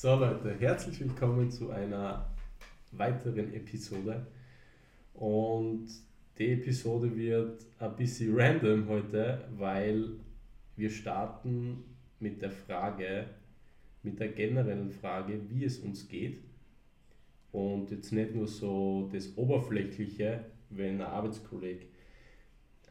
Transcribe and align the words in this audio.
So 0.00 0.14
Leute, 0.14 0.56
herzlich 0.58 0.98
willkommen 1.00 1.50
zu 1.50 1.68
einer 1.72 2.24
weiteren 2.92 3.52
Episode. 3.52 4.26
Und 5.12 5.88
die 6.38 6.52
Episode 6.52 7.14
wird 7.14 7.66
ein 7.78 7.96
bisschen 7.96 8.34
random 8.34 8.88
heute, 8.88 9.44
weil 9.58 10.12
wir 10.76 10.88
starten 10.88 11.84
mit 12.18 12.40
der 12.40 12.50
Frage, 12.50 13.26
mit 14.02 14.18
der 14.18 14.28
generellen 14.28 14.90
Frage, 14.90 15.38
wie 15.50 15.64
es 15.64 15.80
uns 15.80 16.08
geht. 16.08 16.44
Und 17.52 17.90
jetzt 17.90 18.10
nicht 18.10 18.34
nur 18.34 18.46
so 18.46 19.10
das 19.12 19.36
Oberflächliche, 19.36 20.46
wenn 20.70 21.02
ein 21.02 21.08
Arbeitskollege, 21.08 21.84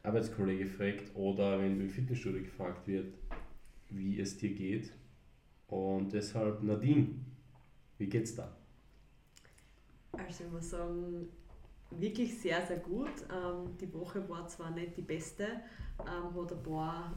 Arbeitskollege 0.04 0.68
fragt 0.68 1.16
oder 1.16 1.60
wenn 1.60 1.80
du 1.80 1.86
im 1.86 1.90
Fitnessstudio 1.90 2.44
gefragt 2.44 2.88
wird, 2.88 3.16
wie 3.90 4.20
es 4.20 4.38
dir 4.38 4.54
geht, 4.54 4.92
und 5.70 6.12
deshalb, 6.12 6.64
Nadine, 6.64 7.10
wie 7.98 8.08
geht's 8.08 8.36
da? 8.36 8.56
Also 10.14 10.44
ich 10.46 10.52
muss 10.52 10.70
sagen, 10.72 11.30
wirklich 11.92 12.40
sehr, 12.40 12.66
sehr 12.66 12.78
gut. 12.78 13.12
Ähm, 13.32 13.78
die 13.80 13.94
Woche 13.94 14.28
war 14.28 14.48
zwar 14.48 14.72
nicht 14.72 14.98
die 14.98 15.02
beste, 15.02 15.46
ähm, 16.00 16.42
hat 16.42 16.52
ein 16.52 16.64
paar 16.64 17.14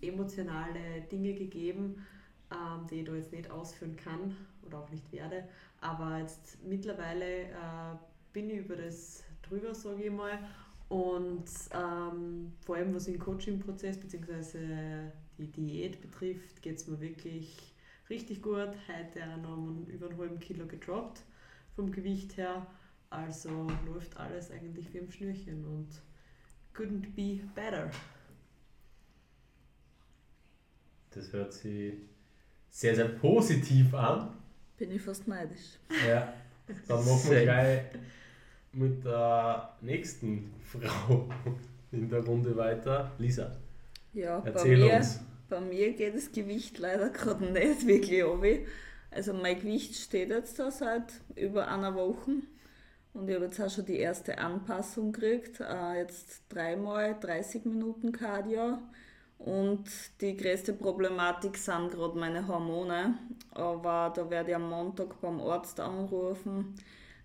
emotionale 0.00 1.02
Dinge 1.10 1.34
gegeben, 1.34 2.04
ähm, 2.50 2.86
die 2.90 3.00
ich 3.00 3.04
da 3.06 3.14
jetzt 3.14 3.32
nicht 3.32 3.50
ausführen 3.50 3.96
kann 3.96 4.36
oder 4.66 4.80
auch 4.80 4.90
nicht 4.90 5.10
werde. 5.12 5.44
Aber 5.80 6.18
jetzt 6.18 6.58
mittlerweile 6.64 7.44
äh, 7.44 7.96
bin 8.32 8.50
ich 8.50 8.58
über 8.58 8.76
das 8.76 9.24
drüber, 9.42 9.74
sage 9.74 10.04
ich 10.04 10.10
mal. 10.10 10.38
Und 10.88 11.44
ähm, 11.72 12.52
vor 12.66 12.76
allem 12.76 12.94
was 12.94 13.04
den 13.04 13.18
Coaching-Prozess 13.18 13.98
bzw 13.98 15.10
die 15.38 15.50
Diät 15.50 16.00
betrifft, 16.00 16.62
geht 16.62 16.76
es 16.76 16.86
mir 16.86 17.00
wirklich 17.00 17.74
richtig 18.10 18.42
gut. 18.42 18.70
Heute 18.88 19.24
auch 19.24 19.36
noch 19.38 19.88
über 19.88 20.08
einen 20.08 20.18
halben 20.18 20.38
Kilo 20.38 20.66
gedroppt 20.66 21.22
vom 21.74 21.90
Gewicht 21.90 22.36
her. 22.36 22.66
Also 23.10 23.70
läuft 23.86 24.16
alles 24.16 24.50
eigentlich 24.50 24.92
wie 24.92 24.98
im 24.98 25.10
Schnürchen 25.10 25.64
und 25.66 25.88
couldn't 26.74 27.14
be 27.14 27.40
better. 27.54 27.90
Das 31.10 31.32
hört 31.32 31.52
sich 31.52 31.94
sehr, 32.70 32.94
sehr 32.94 33.08
positiv 33.08 33.92
an. 33.92 34.30
Bin 34.78 34.90
ich 34.90 35.02
fast 35.02 35.28
neidisch. 35.28 35.78
Ja, 36.06 36.32
dann 36.88 37.04
machen 37.04 37.30
wir 37.30 37.42
gleich 37.42 37.82
mit 38.72 39.04
der 39.04 39.76
nächsten 39.82 40.54
Frau 40.62 41.28
in 41.92 42.08
der 42.08 42.24
Runde 42.24 42.56
weiter. 42.56 43.12
Lisa. 43.18 43.54
Ja, 44.12 44.42
Erzähl 44.44 44.78
bei 44.78 44.86
mir, 44.86 44.96
uns. 44.96 45.20
Bei 45.48 45.60
mir 45.60 45.92
geht 45.94 46.14
das 46.14 46.32
Gewicht 46.32 46.78
leider 46.78 47.10
gerade 47.10 47.44
nicht 47.44 47.86
wirklich 47.86 48.24
ab. 48.24 48.44
Also 49.10 49.32
mein 49.34 49.58
Gewicht 49.58 49.94
steht 49.96 50.30
jetzt 50.30 50.58
da 50.58 50.70
seit 50.70 51.12
über 51.34 51.68
einer 51.68 51.94
Woche 51.94 52.30
und 53.14 53.28
ich 53.28 53.34
habe 53.34 53.44
jetzt 53.44 53.60
auch 53.60 53.70
schon 53.70 53.84
die 53.84 53.98
erste 53.98 54.38
Anpassung 54.38 55.12
gekriegt. 55.12 55.60
Äh, 55.60 55.98
jetzt 55.98 56.42
dreimal 56.48 57.16
30 57.20 57.66
Minuten 57.66 58.12
Cardio 58.12 58.78
und 59.38 59.84
die 60.20 60.36
größte 60.36 60.72
Problematik 60.72 61.56
sind 61.56 61.90
gerade 61.90 62.18
meine 62.18 62.46
Hormone. 62.48 63.18
Aber 63.50 64.12
da 64.14 64.30
werde 64.30 64.50
ich 64.50 64.56
am 64.56 64.68
Montag 64.70 65.20
beim 65.20 65.40
Arzt 65.40 65.78
anrufen, 65.80 66.74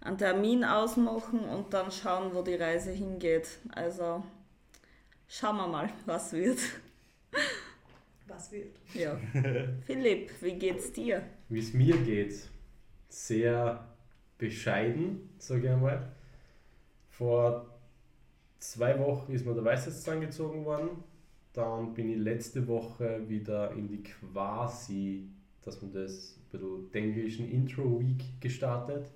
einen 0.01 0.17
Termin 0.17 0.65
ausmachen 0.65 1.39
und 1.39 1.73
dann 1.73 1.91
schauen, 1.91 2.33
wo 2.33 2.41
die 2.41 2.55
Reise 2.55 2.91
hingeht. 2.91 3.47
Also 3.73 4.23
Schauen 5.29 5.57
wir 5.57 5.67
mal, 5.67 5.89
was 6.05 6.31
wird. 6.31 6.59
Was 8.27 8.51
wird? 8.51 8.77
Ja. 8.93 9.19
Philipp, 9.85 10.31
wie 10.41 10.53
geht's 10.53 10.91
dir? 10.93 11.21
Wie 11.49 11.59
es 11.59 11.73
mir 11.73 11.97
geht? 11.97 12.47
Sehr 13.09 13.87
bescheiden, 14.37 15.29
sage 15.37 15.65
ich 15.65 15.69
einmal. 15.69 16.13
Vor 17.09 17.77
zwei 18.59 18.97
Wochen 18.99 19.33
ist 19.33 19.45
mir 19.45 19.53
der 19.53 19.65
Weisheitszahn 19.65 20.21
gezogen 20.21 20.63
worden. 20.65 20.89
Dann 21.53 21.93
bin 21.93 22.09
ich 22.09 22.17
letzte 22.17 22.67
Woche 22.67 23.27
wieder 23.27 23.71
in 23.71 23.87
die 23.87 24.03
quasi, 24.03 25.27
dass 25.61 25.81
man 25.81 25.91
das 25.91 26.37
ein 26.53 26.59
bisschen 26.59 26.93
englischen 26.93 27.51
Intro 27.51 27.99
Week 27.99 28.23
gestartet. 28.39 29.11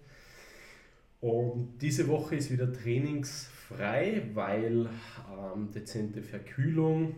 Und 1.22 1.78
diese 1.80 2.08
Woche 2.08 2.36
ist 2.36 2.52
wieder 2.52 2.74
trainingsfrei, 2.74 4.24
weil 4.34 4.90
ähm, 5.56 5.72
dezente 5.72 6.24
Verkühlung, 6.24 7.16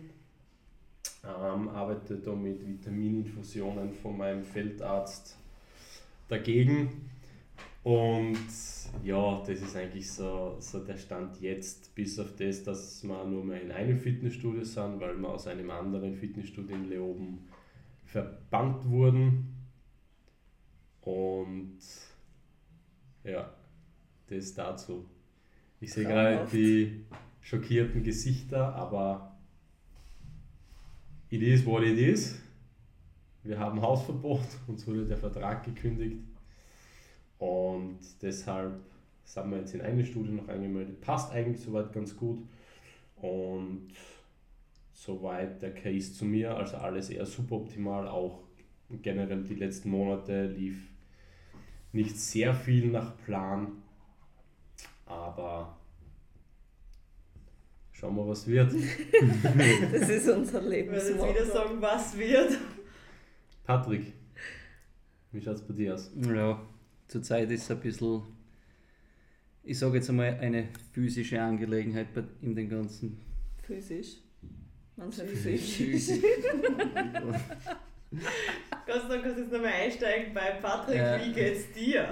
ähm, 1.24 1.68
arbeite 1.68 2.16
da 2.16 2.34
mit 2.34 2.66
Vitamininfusionen 2.66 3.94
von 3.94 4.18
meinem 4.18 4.44
Feldarzt 4.44 5.38
dagegen. 6.28 7.08
Und 7.82 8.38
ja, 9.02 9.42
das 9.46 9.60
ist 9.60 9.76
eigentlich 9.76 10.10
so, 10.10 10.56
so 10.58 10.80
der 10.84 10.96
Stand 10.96 11.40
jetzt, 11.40 11.94
bis 11.94 12.18
auf 12.18 12.34
das, 12.36 12.62
dass 12.62 13.02
wir 13.04 13.24
nur 13.24 13.44
mehr 13.44 13.62
in 13.62 13.72
einem 13.72 13.98
Fitnessstudio 13.98 14.64
sind, 14.64 15.00
weil 15.00 15.16
wir 15.16 15.28
aus 15.28 15.46
einem 15.46 15.70
anderen 15.70 16.14
Fitnessstudio 16.14 16.76
in 16.76 16.88
Leoben 16.88 17.48
verbannt 18.04 18.88
wurden. 18.88 19.54
Und 21.02 21.78
ja, 23.22 23.50
das 24.28 24.54
dazu. 24.54 25.04
Ich 25.80 25.92
sehe 25.92 26.04
gerade 26.04 26.46
die 26.50 27.04
schockierten 27.40 28.02
Gesichter, 28.02 28.74
aber 28.74 29.36
it 31.30 31.42
is 31.42 31.66
what 31.66 31.82
it 31.82 31.98
is. 31.98 32.40
Wir 33.42 33.58
haben 33.58 33.82
Hausverbot, 33.82 34.46
uns 34.66 34.86
wurde 34.86 35.04
der 35.06 35.18
Vertrag 35.18 35.64
gekündigt 35.64 36.22
und 37.38 37.98
deshalb 38.22 38.80
sind 39.24 39.50
wir 39.50 39.58
jetzt 39.58 39.74
in 39.74 39.80
eine 39.80 40.04
Studie 40.04 40.32
noch 40.32 40.48
angemeldet. 40.48 41.00
Passt 41.00 41.32
eigentlich 41.32 41.60
soweit 41.60 41.92
ganz 41.92 42.16
gut 42.16 42.42
und 43.16 43.88
soweit 44.92 45.60
der 45.60 45.74
Case 45.74 46.14
zu 46.14 46.24
mir, 46.24 46.56
also 46.56 46.76
alles 46.76 47.10
eher 47.10 47.26
suboptimal, 47.26 48.08
auch 48.08 48.40
generell 49.02 49.42
die 49.42 49.54
letzten 49.54 49.90
Monate 49.90 50.46
lief 50.46 50.88
nicht 51.92 52.16
sehr 52.18 52.54
viel 52.54 52.86
nach 52.86 53.16
Plan, 53.18 53.83
aber 55.06 55.76
schauen 57.92 58.16
wir, 58.16 58.28
was 58.28 58.46
wird. 58.46 58.72
das 59.92 60.08
ist 60.08 60.28
unser 60.28 60.62
Leben. 60.62 60.94
Ich 60.94 61.02
würde 61.02 61.10
jetzt 61.10 61.28
wieder 61.28 61.46
sagen, 61.46 61.80
was 61.80 62.16
wird. 62.16 62.58
Patrick, 63.64 64.12
wie 65.32 65.40
schaut 65.40 65.56
es 65.56 65.62
bei 65.62 65.74
dir 65.74 65.94
aus? 65.94 66.10
Ja, 66.16 66.60
zurzeit 67.08 67.50
ist 67.50 67.62
es 67.62 67.70
ein 67.70 67.80
bisschen, 67.80 68.22
ich 69.62 69.78
sage 69.78 69.96
jetzt 69.96 70.10
einmal, 70.10 70.38
eine 70.38 70.68
physische 70.92 71.40
Angelegenheit 71.40 72.08
in 72.42 72.54
den 72.54 72.68
ganzen. 72.68 73.20
Physisch? 73.62 74.18
Manchmal 74.96 75.26
physisch. 75.26 75.76
physisch. 75.76 76.22
Kannst 78.86 79.08
du 79.08 79.14
jetzt 79.14 79.52
nochmal 79.52 79.72
einsteigen 79.72 80.34
bei 80.34 80.50
Patrick, 80.62 80.96
ja. 80.96 81.24
wie 81.24 81.32
geht's 81.32 81.72
dir? 81.72 82.08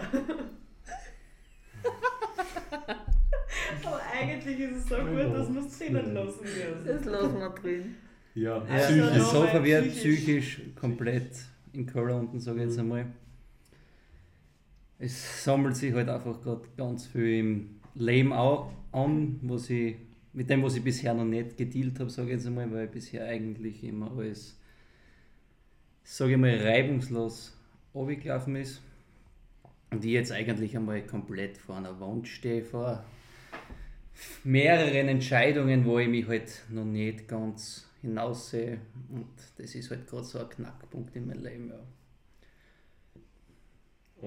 Aber 3.85 4.01
eigentlich 4.13 4.59
ist 4.59 4.77
es 4.77 4.89
so 4.89 4.97
gut, 4.97 5.19
dass 5.19 5.49
man 5.49 5.67
es 5.67 5.79
drinnen 5.79 6.15
lassen 6.15 6.41
muss. 6.41 6.87
Das 6.87 7.05
lassen 7.05 7.39
wir 7.39 7.49
drin. 7.51 7.95
Ja, 8.35 8.63
also 8.63 8.87
psychisch. 8.87 9.15
Das 9.15 9.31
Sofa 9.31 9.65
wird 9.65 9.89
psychisch 9.91 10.61
komplett 10.75 11.31
in 11.73 11.87
Keller 11.87 12.17
unten, 12.17 12.41
sage 12.41 12.59
ich 12.59 12.65
jetzt 12.67 12.77
mhm. 12.77 12.83
einmal. 12.83 13.07
Es 14.99 15.45
sammelt 15.45 15.77
sich 15.77 15.93
halt 15.93 16.09
einfach 16.09 16.41
gerade 16.41 16.63
ganz 16.77 17.07
viel 17.07 17.39
im 17.41 17.81
Leben 17.95 18.33
auch 18.33 18.73
an, 18.93 19.39
was 19.43 19.69
ich, 19.69 19.97
mit 20.33 20.49
dem, 20.49 20.63
was 20.63 20.77
ich 20.77 20.85
bisher 20.85 21.13
noch 21.13 21.25
nicht 21.25 21.57
gedealt 21.57 21.99
habe, 21.99 22.09
sage 22.09 22.29
ich 22.29 22.35
jetzt 22.35 22.47
einmal, 22.47 22.71
weil 22.73 22.87
bisher 22.87 23.27
eigentlich 23.27 23.83
immer 23.85 24.11
alles, 24.17 24.59
sage 26.05 26.33
ich 26.33 26.39
mal, 26.39 26.57
reibungslos 26.57 27.59
abgelaufen 27.95 28.57
ist. 28.57 28.81
Und 29.91 30.05
ich 30.05 30.13
jetzt 30.13 30.33
eigentlich 30.33 30.75
einmal 30.77 31.03
komplett 31.03 31.59
vor 31.59 31.77
einer 31.77 32.01
Wand 32.01 32.29
stehe, 32.29 32.65
vor 32.65 33.05
mehreren 34.45 35.09
Entscheidungen, 35.09 35.85
wo 35.85 35.99
ich 35.99 36.09
mich 36.09 36.27
halt 36.27 36.65
noch 36.71 36.85
nicht 36.85 37.29
ganz 37.29 37.89
hinaussehe. 38.01 38.79
Und 39.11 39.29
das 39.57 39.75
ist 39.75 39.91
halt 39.91 40.07
gerade 40.07 40.25
so 40.25 40.39
ein 40.39 40.49
Knackpunkt 40.49 41.15
in 41.17 41.27
meinem 41.27 41.43
Leben. 41.43 41.69
Ja. 41.71 41.79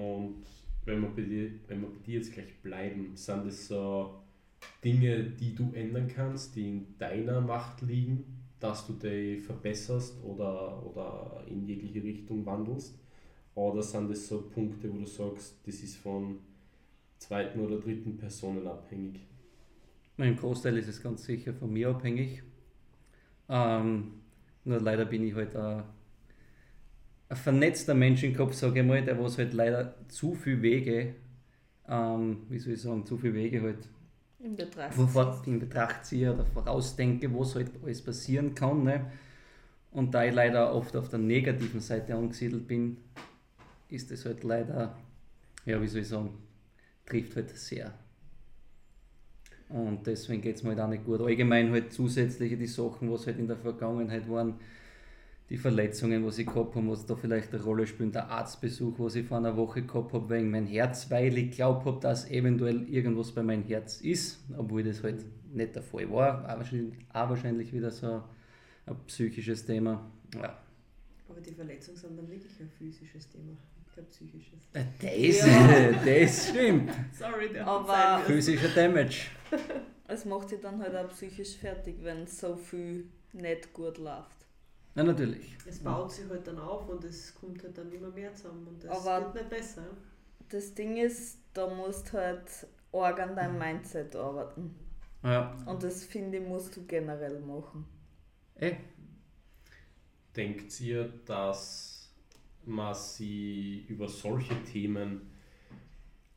Und 0.02 0.44
wenn 0.84 1.02
wir, 1.02 1.08
bei 1.08 1.22
dir, 1.22 1.50
wenn 1.68 1.80
wir 1.82 1.88
bei 1.88 1.98
dir 2.04 2.18
jetzt 2.18 2.32
gleich 2.32 2.54
bleiben, 2.62 3.16
sind 3.16 3.46
das 3.46 3.68
so 3.68 4.20
Dinge, 4.84 5.24
die 5.24 5.54
du 5.54 5.72
ändern 5.74 6.08
kannst, 6.08 6.56
die 6.56 6.68
in 6.68 6.98
deiner 6.98 7.40
Macht 7.40 7.82
liegen, 7.82 8.24
dass 8.60 8.86
du 8.86 8.94
dich 8.94 9.42
verbesserst 9.42 10.22
oder, 10.24 10.84
oder 10.86 11.44
in 11.48 11.66
jegliche 11.66 12.02
Richtung 12.02 12.44
wandelst? 12.46 12.98
Oder 13.54 13.82
sind 13.82 14.10
das 14.10 14.28
so 14.28 14.42
Punkte, 14.42 14.92
wo 14.92 14.98
du 14.98 15.06
sagst, 15.06 15.56
das 15.66 15.76
ist 15.76 15.96
von 15.96 16.38
zweiten 17.18 17.60
oder 17.60 17.78
dritten 17.78 18.16
Personen 18.16 18.66
abhängig? 18.66 19.20
Im 20.18 20.36
Großteil 20.36 20.78
ist 20.78 20.88
es 20.88 21.02
ganz 21.02 21.24
sicher 21.24 21.52
von 21.52 21.72
mir 21.72 21.90
abhängig. 21.90 22.42
Ähm, 23.48 24.14
nur 24.64 24.80
leider 24.80 25.04
bin 25.04 25.26
ich 25.26 25.34
halt 25.34 25.54
auch 25.56 25.84
ein 27.28 27.36
vernetzter 27.36 27.94
Mensch 27.94 28.22
im 28.22 28.34
Kopf, 28.34 28.54
sage 28.54 28.80
ich 28.80 28.86
mal, 28.86 29.04
der 29.04 29.22
was 29.22 29.38
halt 29.38 29.52
leider 29.52 29.94
zu 30.08 30.34
viele 30.34 30.62
Wege, 30.62 31.14
ähm, 31.88 32.46
wie 32.48 32.58
soll 32.58 32.74
ich 32.74 32.82
sagen, 32.82 33.04
zu 33.04 33.18
viele 33.18 33.34
Wege 33.34 33.62
halt 33.62 33.88
in 34.38 34.56
Betracht, 34.56 35.46
in 35.46 35.58
Betracht 35.58 36.04
ziehe 36.04 36.32
oder 36.32 36.44
vorausdenke, 36.44 37.32
was 37.38 37.54
halt 37.54 37.70
alles 37.82 38.02
passieren 38.02 38.54
kann. 38.54 38.84
Ne? 38.84 39.10
Und 39.90 40.14
da 40.14 40.24
ich 40.24 40.34
leider 40.34 40.74
oft 40.74 40.96
auf 40.96 41.08
der 41.08 41.18
negativen 41.18 41.80
Seite 41.80 42.14
angesiedelt 42.14 42.66
bin, 42.66 42.98
ist 43.88 44.10
es 44.10 44.24
halt 44.24 44.44
leider, 44.44 44.96
ja, 45.64 45.80
wie 45.80 45.86
soll 45.86 46.02
ich 46.02 46.08
sagen, 46.08 46.30
trifft 47.06 47.36
halt 47.36 47.50
sehr. 47.56 47.92
Und 49.68 50.06
deswegen 50.06 50.42
geht 50.42 50.56
es 50.56 50.62
mir 50.62 50.70
halt 50.70 50.80
auch 50.80 50.88
nicht 50.88 51.04
gut. 51.04 51.20
Allgemein 51.20 51.72
halt 51.72 51.92
zusätzliche 51.92 52.56
die 52.56 52.66
Sachen, 52.66 53.10
was 53.10 53.26
halt 53.26 53.38
in 53.38 53.48
der 53.48 53.56
Vergangenheit 53.56 54.28
waren, 54.28 54.54
die 55.50 55.56
Verletzungen, 55.56 56.24
was 56.26 56.38
ich 56.38 56.46
gehabt 56.46 56.74
habe, 56.74 56.88
was 56.88 57.06
da 57.06 57.14
vielleicht 57.14 57.52
eine 57.54 57.62
Rolle 57.62 57.86
spielt, 57.86 58.14
der 58.14 58.28
Arztbesuch, 58.28 58.98
was 58.98 59.14
ich 59.14 59.26
vor 59.26 59.38
einer 59.38 59.56
Woche 59.56 59.82
gehabt 59.82 60.12
habe 60.12 60.28
wegen 60.30 60.50
mein 60.50 60.66
Herz, 60.66 61.10
weil 61.10 61.38
ich 61.38 61.52
glaubt 61.52 61.84
habe, 61.84 62.00
dass 62.00 62.28
eventuell 62.30 62.88
irgendwas 62.88 63.32
bei 63.32 63.42
meinem 63.42 63.64
Herz 63.64 64.00
ist, 64.00 64.40
obwohl 64.56 64.82
das 64.82 65.02
halt 65.02 65.24
nicht 65.52 65.74
der 65.74 65.82
Fall 65.82 66.10
war. 66.10 66.44
Auch 66.44 66.58
wahrscheinlich, 66.58 66.94
wahrscheinlich 67.12 67.72
wieder 67.72 67.90
so 67.90 68.22
ein 68.86 68.96
psychisches 69.06 69.64
Thema. 69.64 70.10
Ja. 70.34 70.58
Aber 71.28 71.40
die 71.40 71.52
Verletzungen 71.52 71.96
sind 71.96 72.18
dann 72.18 72.28
wirklich 72.28 72.60
ein 72.60 72.68
physisches 72.68 73.28
Thema, 73.28 73.56
kein 73.96 74.06
psychisches. 74.06 74.68
Äh, 74.72 74.84
das, 75.00 75.46
ja. 75.46 75.92
das 75.92 76.48
stimmt. 76.48 76.92
Sorry, 77.18 77.52
der 77.52 77.66
Aber 77.66 78.24
physischer 78.24 78.68
Damage. 78.68 79.28
Es 80.08 80.24
macht 80.24 80.50
sich 80.50 80.60
dann 80.60 80.80
halt 80.80 80.94
auch 80.94 81.08
psychisch 81.08 81.56
fertig, 81.56 81.96
wenn 82.02 82.28
so 82.28 82.54
viel 82.54 83.10
nicht 83.32 83.72
gut 83.72 83.98
läuft. 83.98 84.46
Ja, 84.94 85.02
natürlich. 85.02 85.56
Es 85.66 85.80
baut 85.80 86.12
sich 86.12 86.28
halt 86.30 86.46
dann 86.46 86.60
auf 86.60 86.88
und 86.88 87.02
es 87.02 87.34
kommt 87.34 87.60
halt 87.64 87.76
dann 87.76 87.90
immer 87.90 88.10
mehr 88.10 88.32
zusammen 88.32 88.68
und 88.68 88.84
das 88.84 89.04
Aber 89.04 89.24
wird 89.24 89.34
nicht 89.34 89.50
besser. 89.50 89.82
Das 90.48 90.72
Ding 90.74 90.96
ist, 90.96 91.38
da 91.52 91.66
musst 91.66 92.12
halt 92.12 92.68
arg 92.92 93.18
an 93.18 93.34
deinem 93.34 93.58
Mindset 93.58 94.14
arbeiten. 94.14 94.76
Ja. 95.24 95.56
Und 95.66 95.82
das 95.82 96.04
finde 96.04 96.38
ich, 96.38 96.46
musst 96.46 96.76
du 96.76 96.86
generell 96.86 97.40
machen. 97.40 97.84
Eh. 98.54 98.76
Denkt 100.36 100.80
ihr, 100.80 101.12
dass 101.24 101.95
man 102.66 102.94
sie 102.94 103.84
über 103.88 104.08
solche 104.08 104.54
Themen, 104.64 105.22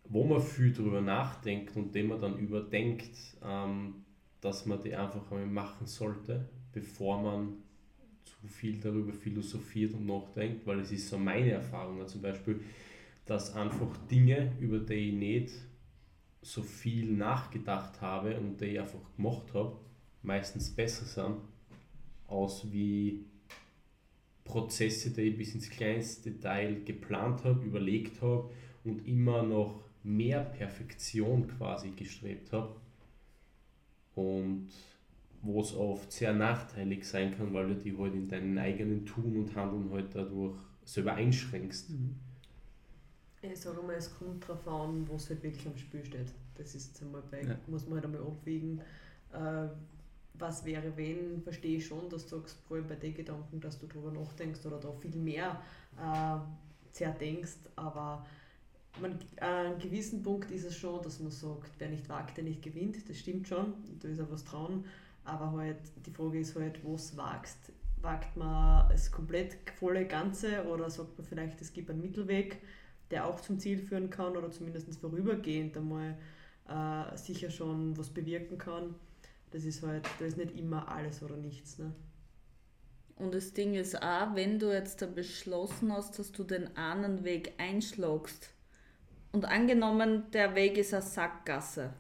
wo 0.06 0.26
man 0.26 0.42
viel 0.42 0.74
drüber 0.74 1.02
nachdenkt 1.02 1.76
und 1.76 1.94
dem 1.94 2.08
man 2.08 2.22
dann 2.22 2.38
überdenkt, 2.38 3.16
ähm, 3.44 4.06
dass 4.42 4.66
man 4.66 4.82
die 4.82 4.96
einfach 4.96 5.32
einmal 5.32 5.46
machen 5.46 5.86
sollte, 5.86 6.50
bevor 6.72 7.22
man 7.22 7.58
zu 8.24 8.48
viel 8.48 8.80
darüber 8.80 9.14
philosophiert 9.14 9.94
und 9.94 10.06
nachdenkt, 10.06 10.66
weil 10.66 10.80
es 10.80 10.92
ist 10.92 11.10
so 11.10 11.18
meine 11.18 11.52
Erfahrung. 11.52 12.06
Zum 12.08 12.22
Beispiel, 12.22 12.62
dass 13.26 13.54
einfach 13.56 13.96
Dinge, 14.10 14.52
über 14.60 14.80
die 14.80 15.10
ich 15.10 15.14
nicht 15.14 15.54
so 16.42 16.64
viel 16.64 17.12
nachgedacht 17.12 18.02
habe 18.02 18.40
und 18.40 18.62
die 18.62 18.66
ich 18.66 18.80
einfach 18.80 19.00
gemacht 19.16 19.54
habe, 19.54 19.78
meistens 20.24 20.70
besser 20.70 21.06
sind, 21.06 21.38
aus 22.28 22.72
wie 22.72 23.26
Prozesse, 24.50 25.12
die 25.12 25.22
ich 25.22 25.38
bis 25.38 25.54
ins 25.54 25.70
kleinste 25.70 26.32
Detail 26.32 26.82
geplant 26.84 27.44
habe, 27.44 27.64
überlegt 27.64 28.20
habe 28.22 28.50
und 28.84 29.08
immer 29.08 29.44
noch 29.44 29.84
mehr 30.04 30.42
Perfektion 30.44 31.48
quasi 31.48 31.92
gestrebt 31.92 32.52
habe. 32.52 32.76
Und 34.16 34.70
wo 35.42 35.62
es 35.62 35.74
oft 35.76 36.12
sehr 36.12 36.34
nachteilig 36.34 37.08
sein 37.08 37.38
kann, 37.38 37.54
weil 37.54 37.68
du 37.68 37.76
die 37.76 37.96
halt 37.96 38.14
in 38.16 38.28
deinen 38.28 38.58
eigenen 38.58 39.06
Tun 39.06 39.38
und 39.38 39.56
Handeln 39.56 39.92
halt 39.92 40.14
dadurch 40.14 40.58
selber 40.84 41.14
einschränkst. 41.14 41.92
Mhm. 41.92 42.16
Ich 43.42 43.60
sage 43.60 43.82
mal, 43.82 43.96
es 43.96 44.14
kommt 44.18 44.44
darauf 44.44 44.68
an, 44.68 45.08
was 45.10 45.30
halt 45.30 45.44
wirklich 45.44 45.66
am 45.66 45.78
Spiel 45.78 46.04
steht. 46.04 46.34
Das 46.56 46.76
ist 46.76 47.02
einmal 47.02 47.24
bei, 47.30 47.44
ja. 47.44 47.56
muss 47.68 47.86
man 47.86 47.96
halt 47.96 48.06
einmal 48.06 48.22
abwägen, 48.22 48.82
äh, 49.32 49.68
was 50.40 50.66
wäre, 50.66 50.96
wenn, 50.96 51.42
verstehe 51.42 51.78
ich 51.78 51.88
schon, 51.88 52.10
dass 52.10 52.26
du 52.28 52.38
sagst, 52.38 52.58
vor 52.68 52.78
allem 52.78 52.88
bei 52.88 52.96
den 52.96 53.14
Gedanken, 53.14 53.60
dass 53.60 53.80
du 53.80 53.88
darüber 53.88 54.12
nachdenkst 54.12 54.66
oder 54.66 54.78
da 54.78 54.92
viel 54.94 55.16
mehr 55.16 55.62
äh, 55.98 56.38
zerdenkst, 56.92 57.70
aber 57.76 58.26
man, 59.02 59.20
an 59.40 59.50
einem 59.50 59.80
gewissen 59.80 60.24
Punkt 60.24 60.52
ist 60.52 60.66
es 60.66 60.76
schon, 60.76 61.02
dass 61.02 61.20
man 61.20 61.32
sagt, 61.32 61.72
wer 61.78 61.90
nicht 61.90 62.10
wagt, 62.10 62.38
der 62.38 62.44
nicht 62.44 62.62
gewinnt, 62.62 63.10
das 63.10 63.18
stimmt 63.18 63.48
schon, 63.48 63.74
da 64.00 64.08
ist 64.08 64.20
auch 64.20 64.32
was 64.32 64.44
dran, 64.44 64.86
aber 65.24 65.52
halt 65.52 65.78
die 66.06 66.12
Frage 66.12 66.40
ist 66.40 66.56
halt, 66.56 66.80
was 66.84 67.16
wagst. 67.16 67.72
Wagt 68.02 68.38
man 68.38 68.88
das 68.90 69.12
komplett 69.12 69.58
volle 69.78 70.06
Ganze 70.06 70.66
oder 70.66 70.90
sagt 70.90 71.18
man 71.18 71.28
vielleicht, 71.28 71.62
es 71.62 71.74
gibt 71.74 71.90
einen 71.90 72.02
Mittelweg, 72.02 72.62
der 73.12 73.26
auch 73.26 73.42
zum 73.42 73.60
Ziel 73.60 73.78
führen 73.78 74.10
kann 74.10 74.38
oder 74.38 74.50
zumindest 74.52 74.94
vorübergehend 75.00 75.76
einmal 75.76 76.18
äh, 76.68 77.18
sicher 77.18 77.50
schon 77.50 77.98
was 77.98 78.10
bewirken 78.10 78.58
kann. 78.58 78.96
Das 79.52 79.64
ist 79.64 79.84
halt, 79.84 80.08
da 80.20 80.26
ist 80.26 80.38
nicht 80.38 80.56
immer 80.56 80.88
alles 80.88 81.24
oder 81.24 81.36
nichts. 81.36 81.78
Ne? 81.78 81.94
Und 83.16 83.34
das 83.34 83.54
Ding 83.54 83.74
ist 83.74 84.02
auch, 84.02 84.36
wenn 84.36 84.60
du 84.60 84.72
jetzt 84.72 85.02
da 85.02 85.06
beschlossen 85.06 85.92
hast, 85.92 86.18
dass 86.20 86.32
du 86.32 86.44
den 86.44 86.76
einen 86.78 87.24
Weg 87.24 87.54
einschlagst 87.58 88.50
und 89.32 89.46
angenommen, 89.46 90.32
der 90.32 90.56
Weg 90.56 90.78
ist 90.78 90.94
eine 90.94 91.04
Sackgasse, 91.04 91.94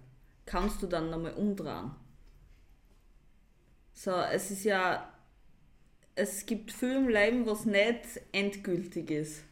kannst 0.45 0.81
du 0.81 0.87
dann 0.87 1.09
nochmal 1.09 1.33
umdrehen. 1.33 1.91
So, 3.93 4.11
es 4.11 4.49
ist 4.49 4.63
ja, 4.63 5.11
es 6.15 6.45
gibt 6.45 6.71
viel 6.71 6.95
im 6.95 7.09
Leben, 7.09 7.45
was 7.45 7.65
nicht 7.65 8.21
endgültig 8.31 9.11
ist. 9.11 9.43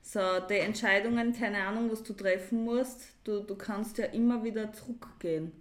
So, 0.00 0.20
die 0.48 0.58
Entscheidungen, 0.58 1.32
keine 1.32 1.64
Ahnung, 1.64 1.90
was 1.90 2.04
du 2.04 2.12
treffen 2.12 2.64
musst, 2.64 3.00
du, 3.24 3.40
du 3.40 3.56
kannst 3.56 3.98
ja 3.98 4.06
immer 4.06 4.44
wieder 4.44 4.72
zurückgehen. 4.72 5.52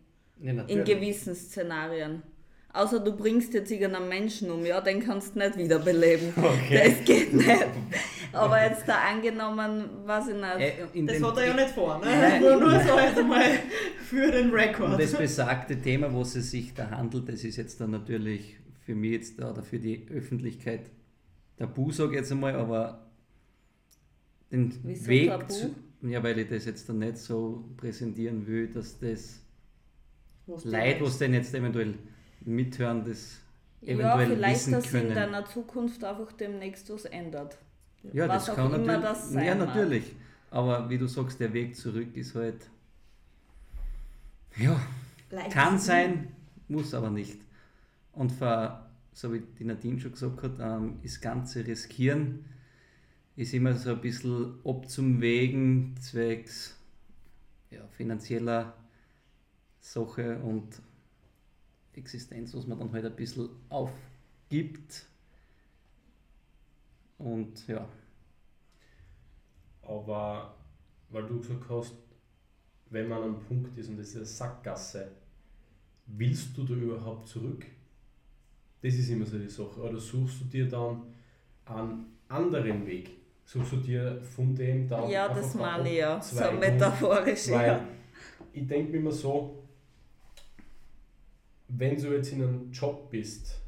Ja, 0.41 0.51
in 0.63 0.83
gewissen 0.83 1.35
Szenarien. 1.35 2.23
Außer 2.71 2.99
du 2.99 3.15
bringst 3.15 3.53
jetzt 3.53 3.71
irgendeinen 3.71 4.07
Menschen 4.07 4.51
um, 4.51 4.63
ja, 4.63 4.79
den 4.79 4.99
kannst 4.99 5.35
du 5.35 5.39
nicht 5.39 5.57
wiederbeleben. 5.57 6.33
Okay. 6.37 6.93
Das 6.95 7.05
geht 7.05 7.33
nicht. 7.33 7.67
Aber 8.31 8.63
jetzt 8.63 8.87
da 8.87 8.95
angenommen, 9.09 9.85
was 10.05 10.27
ich 10.27 10.35
nicht. 10.35 10.45
Äh, 10.59 11.05
das 11.05 11.23
hat 11.23 11.37
er 11.37 11.45
ja 11.47 11.53
nicht 11.55 11.69
vor, 11.69 11.97
ne? 11.97 12.05
Nein, 12.05 12.41
nur, 12.41 12.59
nur 12.59 12.79
so 12.79 12.99
jetzt 12.99 13.23
mal 13.27 13.59
für 14.07 14.31
den 14.31 14.51
Rekord. 14.51 14.91
Und 14.91 15.01
das 15.01 15.13
besagte 15.13 15.81
Thema, 15.81 16.13
wo 16.13 16.21
es 16.21 16.33
sich 16.33 16.73
da 16.75 16.91
handelt, 16.91 17.27
das 17.27 17.43
ist 17.43 17.57
jetzt 17.57 17.81
dann 17.81 17.91
natürlich 17.91 18.57
für 18.85 18.93
mich 18.93 19.11
jetzt 19.13 19.39
oder 19.41 19.63
für 19.63 19.79
die 19.79 20.07
Öffentlichkeit 20.11 20.91
tabu, 21.57 21.91
sage 21.91 22.11
ich 22.11 22.17
jetzt 22.17 22.31
einmal, 22.31 22.55
aber 22.55 23.09
den 24.51 24.73
Wieso 24.83 25.07
Weg 25.07 25.29
tabu? 25.29 25.47
zu. 25.47 25.75
Ja, 26.03 26.23
weil 26.23 26.37
ich 26.39 26.49
das 26.49 26.65
jetzt 26.65 26.87
dann 26.87 26.99
nicht 26.99 27.17
so 27.17 27.65
präsentieren 27.77 28.45
will, 28.47 28.67
dass 28.67 28.99
das 28.99 29.41
Leid, 30.63 31.01
was 31.01 31.17
denn 31.17 31.33
jetzt 31.33 31.53
eventuell 31.53 31.95
mithören, 32.41 33.03
das 33.05 33.39
eventuell 33.81 34.29
ja, 34.29 34.35
vielleicht, 34.35 34.55
wissen 34.55 34.71
dass 34.73 34.91
können. 34.91 35.09
in 35.09 35.15
deiner 35.15 35.45
Zukunft 35.45 36.03
einfach 36.03 36.31
demnächst 36.33 36.89
was 36.89 37.05
ändert. 37.05 37.57
Ja, 38.13 38.27
was 38.27 38.45
das 38.45 38.55
kann 38.55 38.71
natürlich. 38.71 39.01
Das 39.01 39.33
ja, 39.33 39.55
natürlich. 39.55 40.03
Mag. 40.03 40.15
Aber 40.51 40.89
wie 40.89 40.97
du 40.97 41.07
sagst, 41.07 41.39
der 41.39 41.53
Weg 41.53 41.75
zurück 41.75 42.15
ist 42.15 42.35
halt. 42.35 42.69
Ja, 44.57 44.79
Leicht 45.29 45.51
kann 45.51 45.77
sein, 45.77 46.29
muss 46.67 46.93
aber 46.93 47.09
nicht. 47.09 47.39
Und 48.13 48.31
für, 48.31 48.83
so 49.13 49.33
wie 49.33 49.41
die 49.59 49.63
Nadine 49.63 49.99
schon 49.99 50.11
gesagt 50.11 50.41
hat, 50.43 50.59
ähm, 50.59 50.99
das 51.03 51.21
ganze 51.21 51.65
Riskieren 51.65 52.45
ist 53.35 53.53
immer 53.53 53.73
so 53.75 53.91
ein 53.91 54.01
bisschen 54.01 54.55
abzuwägen 54.65 55.95
zwecks 56.01 56.77
ja, 57.71 57.81
finanzieller 57.91 58.73
Sache 59.79 60.39
und 60.39 60.81
Existenz, 61.93 62.53
was 62.53 62.67
man 62.67 62.79
dann 62.79 62.91
halt 62.91 63.05
ein 63.05 63.15
bisschen 63.15 63.49
aufgibt. 63.69 65.05
Und 67.17 67.67
ja. 67.67 67.87
Aber 69.81 70.55
weil 71.09 71.23
du 71.23 71.39
gesagt 71.39 71.65
hast, 71.69 71.95
wenn 72.89 73.07
man 73.07 73.19
an 73.19 73.23
einem 73.23 73.39
Punkt 73.39 73.77
ist 73.77 73.89
und 73.89 73.97
das 73.97 74.09
ist 74.09 74.15
eine 74.15 74.25
Sackgasse, 74.25 75.11
willst 76.05 76.57
du 76.57 76.63
da 76.63 76.73
überhaupt 76.73 77.27
zurück? 77.27 77.65
Das 78.81 78.93
ist 78.93 79.09
immer 79.09 79.25
so 79.25 79.37
die 79.37 79.49
Sache. 79.49 79.81
Oder 79.81 79.97
suchst 79.97 80.41
du 80.41 80.45
dir 80.45 80.69
dann 80.69 81.01
einen 81.65 82.17
anderen 82.27 82.85
Weg? 82.85 83.11
Suchst 83.43 83.73
du 83.73 83.77
dir 83.77 84.21
von 84.21 84.55
dem 84.55 84.87
dann. 84.87 85.09
Ja, 85.09 85.27
das 85.27 85.55
meine 85.55 85.89
ich 85.89 85.97
ja. 85.97 86.21
So 86.21 86.51
metaphorisch. 86.51 87.49
Weil 87.49 87.67
ja. 87.67 87.87
ich 88.53 88.67
denke 88.67 88.91
mir 88.91 88.97
immer 88.99 89.11
so, 89.11 89.58
wenn 91.69 91.95
du 91.95 92.13
jetzt 92.13 92.33
in 92.33 92.43
einem 92.43 92.71
Job 92.71 93.09
bist, 93.09 93.61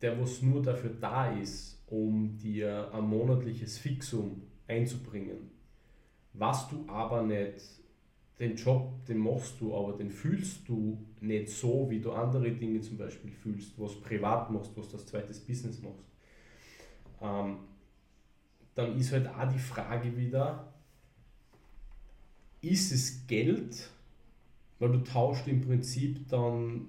der 0.00 0.20
was 0.20 0.42
nur 0.42 0.62
dafür 0.62 0.90
da 1.00 1.32
ist, 1.32 1.82
um 1.86 2.36
dir 2.38 2.90
ein 2.92 3.04
monatliches 3.04 3.78
Fixum 3.78 4.42
einzubringen, 4.66 5.50
was 6.32 6.68
du 6.68 6.84
aber 6.88 7.22
nicht, 7.22 7.62
den 8.40 8.56
Job, 8.56 9.04
den 9.06 9.18
machst 9.18 9.60
du, 9.60 9.76
aber 9.76 9.92
den 9.96 10.10
fühlst 10.10 10.68
du 10.68 10.98
nicht 11.20 11.48
so, 11.48 11.88
wie 11.88 12.00
du 12.00 12.12
andere 12.12 12.50
Dinge 12.50 12.80
zum 12.80 12.98
Beispiel 12.98 13.30
fühlst, 13.30 13.78
was 13.78 14.00
privat 14.00 14.50
machst, 14.50 14.76
was 14.76 14.88
du 14.88 14.96
als 14.96 15.06
zweites 15.06 15.38
Business 15.40 15.80
machst. 15.80 16.04
Ähm, 17.20 17.58
dann 18.74 18.98
ist 18.98 19.12
halt 19.12 19.28
auch 19.28 19.52
die 19.52 19.58
Frage 19.58 20.16
wieder, 20.16 20.72
ist 22.60 22.90
es 22.90 23.24
Geld, 23.26 23.88
weil 24.78 24.92
du 24.92 24.98
tauscht 24.98 25.46
im 25.46 25.60
Prinzip 25.60 26.28
dann 26.28 26.88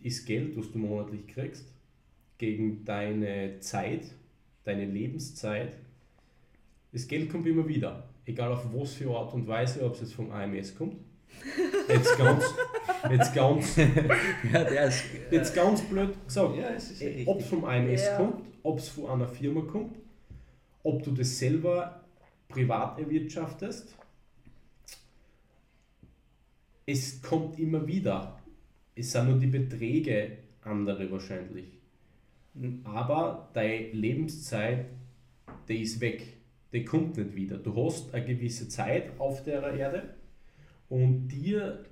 ist 0.00 0.26
Geld, 0.26 0.56
was 0.56 0.70
du 0.70 0.78
monatlich 0.78 1.26
kriegst, 1.26 1.66
gegen 2.38 2.84
deine 2.84 3.58
Zeit, 3.60 4.12
deine 4.64 4.84
Lebenszeit. 4.84 5.72
Das 6.92 7.08
Geld 7.08 7.30
kommt 7.30 7.46
immer 7.46 7.66
wieder, 7.66 8.08
egal 8.24 8.52
auf 8.52 8.66
was 8.72 8.94
für 8.94 9.10
Art 9.10 9.34
und 9.34 9.46
Weise, 9.46 9.84
ob 9.84 9.94
es 9.94 10.00
jetzt 10.00 10.14
vom 10.14 10.30
AMS 10.30 10.76
kommt. 10.76 10.96
Jetzt 11.88 12.16
ganz, 12.18 12.44
jetzt 13.10 13.34
ganz, 13.34 13.76
ja, 14.52 14.64
der 14.64 14.86
ist, 14.86 15.04
jetzt 15.30 15.54
ganz 15.54 15.82
blöd 15.82 16.14
gesagt, 16.26 16.56
ja, 16.56 16.68
ob 17.26 17.40
es 17.40 17.46
vom 17.46 17.64
AMS 17.64 18.04
ja. 18.04 18.16
kommt, 18.16 18.42
ob 18.62 18.78
es 18.78 18.88
von 18.88 19.06
einer 19.06 19.28
Firma 19.28 19.60
kommt, 19.62 19.96
ob 20.82 21.02
du 21.02 21.12
das 21.12 21.38
selber 21.38 22.00
privat 22.48 22.98
erwirtschaftest. 22.98 23.94
Es 26.86 27.20
kommt 27.20 27.58
immer 27.58 27.84
wieder. 27.86 28.38
Es 28.94 29.12
sind 29.12 29.28
nur 29.28 29.38
die 29.38 29.48
Beträge 29.48 30.38
andere 30.62 31.10
wahrscheinlich. 31.10 31.78
Aber 32.84 33.50
deine 33.52 33.90
Lebenszeit, 33.90 34.86
die 35.68 35.82
ist 35.82 36.00
weg. 36.00 36.22
Die 36.72 36.84
kommt 36.84 37.16
nicht 37.16 37.34
wieder. 37.34 37.58
Du 37.58 37.74
hast 37.84 38.14
eine 38.14 38.24
gewisse 38.24 38.68
Zeit 38.68 39.18
auf 39.18 39.42
der 39.42 39.62
Erde 39.74 40.14
und 40.88 41.28
dir 41.28 41.84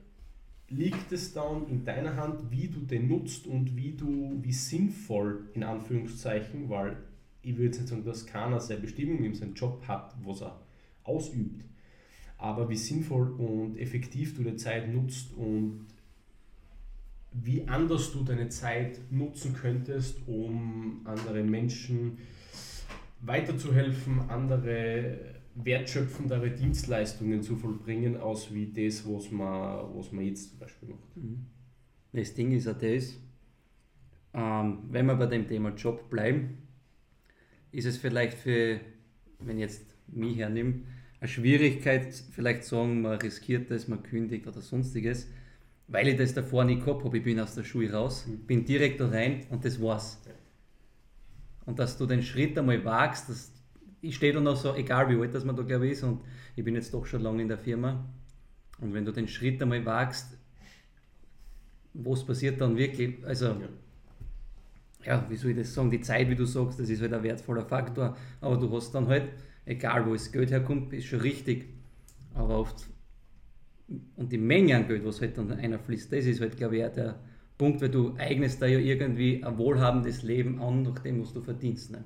liegt 0.68 1.12
es 1.12 1.32
dann 1.32 1.68
in 1.68 1.84
deiner 1.84 2.16
Hand, 2.16 2.50
wie 2.50 2.68
du 2.68 2.80
den 2.80 3.08
nutzt 3.08 3.46
und 3.46 3.76
wie 3.76 3.92
du, 3.92 4.38
wie 4.42 4.52
sinnvoll, 4.52 5.48
in 5.54 5.64
Anführungszeichen, 5.64 6.68
weil 6.68 6.96
ich 7.42 7.56
würde 7.56 7.76
jetzt 7.76 7.88
sagen, 7.88 8.04
dass 8.04 8.26
keiner 8.26 8.60
seine 8.60 8.80
Bestimmung 8.80 9.22
in 9.24 9.34
seinem 9.34 9.54
Job 9.54 9.82
hat, 9.86 10.14
was 10.24 10.40
er 10.40 10.60
ausübt. 11.02 11.64
Aber 12.44 12.68
wie 12.68 12.76
sinnvoll 12.76 13.30
und 13.38 13.78
effektiv 13.78 14.36
du 14.36 14.42
die 14.42 14.56
Zeit 14.56 14.92
nutzt 14.92 15.34
und 15.34 15.86
wie 17.32 17.66
anders 17.66 18.12
du 18.12 18.22
deine 18.22 18.50
Zeit 18.50 19.00
nutzen 19.10 19.54
könntest, 19.54 20.18
um 20.28 21.00
anderen 21.04 21.50
Menschen 21.50 22.18
weiterzuhelfen, 23.22 24.28
andere 24.28 25.36
wertschöpfendere 25.54 26.50
Dienstleistungen 26.50 27.42
zu 27.42 27.56
vollbringen, 27.56 28.18
als 28.18 28.52
wie 28.52 28.66
das, 28.66 29.08
was 29.10 29.30
man, 29.30 29.96
was 29.96 30.12
man 30.12 30.26
jetzt 30.26 30.50
zum 30.50 30.58
Beispiel 30.58 30.90
macht. 30.90 31.16
Mhm. 31.16 31.46
Das 32.12 32.34
Ding 32.34 32.52
ist 32.52 32.66
ja 32.66 32.74
das, 32.74 33.18
ähm, 34.34 34.80
wenn 34.90 35.06
wir 35.06 35.14
bei 35.14 35.26
dem 35.26 35.48
Thema 35.48 35.70
Job 35.70 36.10
bleiben, 36.10 36.58
ist 37.72 37.86
es 37.86 37.96
vielleicht 37.96 38.36
für, 38.36 38.80
wenn 39.38 39.56
ich 39.56 39.62
jetzt 39.62 39.86
mich 40.08 40.36
hernehme, 40.36 40.82
eine 41.24 41.28
Schwierigkeit, 41.30 42.12
vielleicht 42.32 42.64
sagen, 42.64 43.00
man 43.00 43.18
riskiert 43.18 43.70
das, 43.70 43.88
man 43.88 44.02
kündigt 44.02 44.46
oder 44.46 44.60
sonstiges, 44.60 45.26
weil 45.88 46.06
ich 46.08 46.18
das 46.18 46.34
davor 46.34 46.64
nicht 46.64 46.84
gehabt 46.84 47.02
habe. 47.02 47.16
Ich 47.16 47.24
bin 47.24 47.40
aus 47.40 47.54
der 47.54 47.64
Schule 47.64 47.90
raus, 47.90 48.26
mhm. 48.26 48.40
bin 48.40 48.64
direkt 48.66 49.00
da 49.00 49.08
rein 49.08 49.46
und 49.48 49.64
das 49.64 49.80
war's. 49.80 50.20
Und 51.64 51.78
dass 51.78 51.96
du 51.96 52.04
den 52.04 52.22
Schritt 52.22 52.58
einmal 52.58 52.84
wagst, 52.84 53.30
dass 53.30 53.52
ich 54.02 54.16
stehe 54.16 54.34
da 54.34 54.40
noch 54.40 54.56
so, 54.56 54.74
egal 54.74 55.08
wie 55.08 55.18
alt 55.18 55.34
das 55.34 55.46
man 55.46 55.56
da 55.56 55.62
glaube 55.62 55.86
ich 55.86 55.92
ist, 55.92 56.02
und 56.02 56.20
ich 56.56 56.62
bin 56.62 56.74
jetzt 56.74 56.92
doch 56.92 57.06
schon 57.06 57.22
lange 57.22 57.40
in 57.40 57.48
der 57.48 57.56
Firma. 57.56 58.04
Und 58.80 58.92
wenn 58.92 59.06
du 59.06 59.12
den 59.12 59.26
Schritt 59.26 59.62
einmal 59.62 59.82
wagst, 59.86 60.36
was 61.94 62.26
passiert 62.26 62.60
dann 62.60 62.76
wirklich? 62.76 63.24
Also, 63.24 63.46
ja. 63.46 63.68
ja, 65.06 65.26
wie 65.30 65.36
soll 65.36 65.52
ich 65.52 65.56
das 65.56 65.72
sagen? 65.72 65.90
Die 65.90 66.02
Zeit, 66.02 66.28
wie 66.28 66.34
du 66.34 66.44
sagst, 66.44 66.78
das 66.78 66.90
ist 66.90 67.00
halt 67.00 67.14
ein 67.14 67.22
wertvoller 67.22 67.64
Faktor. 67.64 68.14
Aber 68.42 68.58
du 68.58 68.70
hast 68.76 68.94
dann 68.94 69.08
halt, 69.08 69.30
egal 69.66 70.06
wo 70.06 70.12
das 70.12 70.30
Geld 70.30 70.50
herkommt, 70.50 70.92
ist 70.92 71.06
schon 71.06 71.20
richtig. 71.20 71.66
Aber 72.34 72.58
oft, 72.58 72.86
und 74.16 74.32
die 74.32 74.38
Menge 74.38 74.76
an 74.76 74.88
Geld, 74.88 75.04
was 75.04 75.20
halt 75.20 75.38
dann 75.38 75.52
einer 75.52 75.78
fließt, 75.78 76.12
das 76.12 76.26
ist 76.26 76.40
halt, 76.40 76.56
glaube 76.56 76.78
ich, 76.78 76.84
auch 76.84 76.92
der 76.92 77.20
Punkt, 77.58 77.80
weil 77.80 77.90
du 77.90 78.14
eignest 78.18 78.60
da 78.60 78.66
ja 78.66 78.78
irgendwie 78.78 79.44
ein 79.44 79.58
wohlhabendes 79.58 80.22
Leben 80.22 80.60
an, 80.60 80.82
nach 80.82 80.98
dem, 81.00 81.20
was 81.20 81.32
du 81.32 81.40
verdienst. 81.40 81.92
Ne? 81.92 82.04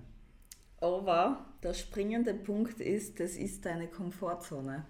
Aber 0.80 1.46
der 1.62 1.74
springende 1.74 2.34
Punkt 2.34 2.80
ist, 2.80 3.18
das 3.20 3.36
ist 3.36 3.64
deine 3.64 3.88
Komfortzone. 3.88 4.84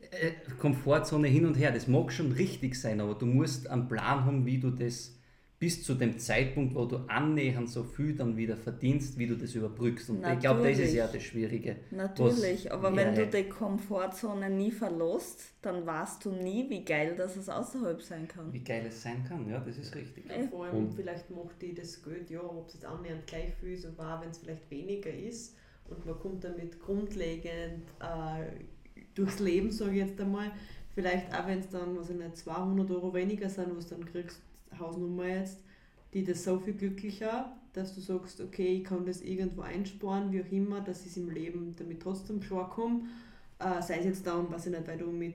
Äh, 0.00 0.32
Komfortzone 0.58 1.28
hin 1.28 1.46
und 1.46 1.54
her, 1.54 1.72
das 1.72 1.86
mag 1.86 2.12
schon 2.12 2.32
richtig 2.32 2.74
sein, 2.74 3.00
aber 3.00 3.14
du 3.14 3.26
musst 3.26 3.68
einen 3.68 3.88
Plan 3.88 4.24
haben, 4.24 4.46
wie 4.46 4.58
du 4.58 4.70
das 4.70 5.17
bis 5.58 5.82
zu 5.82 5.94
dem 5.94 6.18
Zeitpunkt, 6.18 6.74
wo 6.76 6.84
du 6.84 6.98
annähernd 7.08 7.68
so 7.68 7.82
viel 7.82 8.14
dann 8.14 8.36
wieder 8.36 8.56
verdienst, 8.56 9.18
wie 9.18 9.26
du 9.26 9.36
das 9.36 9.56
überbrückst. 9.56 10.10
Und 10.10 10.20
Natürlich. 10.20 10.36
ich 10.36 10.40
glaube, 10.40 10.68
das 10.68 10.78
ist 10.78 10.94
ja 10.94 11.06
das 11.08 11.22
Schwierige. 11.22 11.76
Natürlich, 11.90 12.70
aber 12.70 12.94
wenn 12.94 13.14
du 13.14 13.26
die 13.26 13.48
Komfortzone 13.48 14.50
nie 14.50 14.70
verlässt, 14.70 15.54
dann 15.62 15.84
weißt 15.84 16.24
du 16.24 16.30
nie, 16.30 16.70
wie 16.70 16.84
geil 16.84 17.14
das 17.16 17.36
es 17.36 17.48
außerhalb 17.48 18.00
sein 18.00 18.28
kann. 18.28 18.52
Wie 18.52 18.62
geil 18.62 18.84
es 18.86 19.02
sein 19.02 19.24
kann, 19.24 19.48
ja, 19.50 19.58
das 19.58 19.78
ist 19.78 19.94
richtig. 19.96 20.26
Ja, 20.28 20.46
vor 20.48 20.66
allem, 20.66 20.76
und 20.76 20.94
vielleicht 20.94 21.28
macht 21.30 21.60
die 21.60 21.74
das 21.74 22.02
Geld, 22.04 22.30
ja, 22.30 22.40
ob 22.40 22.68
es 22.68 22.74
jetzt 22.74 22.84
annähernd 22.84 23.26
gleich 23.26 23.52
viel 23.54 23.72
ist, 23.72 23.84
aber 23.84 24.20
wenn 24.22 24.30
es 24.30 24.38
vielleicht 24.38 24.70
weniger 24.70 25.12
ist 25.12 25.56
und 25.88 26.06
man 26.06 26.18
kommt 26.20 26.44
damit 26.44 26.78
grundlegend 26.78 27.82
äh, 27.98 28.46
durchs 29.16 29.40
Leben, 29.40 29.72
sage 29.72 29.90
ich 29.90 30.06
jetzt 30.06 30.20
einmal, 30.20 30.52
vielleicht 30.94 31.34
auch 31.34 31.48
wenn 31.48 31.58
es 31.58 31.68
dann, 31.68 31.96
was 31.96 32.10
ich 32.10 32.16
nicht, 32.16 32.36
200 32.36 32.88
Euro 32.92 33.12
weniger 33.12 33.48
sind, 33.48 33.76
was 33.76 33.88
du 33.88 33.96
dann 33.96 34.04
kriegst, 34.04 34.40
Hausnummer 34.78 35.26
jetzt, 35.26 35.58
die 36.14 36.24
das 36.24 36.44
so 36.44 36.58
viel 36.58 36.74
glücklicher, 36.74 37.56
dass 37.72 37.94
du 37.94 38.00
sagst, 38.00 38.40
okay, 38.40 38.78
ich 38.78 38.84
kann 38.84 39.06
das 39.06 39.20
irgendwo 39.20 39.62
einsparen, 39.62 40.32
wie 40.32 40.42
auch 40.42 40.52
immer, 40.52 40.80
dass 40.80 41.06
ich 41.06 41.16
im 41.16 41.30
Leben 41.30 41.74
damit 41.76 42.02
trotzdem 42.02 42.40
klarkomme. 42.40 43.02
Äh, 43.58 43.82
sei 43.82 43.98
es 43.98 44.04
jetzt 44.04 44.26
darum, 44.26 44.50
weiß 44.50 44.66
ich 44.66 44.72
nicht, 44.72 44.86
weil 44.86 44.98
du 44.98 45.10
mit 45.10 45.34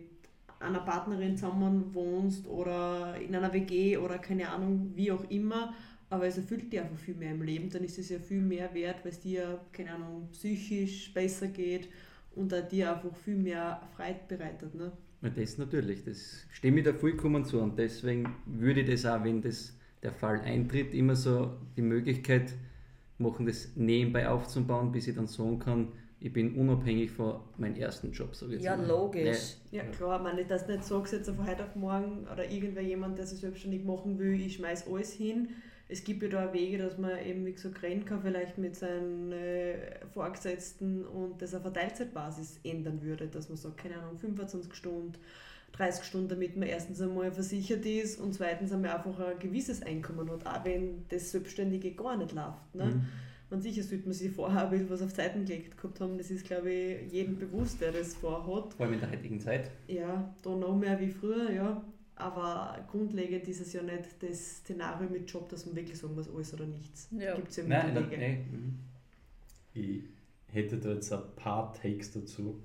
einer 0.60 0.80
Partnerin 0.80 1.38
zusammen 1.38 1.94
wohnst 1.94 2.48
oder 2.48 3.20
in 3.20 3.36
einer 3.36 3.52
WG 3.54 3.98
oder 3.98 4.18
keine 4.18 4.50
Ahnung, 4.50 4.92
wie 4.96 5.12
auch 5.12 5.30
immer, 5.30 5.74
aber 6.10 6.28
es 6.28 6.38
erfüllt 6.38 6.72
dir 6.72 6.84
einfach 6.84 6.98
viel 6.98 7.16
mehr 7.16 7.32
im 7.32 7.42
Leben, 7.42 7.70
dann 7.70 7.84
ist 7.84 8.00
es 8.00 8.10
ja 8.10 8.20
viel 8.20 8.42
mehr 8.42 8.74
wert, 8.74 9.04
weil 9.04 9.12
es 9.12 9.20
dir, 9.20 9.60
keine 9.72 9.96
Ahnung, 9.96 10.30
psychisch 10.32 11.14
besser 11.14 11.48
geht 11.48 11.90
und 12.36 12.54
dir 12.72 12.94
einfach 12.94 13.16
viel 13.18 13.36
mehr 13.36 13.82
Freude 13.96 14.20
bereitet. 14.28 14.74
Ne? 14.76 14.92
Das 15.30 15.58
natürlich, 15.58 16.04
das 16.04 16.46
stimme 16.52 16.80
ich 16.80 16.86
da 16.86 16.94
vollkommen 16.94 17.46
zu 17.46 17.62
und 17.62 17.80
deswegen 17.80 18.36
würde 18.46 18.82
ich 18.82 18.90
das 18.90 19.06
auch, 19.06 19.24
wenn 19.24 19.42
das 19.42 19.74
der 20.02 20.12
Fall 20.12 20.42
eintritt, 20.42 20.94
immer 20.94 21.16
so 21.16 21.54
die 21.78 21.82
Möglichkeit 21.82 22.54
machen, 23.18 23.46
das 23.46 23.70
nebenbei 23.76 24.28
aufzubauen, 24.28 24.92
bis 24.92 25.08
ich 25.08 25.16
dann 25.16 25.28
sagen 25.28 25.60
kann, 25.60 25.88
ich 26.20 26.32
bin 26.32 26.56
unabhängig 26.56 27.12
von 27.12 27.40
meinem 27.58 27.76
ersten 27.76 28.12
Job. 28.12 28.36
Sag 28.36 28.50
ich 28.52 28.62
ja, 28.62 28.78
mal. 28.78 28.88
logisch. 28.88 29.56
Ja, 29.72 29.84
klar, 29.84 30.18
ich 30.18 30.24
meine, 30.24 30.46
dass 30.46 30.66
du 30.66 30.74
nicht 30.74 30.86
sagst, 30.86 31.14
jetzt 31.14 31.30
von 31.30 31.46
heute 31.46 31.66
auf 31.66 31.76
morgen 31.76 32.26
oder 32.32 32.50
irgendwer 32.50 32.82
jemand, 32.82 33.18
der 33.18 33.26
sich 33.26 33.40
selbstständig 33.40 33.84
machen 33.84 34.20
will, 34.20 34.40
ich 34.40 34.56
schmeiß 34.56 34.88
alles 34.88 35.12
hin, 35.14 35.50
es 35.94 36.04
gibt 36.04 36.24
ja 36.24 36.30
da 36.30 36.52
Wege, 36.52 36.80
dass 36.80 36.98
man 36.98 37.20
eben, 37.24 37.46
wie 37.46 37.54
gesagt, 37.54 37.84
rennen 37.84 38.04
kann, 38.04 38.24
vielleicht 38.24 38.58
mit 38.58 38.76
seinen 38.76 39.32
äh, 39.32 40.04
Vorgesetzten 40.12 41.06
und 41.06 41.40
das 41.40 41.54
auf 41.54 41.64
einer 41.64 41.74
Teilzeitbasis 41.74 42.60
ändern 42.64 43.02
würde, 43.04 43.28
dass 43.28 43.48
man 43.48 43.58
sagt, 43.58 43.78
keine 43.78 43.98
Ahnung, 43.98 44.18
25 44.18 44.74
Stunden, 44.74 45.14
30 45.74 46.04
Stunden, 46.04 46.30
damit 46.30 46.58
man 46.58 46.68
erstens 46.68 47.00
einmal 47.00 47.32
versichert 47.32 47.86
ist 47.86 48.20
und 48.20 48.34
zweitens 48.34 48.72
einmal 48.72 48.92
einfach 48.92 49.20
ein 49.20 49.38
gewisses 49.40 49.84
Einkommen 49.84 50.30
hat, 50.32 50.48
auch 50.48 50.66
wenn 50.66 51.06
das 51.10 51.32
Selbstständige 51.32 51.92
gar 51.92 52.18
nicht 52.18 52.34
läuft. 52.34 52.74
Ne? 52.74 52.86
Mhm. 52.86 53.06
Man 53.52 53.62
sicher 53.62 53.84
sollte 53.84 54.06
man 54.06 54.14
sich 54.14 54.32
vorher 54.32 54.72
ein 54.72 54.90
was 54.90 55.04
auf 55.04 55.12
Seiten 55.12 55.46
gelegt 55.46 55.78
gehabt 55.78 56.00
haben, 56.00 56.18
das 56.18 56.32
ist, 56.32 56.46
glaube 56.46 56.72
ich, 56.72 57.12
jedem 57.12 57.38
bewusst, 57.38 57.80
der 57.82 57.92
das 57.92 58.16
vorhat. 58.16 58.74
Vor 58.74 58.86
allem 58.86 58.96
in 58.96 59.00
der 59.00 59.12
heutigen 59.12 59.40
Zeit. 59.40 59.70
Ja, 59.88 60.34
da 60.42 60.56
noch 60.56 60.76
mehr 60.76 61.00
wie 61.00 61.10
früher, 61.10 61.52
ja. 61.52 61.84
Aber 62.16 62.86
grundlegend 62.92 63.48
ist 63.48 63.62
es 63.62 63.74
ja 63.74 63.82
nicht 63.82 64.22
das 64.22 64.58
Szenario 64.58 65.10
mit 65.10 65.30
Job, 65.30 65.50
dass 65.50 65.66
man 65.66 65.76
wirklich 65.76 65.98
sagen 65.98 66.16
muss, 66.16 66.30
alles 66.30 66.54
oder 66.54 66.66
nichts. 66.66 67.08
Ja. 67.12 67.36
Gibt 67.36 67.50
es 67.50 67.58
ja 67.58 67.64
nein, 67.66 67.94
nein, 67.94 68.08
nein. 68.12 68.48
Mhm. 68.52 68.80
Ich 69.74 70.04
hätte 70.54 70.78
da 70.78 70.94
jetzt 70.94 71.12
ein 71.12 71.22
paar 71.36 71.74
Takes 71.74 72.12
dazu. 72.12 72.62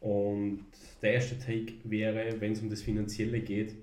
Und 0.00 0.64
der 1.02 1.14
erste 1.14 1.38
Take 1.38 1.74
wäre, 1.84 2.40
wenn 2.40 2.52
es 2.52 2.60
um 2.60 2.70
das 2.70 2.82
Finanzielle 2.82 3.40
geht, 3.40 3.74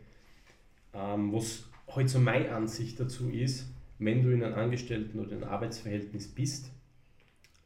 ähm, 0.94 1.34
was 1.34 1.66
halt 1.90 2.10
so 2.10 2.20
meine 2.20 2.52
Ansicht 2.52 3.00
dazu 3.00 3.30
ist, 3.30 3.68
wenn 4.00 4.24
du 4.24 4.32
in 4.32 4.44
einem 4.44 4.56
Angestellten- 4.56 5.20
oder 5.20 5.32
einem 5.32 5.44
Arbeitsverhältnis 5.44 6.30
bist, 6.30 6.72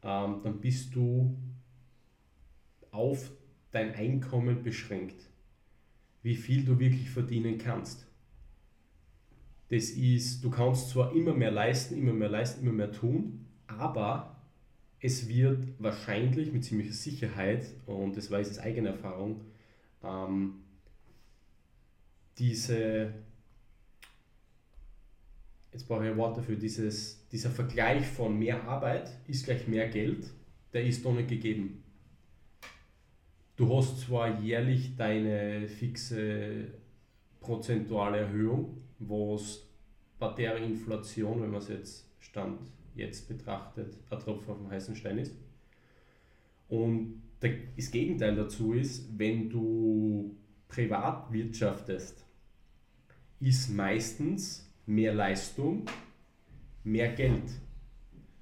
ähm, 0.03 0.41
dann 0.43 0.59
bist 0.59 0.95
du 0.95 1.36
auf 2.91 3.31
dein 3.71 3.93
Einkommen 3.93 4.63
beschränkt 4.63 5.28
wie 6.21 6.35
viel 6.35 6.65
du 6.65 6.79
wirklich 6.79 7.09
verdienen 7.09 7.57
kannst. 7.57 8.05
Das 9.69 9.91
ist, 9.91 10.43
du 10.43 10.49
kannst 10.49 10.89
zwar 10.89 11.15
immer 11.15 11.33
mehr 11.33 11.51
leisten, 11.51 11.95
immer 11.97 12.13
mehr 12.13 12.29
leisten, 12.29 12.63
immer 12.63 12.73
mehr 12.73 12.91
tun, 12.91 13.45
aber 13.67 14.35
es 14.99 15.27
wird 15.27 15.63
wahrscheinlich 15.77 16.51
mit 16.51 16.65
ziemlicher 16.65 16.93
Sicherheit, 16.93 17.67
und 17.85 18.17
das 18.17 18.29
weiß 18.31 18.51
ich 18.51 18.57
aus 18.57 18.63
eigener 18.63 18.89
Erfahrung, 18.89 19.41
ähm, 20.03 20.55
diese, 22.38 23.13
jetzt 25.71 25.88
brauche 25.88 26.05
ich 26.05 26.11
ein 26.11 26.17
Wort 26.17 26.38
dafür, 26.38 26.55
dieses, 26.55 27.27
dieser 27.29 27.51
Vergleich 27.51 28.05
von 28.07 28.38
mehr 28.38 28.63
Arbeit 28.63 29.11
ist 29.27 29.45
gleich 29.45 29.67
mehr 29.67 29.88
Geld, 29.88 30.25
der 30.73 30.83
ist 30.83 31.05
doch 31.05 31.13
nicht 31.13 31.29
gegeben. 31.29 31.83
Du 33.59 33.75
hast 33.75 33.99
zwar 33.99 34.39
jährlich 34.39 34.95
deine 34.95 35.67
fixe 35.67 36.69
prozentuale 37.41 38.19
Erhöhung, 38.19 38.77
was 38.99 39.67
bei 40.17 40.31
der 40.31 40.55
Inflation, 40.55 41.41
wenn 41.41 41.51
man 41.51 41.59
es 41.59 41.67
jetzt 41.67 42.09
Stand 42.21 42.57
jetzt 42.95 43.27
betrachtet, 43.27 43.97
ein 44.09 44.19
Tropfen 44.19 44.51
auf 44.51 44.57
dem 44.59 44.69
heißen 44.71 44.95
Stein 44.95 45.17
ist. 45.17 45.35
Und 46.69 47.21
das 47.41 47.91
Gegenteil 47.91 48.33
dazu 48.33 48.71
ist, 48.71 49.19
wenn 49.19 49.49
du 49.49 50.37
privat 50.69 51.29
wirtschaftest, 51.29 52.25
ist 53.41 53.75
meistens 53.75 54.71
mehr 54.85 55.13
Leistung, 55.13 55.85
mehr 56.85 57.11
Geld, 57.11 57.51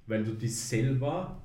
weil 0.06 0.22
du 0.22 0.34
dich 0.34 0.54
selber 0.54 1.42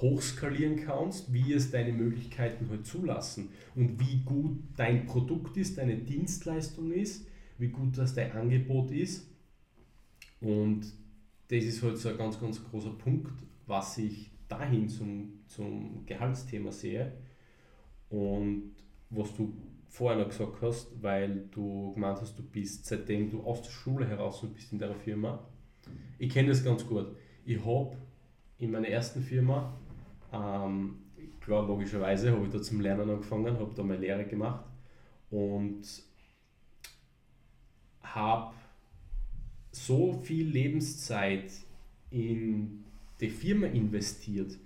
hochskalieren 0.00 0.76
kannst, 0.76 1.32
wie 1.32 1.52
es 1.52 1.70
deine 1.70 1.92
Möglichkeiten 1.92 2.68
halt 2.68 2.86
zulassen 2.86 3.50
und 3.74 4.00
wie 4.00 4.18
gut 4.24 4.58
dein 4.76 5.06
Produkt 5.06 5.56
ist, 5.56 5.78
deine 5.78 5.96
Dienstleistung 5.96 6.92
ist, 6.92 7.26
wie 7.58 7.68
gut 7.68 7.98
das 7.98 8.14
dein 8.14 8.32
Angebot 8.32 8.90
ist. 8.90 9.26
Und 10.40 10.82
das 11.48 11.64
ist 11.64 11.82
halt 11.82 11.98
so 11.98 12.10
ein 12.10 12.18
ganz, 12.18 12.40
ganz 12.40 12.62
großer 12.62 12.90
Punkt, 12.90 13.32
was 13.66 13.98
ich 13.98 14.30
dahin 14.48 14.88
zum, 14.88 15.40
zum 15.46 16.04
Gehaltsthema 16.06 16.70
sehe. 16.70 17.12
Und 18.10 18.74
was 19.10 19.34
du 19.34 19.52
vorher 19.88 20.18
noch 20.18 20.28
gesagt 20.28 20.60
hast, 20.62 21.02
weil 21.02 21.48
du 21.50 21.92
gemeint 21.94 22.20
hast, 22.20 22.38
du 22.38 22.42
bist 22.42 22.86
seitdem 22.86 23.30
du 23.30 23.42
aus 23.42 23.62
der 23.62 23.70
Schule 23.70 24.06
heraus 24.06 24.44
bist 24.54 24.72
in 24.72 24.78
der 24.78 24.94
Firma. 24.94 25.46
Ich 26.18 26.32
kenne 26.32 26.48
das 26.48 26.64
ganz 26.64 26.86
gut. 26.86 27.06
Ich 27.44 27.64
habe 27.64 27.96
in 28.58 28.70
meiner 28.70 28.88
ersten 28.88 29.22
Firma, 29.22 29.72
ähm, 30.32 30.96
klar, 31.40 31.66
logischerweise 31.66 32.32
habe 32.32 32.44
ich 32.44 32.50
da 32.50 32.60
zum 32.60 32.80
Lernen 32.80 33.08
angefangen, 33.08 33.58
habe 33.58 33.72
da 33.74 33.82
meine 33.82 34.00
Lehre 34.00 34.24
gemacht 34.24 34.64
und 35.30 35.82
habe 38.02 38.54
so 39.72 40.12
viel 40.12 40.46
Lebenszeit 40.48 41.50
in 42.10 42.84
die 43.20 43.30
Firma 43.30 43.66
investiert. 43.66 44.56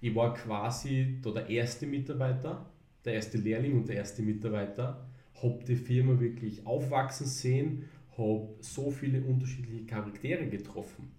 Ich 0.00 0.14
war 0.14 0.34
quasi 0.34 1.18
da 1.22 1.30
der 1.30 1.48
erste 1.48 1.86
Mitarbeiter, 1.86 2.70
der 3.04 3.14
erste 3.14 3.38
Lehrling 3.38 3.76
und 3.76 3.88
der 3.88 3.96
erste 3.96 4.22
Mitarbeiter, 4.22 5.08
habe 5.42 5.64
die 5.64 5.76
Firma 5.76 6.18
wirklich 6.18 6.66
aufwachsen 6.66 7.26
sehen, 7.26 7.84
habe 8.16 8.54
so 8.60 8.90
viele 8.90 9.22
unterschiedliche 9.22 9.86
Charaktere 9.86 10.46
getroffen. 10.48 11.17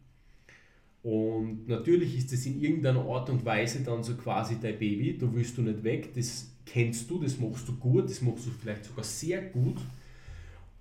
Und 1.02 1.68
natürlich 1.68 2.18
ist 2.18 2.34
es 2.34 2.46
in 2.46 2.62
irgendeiner 2.62 3.06
Art 3.06 3.30
und 3.30 3.46
Weise 3.46 3.82
dann 3.82 4.04
so 4.04 4.16
quasi 4.16 4.58
dein 4.62 4.78
Baby, 4.78 5.18
da 5.18 5.34
willst 5.34 5.58
du 5.58 5.62
nicht 5.62 5.84
weg, 5.84 6.14
das 6.14 6.52
kennst 6.66 7.10
du, 7.10 7.20
das 7.20 7.40
machst 7.40 7.68
du 7.68 7.76
gut, 7.78 8.10
das 8.10 8.22
machst 8.22 8.46
du 8.46 8.52
vielleicht 8.52 8.86
sogar 8.86 9.04
sehr 9.04 9.42
gut, 9.44 9.78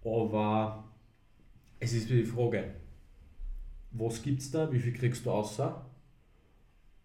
aber 0.04 0.84
es 1.78 1.92
ist 1.92 2.10
die 2.10 2.24
Frage, 2.24 2.74
was 3.92 4.22
gibt 4.22 4.40
es 4.40 4.50
da, 4.50 4.70
wie 4.72 4.80
viel 4.80 4.92
kriegst 4.92 5.24
du 5.24 5.30
außer? 5.30 5.84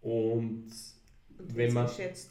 Und 0.02 0.66
und 1.38 1.56
wenn 1.56 1.74
man 1.74 1.88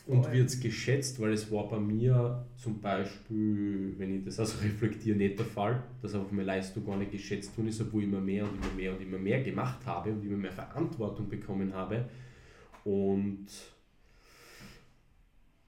und 0.07 0.33
wird 0.33 0.49
es 0.49 0.61
geschätzt, 0.61 1.21
weil 1.21 1.33
es 1.33 1.51
war 1.51 1.69
bei 1.69 1.79
mir 1.79 2.47
zum 2.57 2.81
Beispiel, 2.81 3.95
wenn 3.99 4.19
ich 4.19 4.25
das 4.25 4.39
also 4.41 4.59
reflektiere, 4.63 5.17
nicht 5.17 5.39
der 5.39 5.47
Fall, 5.47 5.83
dass 6.01 6.15
einfach 6.15 6.31
meine 6.31 6.47
Leistung 6.47 6.85
gar 6.87 6.97
nicht 6.97 7.11
geschätzt 7.11 7.57
worden 7.57 7.69
ist, 7.69 7.81
obwohl 7.81 8.03
ich 8.03 8.09
immer 8.09 8.21
mehr 8.21 8.45
und 8.45 8.55
immer 8.55 8.75
mehr 8.75 8.93
und 8.93 9.03
immer 9.03 9.19
mehr 9.19 9.43
gemacht 9.43 9.85
habe 9.87 10.13
und 10.13 10.25
immer 10.25 10.37
mehr 10.37 10.53
Verantwortung 10.53 11.29
bekommen 11.29 11.73
habe. 11.75 12.05
Und 12.85 13.47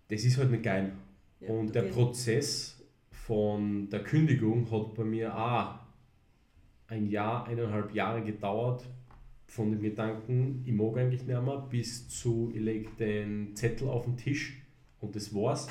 das 0.08 0.24
ist 0.24 0.38
halt 0.38 0.50
nicht 0.50 0.62
geil. 0.62 0.92
Ja, 1.40 1.48
und 1.50 1.74
der 1.74 1.82
Prozess 1.82 2.82
von 3.10 3.88
der 3.90 4.02
Kündigung 4.02 4.70
hat 4.70 4.94
bei 4.94 5.04
mir 5.04 5.36
auch 5.36 5.74
ein 6.88 7.08
Jahr, 7.08 7.46
eineinhalb 7.46 7.94
Jahre 7.94 8.22
gedauert, 8.22 8.84
von 9.54 9.70
dem 9.70 9.82
Gedanken, 9.82 10.64
ich 10.66 10.72
mag 10.72 10.96
eigentlich 10.96 11.22
nicht 11.22 11.40
mehr, 11.40 11.66
bis 11.70 12.08
zu, 12.08 12.50
ich 12.52 12.60
lege 12.60 12.90
den 12.98 13.54
Zettel 13.54 13.88
auf 13.88 14.04
den 14.04 14.16
Tisch 14.16 14.60
und 15.00 15.14
das 15.14 15.32
war's. 15.32 15.68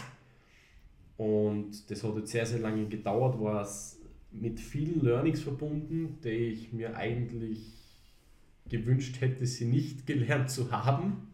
Und 1.17 1.91
das 1.91 2.02
hat 2.02 2.15
jetzt 2.15 2.32
sehr, 2.32 2.46
sehr 2.46 2.60
lange 2.60 2.88
gedauert, 2.88 3.41
war 3.41 3.62
es 3.62 4.00
mit 4.32 4.62
vielen 4.62 5.02
Learnings 5.02 5.41
verbunden, 5.41 6.17
die 6.24 6.30
ich 6.30 6.72
mir 6.72 6.96
eigentlich 6.96 7.74
gewünscht 8.69 9.19
hätte, 9.19 9.46
sie 9.46 9.65
nicht 9.65 10.08
gelernt 10.08 10.50
zu 10.50 10.72
haben. 10.72 11.28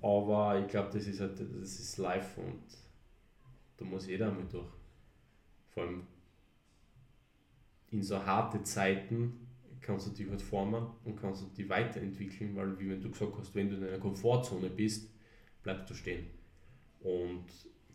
Aber 0.00 0.60
ich 0.60 0.68
glaube, 0.68 0.90
das 0.92 1.08
ist 1.08 1.20
halt, 1.20 1.40
das 1.40 1.80
ist 1.80 1.98
live 1.98 2.38
und 2.38 2.62
da 3.78 3.84
muss 3.84 4.06
jeder 4.06 4.28
einmal 4.28 4.46
durch. 4.48 4.70
Vor 5.70 5.82
allem 5.82 6.02
in 7.90 8.04
so 8.04 8.24
harte 8.24 8.62
Zeiten 8.62 9.45
kannst 9.80 10.06
du 10.06 10.10
dich 10.10 10.28
halt 10.28 10.42
formen 10.42 10.86
und 11.04 11.16
kannst 11.16 11.42
du 11.42 11.46
dich 11.46 11.68
weiterentwickeln, 11.68 12.54
weil 12.56 12.78
wie 12.78 12.90
wenn 12.90 13.00
du 13.00 13.10
gesagt 13.10 13.32
hast, 13.38 13.54
wenn 13.54 13.70
du 13.70 13.76
in 13.76 13.84
einer 13.84 13.98
Komfortzone 13.98 14.70
bist, 14.70 15.10
bleibst 15.62 15.90
du 15.90 15.94
stehen. 15.94 16.26
Und 17.00 17.44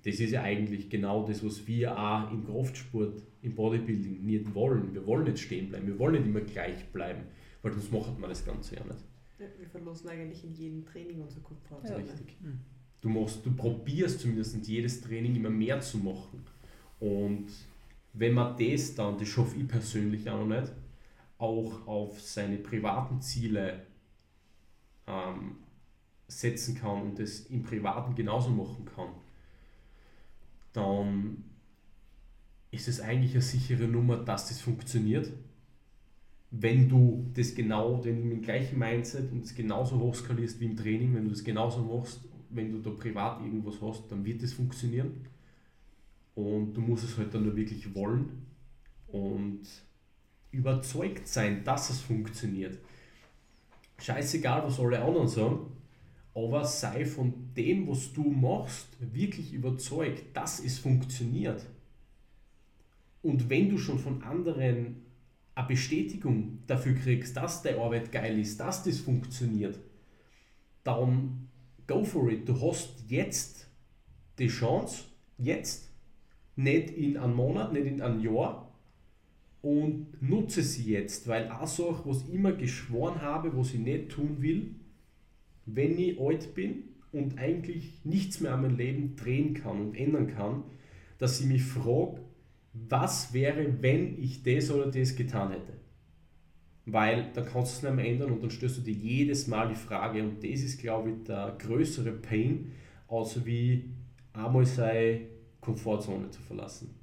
das 0.04 0.20
ist 0.20 0.32
ja 0.32 0.42
eigentlich 0.42 0.90
genau 0.90 1.26
das, 1.26 1.46
was 1.46 1.68
wir 1.68 1.98
auch 1.98 2.32
im 2.32 2.46
Kraftsport, 2.46 3.22
im 3.42 3.56
Bodybuilding 3.56 4.26
nicht 4.26 4.54
wollen. 4.56 4.94
Wir 4.94 5.06
wollen 5.06 5.26
nicht 5.26 5.40
stehen 5.40 5.70
bleiben, 5.70 5.88
wir 5.88 6.00
wollen 6.00 6.14
nicht 6.14 6.26
immer 6.26 6.42
gleich 6.42 6.86
bleiben, 6.92 7.24
weil 7.62 7.74
sonst 7.74 7.92
macht 7.92 8.20
man 8.20 8.30
das 8.30 8.46
Ganze 8.46 8.76
ja 8.76 8.84
nicht. 8.84 9.04
Ja, 9.40 9.46
wir 9.58 9.68
verlassen 9.68 10.10
eigentlich 10.10 10.44
in 10.44 10.54
jedem 10.54 10.86
Training 10.86 11.22
unsere 11.22 11.42
Komfortzone. 11.42 12.00
Ja. 12.00 12.12
Richtig. 12.12 12.36
Hm. 12.42 12.60
Du, 13.02 13.10
machst, 13.10 13.46
du 13.46 13.52
probierst 13.52 14.20
zumindest 14.20 14.68
jedes 14.68 15.02
Training 15.02 15.36
immer 15.36 15.50
mehr 15.50 15.82
zu 15.82 15.98
machen. 15.98 16.44
Und 17.00 17.48
wenn 18.14 18.34
man 18.34 18.56
das 18.58 18.94
dann, 18.96 19.18
das 19.18 19.28
schaffe 19.28 19.60
ich 19.60 19.68
persönlich 19.68 20.30
auch 20.30 20.46
noch 20.46 20.62
nicht, 20.62 20.72
auch 21.42 21.88
auf 21.88 22.22
seine 22.22 22.58
privaten 22.58 23.22
Ziele 23.22 23.86
ähm, 25.08 25.58
setzen 26.28 26.76
kann 26.76 27.02
und 27.02 27.20
es 27.20 27.48
im 27.48 27.64
Privaten 27.64 28.16
genauso 28.16 28.50
machen 28.50 28.86
kann, 28.86 29.10
dann 30.74 31.44
ist 32.72 32.88
es 32.88 33.02
eigentlich 33.02 33.34
eine 33.34 33.42
sichere 33.42 33.88
Nummer, 33.88 34.18
dass 34.18 34.48
das 34.48 34.62
funktioniert. 34.62 35.32
Wenn 36.52 36.88
du 36.88 37.26
das 37.34 37.56
genau, 37.56 38.04
wenn 38.04 38.18
du 38.18 38.24
mit 38.24 38.38
dem 38.38 38.42
gleichen 38.42 38.80
Mindset 38.80 39.32
und 39.32 39.44
es 39.44 39.56
genauso 39.56 40.00
hochskalierst 40.00 40.60
wie 40.60 40.66
im 40.66 40.78
Training, 40.78 41.16
wenn 41.16 41.26
du 41.26 41.32
das 41.32 41.44
genauso 41.44 41.82
machst, 41.82 42.22
wenn 42.50 42.72
du 42.72 42.80
da 42.80 42.90
privat 42.92 43.42
irgendwas 43.42 43.82
hast, 43.82 44.10
dann 44.10 44.24
wird 44.26 44.44
es 44.44 44.54
funktionieren. 44.54 45.26
Und 46.36 46.74
du 46.74 46.82
musst 46.82 47.04
es 47.04 47.18
halt 47.18 47.34
dann 47.34 47.44
nur 47.44 47.56
wirklich 47.56 47.94
wollen. 47.94 48.46
Und 49.08 49.62
überzeugt 50.52 51.28
sein, 51.28 51.64
dass 51.64 51.90
es 51.90 52.02
funktioniert. 52.02 52.78
Scheißegal, 54.00 54.64
was 54.64 54.80
alle 54.80 55.02
anderen 55.02 55.28
sagen, 55.28 55.72
aber 56.34 56.64
sei 56.66 57.06
von 57.06 57.54
dem, 57.56 57.88
was 57.88 58.14
du 58.14 58.24
machst, 58.24 58.88
wirklich 59.00 59.54
überzeugt, 59.54 60.36
dass 60.36 60.60
es 60.64 60.80
funktioniert. 60.80 61.66
Und 63.22 63.50
wenn 63.50 63.70
du 63.70 63.78
schon 63.78 64.00
von 64.00 64.24
anderen 64.24 65.04
eine 65.54 65.68
Bestätigung 65.68 66.60
dafür 66.68 66.96
kriegst, 66.96 67.36
dass 67.36 67.62
deine 67.62 67.80
Arbeit 67.80 68.12
geil 68.12 68.40
ist, 68.40 68.60
dass 68.60 68.84
das 68.84 69.00
funktioniert, 69.00 69.78
dann 70.84 71.50
go 71.88 72.04
for 72.04 72.32
it. 72.32 72.48
Du 72.48 72.60
hast 72.62 73.04
jetzt 73.08 73.68
die 74.40 74.48
Chance, 74.48 75.04
jetzt, 75.38 75.90
nicht 76.56 76.90
in 76.92 77.18
einem 77.18 77.36
Monat, 77.36 77.74
nicht 77.74 77.86
in 77.86 78.02
einem 78.02 78.22
Jahr, 78.22 78.71
und 79.62 80.08
nutze 80.22 80.64
sie 80.64 80.92
jetzt, 80.92 81.28
weil 81.28 81.50
auch 81.52 81.68
so, 81.68 82.02
was 82.06 82.24
ich 82.24 82.34
immer 82.34 82.52
geschworen 82.54 83.22
habe, 83.22 83.56
was 83.56 83.74
ich 83.74 83.80
nicht 83.80 84.10
tun 84.10 84.38
will, 84.42 84.76
wenn 85.66 85.98
ich 86.00 86.20
alt 86.20 86.56
bin 86.56 86.84
und 87.12 87.38
eigentlich 87.38 88.04
nichts 88.04 88.40
mehr 88.40 88.54
an 88.54 88.64
meinem 88.64 88.78
Leben 88.78 89.16
drehen 89.16 89.54
kann 89.54 89.80
und 89.80 89.96
ändern 89.96 90.28
kann, 90.28 90.64
dass 91.20 91.40
ich 91.40 91.46
mich 91.46 91.64
frage, 91.64 92.22
was 92.74 93.34
wäre, 93.34 93.82
wenn 93.82 94.22
ich 94.22 94.44
das 94.44 94.72
oder 94.72 94.90
das 94.90 95.16
getan 95.16 95.52
hätte. 95.52 95.74
Weil 96.86 97.32
dann 97.34 97.46
kannst 97.46 97.74
du 97.74 97.78
es 97.78 97.84
nicht 97.84 97.96
mehr 97.96 98.12
ändern 98.12 98.32
und 98.32 98.42
dann 98.42 98.50
stößt 98.50 98.80
du 98.80 98.82
dir 98.82 98.94
jedes 98.94 99.46
Mal 99.48 99.70
die 99.70 99.76
Frage 99.76 100.24
und 100.24 100.44
das 100.44 100.62
ist, 100.62 100.80
glaube 100.80 101.12
ich, 101.12 101.24
der 101.28 101.56
größere 101.60 102.12
Pain, 102.12 102.72
außer 103.08 103.46
wie 103.46 103.92
einmal 104.34 104.66
seine 104.66 105.22
Komfortzone 105.60 106.32
zu 106.32 106.42
verlassen. 106.42 107.01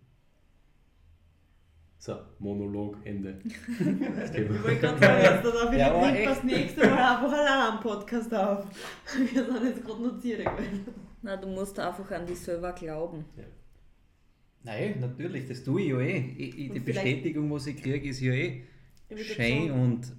So, 2.01 2.17
Monolog, 2.39 2.97
Ende. 3.05 3.41
ich 3.45 3.83
wollte 3.83 4.77
gerade 4.77 4.99
sagen, 5.01 5.23
jetzt 5.23 5.45
darf 5.45 5.73
ich 5.73 5.79
ja, 5.79 6.11
nicht 6.13 6.27
das 6.27 6.45
nächste 6.45 6.81
Mal 6.87 7.17
einfach 7.17 7.33
allein 7.33 7.73
einen 7.73 7.81
Podcast 7.81 8.33
auf. 8.33 8.67
Wir 9.33 9.45
sind 9.45 9.65
jetzt 9.65 9.85
gerade 9.85 10.03
notiert 10.03 10.49
Na, 11.23 11.37
du 11.37 11.49
musst 11.49 11.79
einfach 11.81 12.09
an 12.13 12.25
dich 12.25 12.39
selber 12.39 12.73
glauben. 12.73 13.25
Ja. 13.37 13.43
Nein, 14.63 15.01
natürlich, 15.01 15.49
das 15.49 15.65
tue 15.65 15.83
ich 15.83 15.89
ja 15.89 15.99
eh. 15.99 16.35
Ich, 16.39 16.59
ich, 16.59 16.73
die 16.73 16.81
Bestätigung, 16.81 17.51
was 17.51 17.67
ich 17.67 17.83
kriege, 17.83 18.09
ist 18.09 18.21
ja 18.21 18.33
eh, 18.33 18.63
schön 19.17 19.73
und 19.73 20.13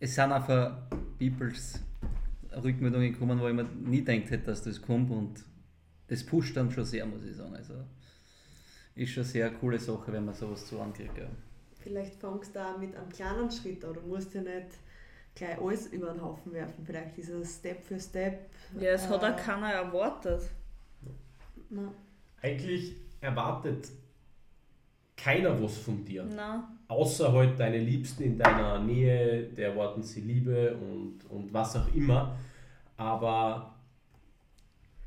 es 0.00 0.14
sind 0.14 0.32
einfach 0.32 0.78
Peoples 1.18 1.78
Rückmeldungen 2.52 3.12
gekommen, 3.12 3.38
wo 3.38 3.48
ich 3.48 3.54
mir 3.54 3.64
nie 3.64 4.02
gedacht 4.02 4.30
hätte, 4.30 4.46
dass 4.46 4.62
das 4.62 4.80
kommt 4.80 5.10
und 5.10 5.44
das 6.08 6.24
pusht 6.24 6.56
dann 6.56 6.70
schon 6.70 6.84
sehr, 6.84 7.04
muss 7.04 7.24
ich 7.24 7.36
sagen. 7.36 7.54
Also 7.54 7.74
ist 8.94 9.10
schon 9.10 9.22
eine 9.22 9.30
sehr 9.30 9.50
coole 9.52 9.78
Sache, 9.78 10.12
wenn 10.12 10.24
man 10.24 10.34
sowas 10.34 10.66
zu 10.66 10.80
ankriegt. 10.80 11.16
Ja. 11.16 11.26
Vielleicht 11.82 12.14
fangst 12.14 12.54
du 12.54 12.58
da 12.58 12.76
mit 12.76 12.94
einem 12.94 13.08
kleinen 13.08 13.50
Schritt 13.50 13.84
an. 13.84 13.94
Du 13.94 14.00
musst 14.02 14.34
ja 14.34 14.42
nicht 14.42 14.66
gleich 15.34 15.58
alles 15.58 15.86
über 15.88 16.12
den 16.12 16.22
Haufen 16.22 16.52
werfen. 16.52 16.84
Vielleicht 16.84 17.16
dieser 17.16 17.44
Step 17.44 17.82
für 17.82 17.98
Step. 17.98 18.50
Ja, 18.78 18.90
es 18.90 19.06
äh, 19.06 19.08
hat 19.08 19.24
auch 19.24 19.36
keiner 19.36 19.72
erwartet. 19.72 20.42
Na. 21.70 21.92
Eigentlich 22.40 22.96
erwartet 23.20 23.88
keiner 25.16 25.60
was 25.62 25.78
von 25.78 26.04
dir. 26.04 26.26
Na. 26.34 26.68
Außer 26.88 27.32
halt 27.32 27.58
deine 27.58 27.78
Liebsten 27.78 28.22
in 28.22 28.38
deiner 28.38 28.78
Nähe, 28.80 29.44
der 29.44 29.70
erwarten 29.70 30.02
sie 30.02 30.20
Liebe 30.20 30.76
und, 30.76 31.24
und 31.30 31.52
was 31.52 31.76
auch 31.76 31.92
immer. 31.94 32.36
Aber, 32.96 33.74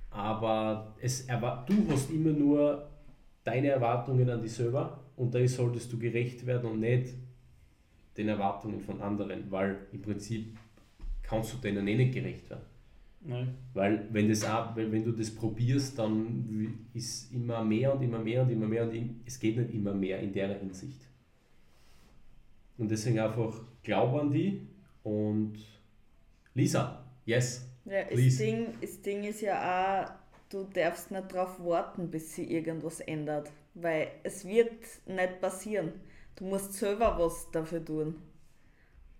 aber 0.09 0.95
es, 0.99 1.27
du 1.27 1.91
hast 1.91 2.09
immer 2.09 2.31
nur 2.31 2.89
deine 3.45 3.69
Erwartungen 3.69 4.29
an 4.29 4.41
dich 4.41 4.53
selber 4.53 4.99
und 5.15 5.33
da 5.33 5.47
solltest 5.47 5.93
du 5.93 5.97
gerecht 5.97 6.45
werden 6.45 6.69
und 6.69 6.81
nicht 6.81 7.13
den 8.17 8.27
Erwartungen 8.27 8.81
von 8.81 9.01
anderen, 9.01 9.49
weil 9.49 9.87
im 9.93 10.01
Prinzip 10.01 10.57
kannst 11.21 11.53
du 11.53 11.57
denen 11.57 11.87
eh 11.87 11.95
nicht 11.95 12.13
gerecht 12.13 12.49
werden. 12.49 12.65
Nein. 13.21 13.55
Weil 13.73 14.07
wenn, 14.11 14.29
das 14.29 14.45
auch, 14.45 14.75
wenn, 14.75 15.03
du 15.03 15.11
das 15.11 15.33
probierst, 15.33 15.97
dann 15.97 16.87
ist 16.93 17.33
immer 17.33 17.63
mehr 17.63 17.95
und 17.95 18.03
immer 18.03 18.19
mehr 18.19 18.43
und 18.43 18.51
immer 18.51 18.67
mehr 18.67 18.83
und 18.83 19.21
es 19.25 19.39
geht 19.39 19.57
nicht 19.57 19.73
immer 19.73 19.93
mehr 19.93 20.19
in 20.19 20.31
der 20.31 20.59
Hinsicht. 20.59 21.01
Und 22.77 22.91
deswegen 22.91 23.19
einfach 23.19 23.61
glaub 23.81 24.13
an 24.19 24.31
die 24.31 24.67
und 25.03 25.55
Lisa, 26.53 27.03
yes. 27.25 27.67
Ja, 27.85 28.03
das 28.03 28.37
Ding, 28.37 28.67
das 28.81 29.01
Ding 29.01 29.23
ist 29.23 29.41
ja 29.41 29.55
auch, 30.03 30.11
du 30.49 30.63
darfst 30.65 31.11
nicht 31.11 31.33
darauf 31.33 31.59
warten, 31.59 32.09
bis 32.09 32.35
sich 32.35 32.49
irgendwas 32.49 32.99
ändert, 32.99 33.51
weil 33.73 34.09
es 34.23 34.45
wird 34.45 34.73
nicht 35.05 35.41
passieren. 35.41 35.93
Du 36.35 36.45
musst 36.45 36.73
selber 36.73 37.17
was 37.17 37.49
dafür 37.51 37.83
tun. 37.83 38.15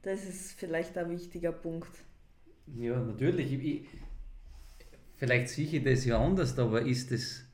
Das 0.02 0.24
ist 0.26 0.60
vielleicht 0.60 0.98
ein 0.98 1.10
wichtiger 1.10 1.52
Punkt. 1.52 1.90
Ja, 2.78 3.00
natürlich. 3.00 3.52
Ich, 3.54 3.88
vielleicht 5.16 5.50
sehe 5.50 5.66
ich 5.66 5.84
das 5.84 6.06
ja 6.06 6.24
anders, 6.24 6.58
aber 6.60 6.82
ist 6.82 7.12
es 7.12 7.45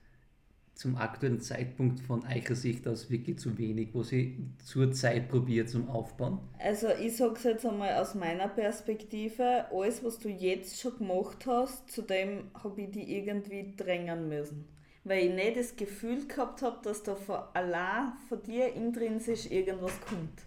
zum 0.82 0.98
aktuellen 0.98 1.39
Zeitpunkt 1.39 2.00
von 2.00 2.24
eurer 2.26 2.56
Sicht 2.56 2.88
aus 2.88 3.12
wirklich 3.12 3.38
zu 3.38 3.56
wenig, 3.60 3.89
was 3.94 4.12
ich 4.12 4.34
zurzeit 4.65 5.30
probiere 5.30 5.67
zum 5.67 5.88
Aufbauen? 5.89 6.39
Also 6.58 6.88
ich 6.89 7.15
sage 7.15 7.36
es 7.36 7.44
jetzt 7.44 7.65
einmal 7.67 7.94
aus 8.02 8.15
meiner 8.15 8.48
Perspektive, 8.48 9.67
alles 9.72 10.04
was 10.04 10.17
du 10.17 10.28
jetzt 10.28 10.82
schon 10.82 10.98
gemacht 10.98 11.46
hast, 11.46 11.91
zu 11.91 12.02
dem 12.02 12.50
habe 12.63 12.82
ich 12.82 12.91
die 12.91 13.15
irgendwie 13.15 13.76
drängen 13.78 14.28
müssen. 14.28 14.67
Weil 15.04 15.28
ich 15.28 15.34
nicht 15.34 15.58
das 15.58 15.76
Gefühl 15.76 16.28
gehabt 16.28 16.63
habe, 16.63 16.80
dass 16.84 17.04
da 17.04 17.15
von 17.15 17.41
allein 17.54 18.13
von 18.28 18.41
dir 18.41 18.74
intrinsisch 18.74 19.52
irgendwas 19.52 19.94
kommt. 20.02 20.41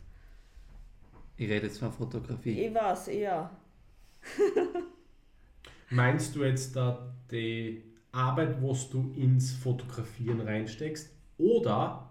Ich 1.36 1.48
rede 1.48 1.66
jetzt 1.66 1.78
von 1.78 1.92
Fotografie. 1.92 2.66
Ich 2.66 2.74
weiß, 2.74 3.06
ja. 3.14 3.56
Meinst 5.90 6.34
du 6.34 6.42
jetzt 6.42 6.74
da 6.74 7.14
die 7.30 7.93
Arbeit, 8.14 8.62
was 8.62 8.90
du 8.90 9.12
ins 9.16 9.52
Fotografieren 9.52 10.40
reinsteckst, 10.40 11.10
oder 11.38 12.08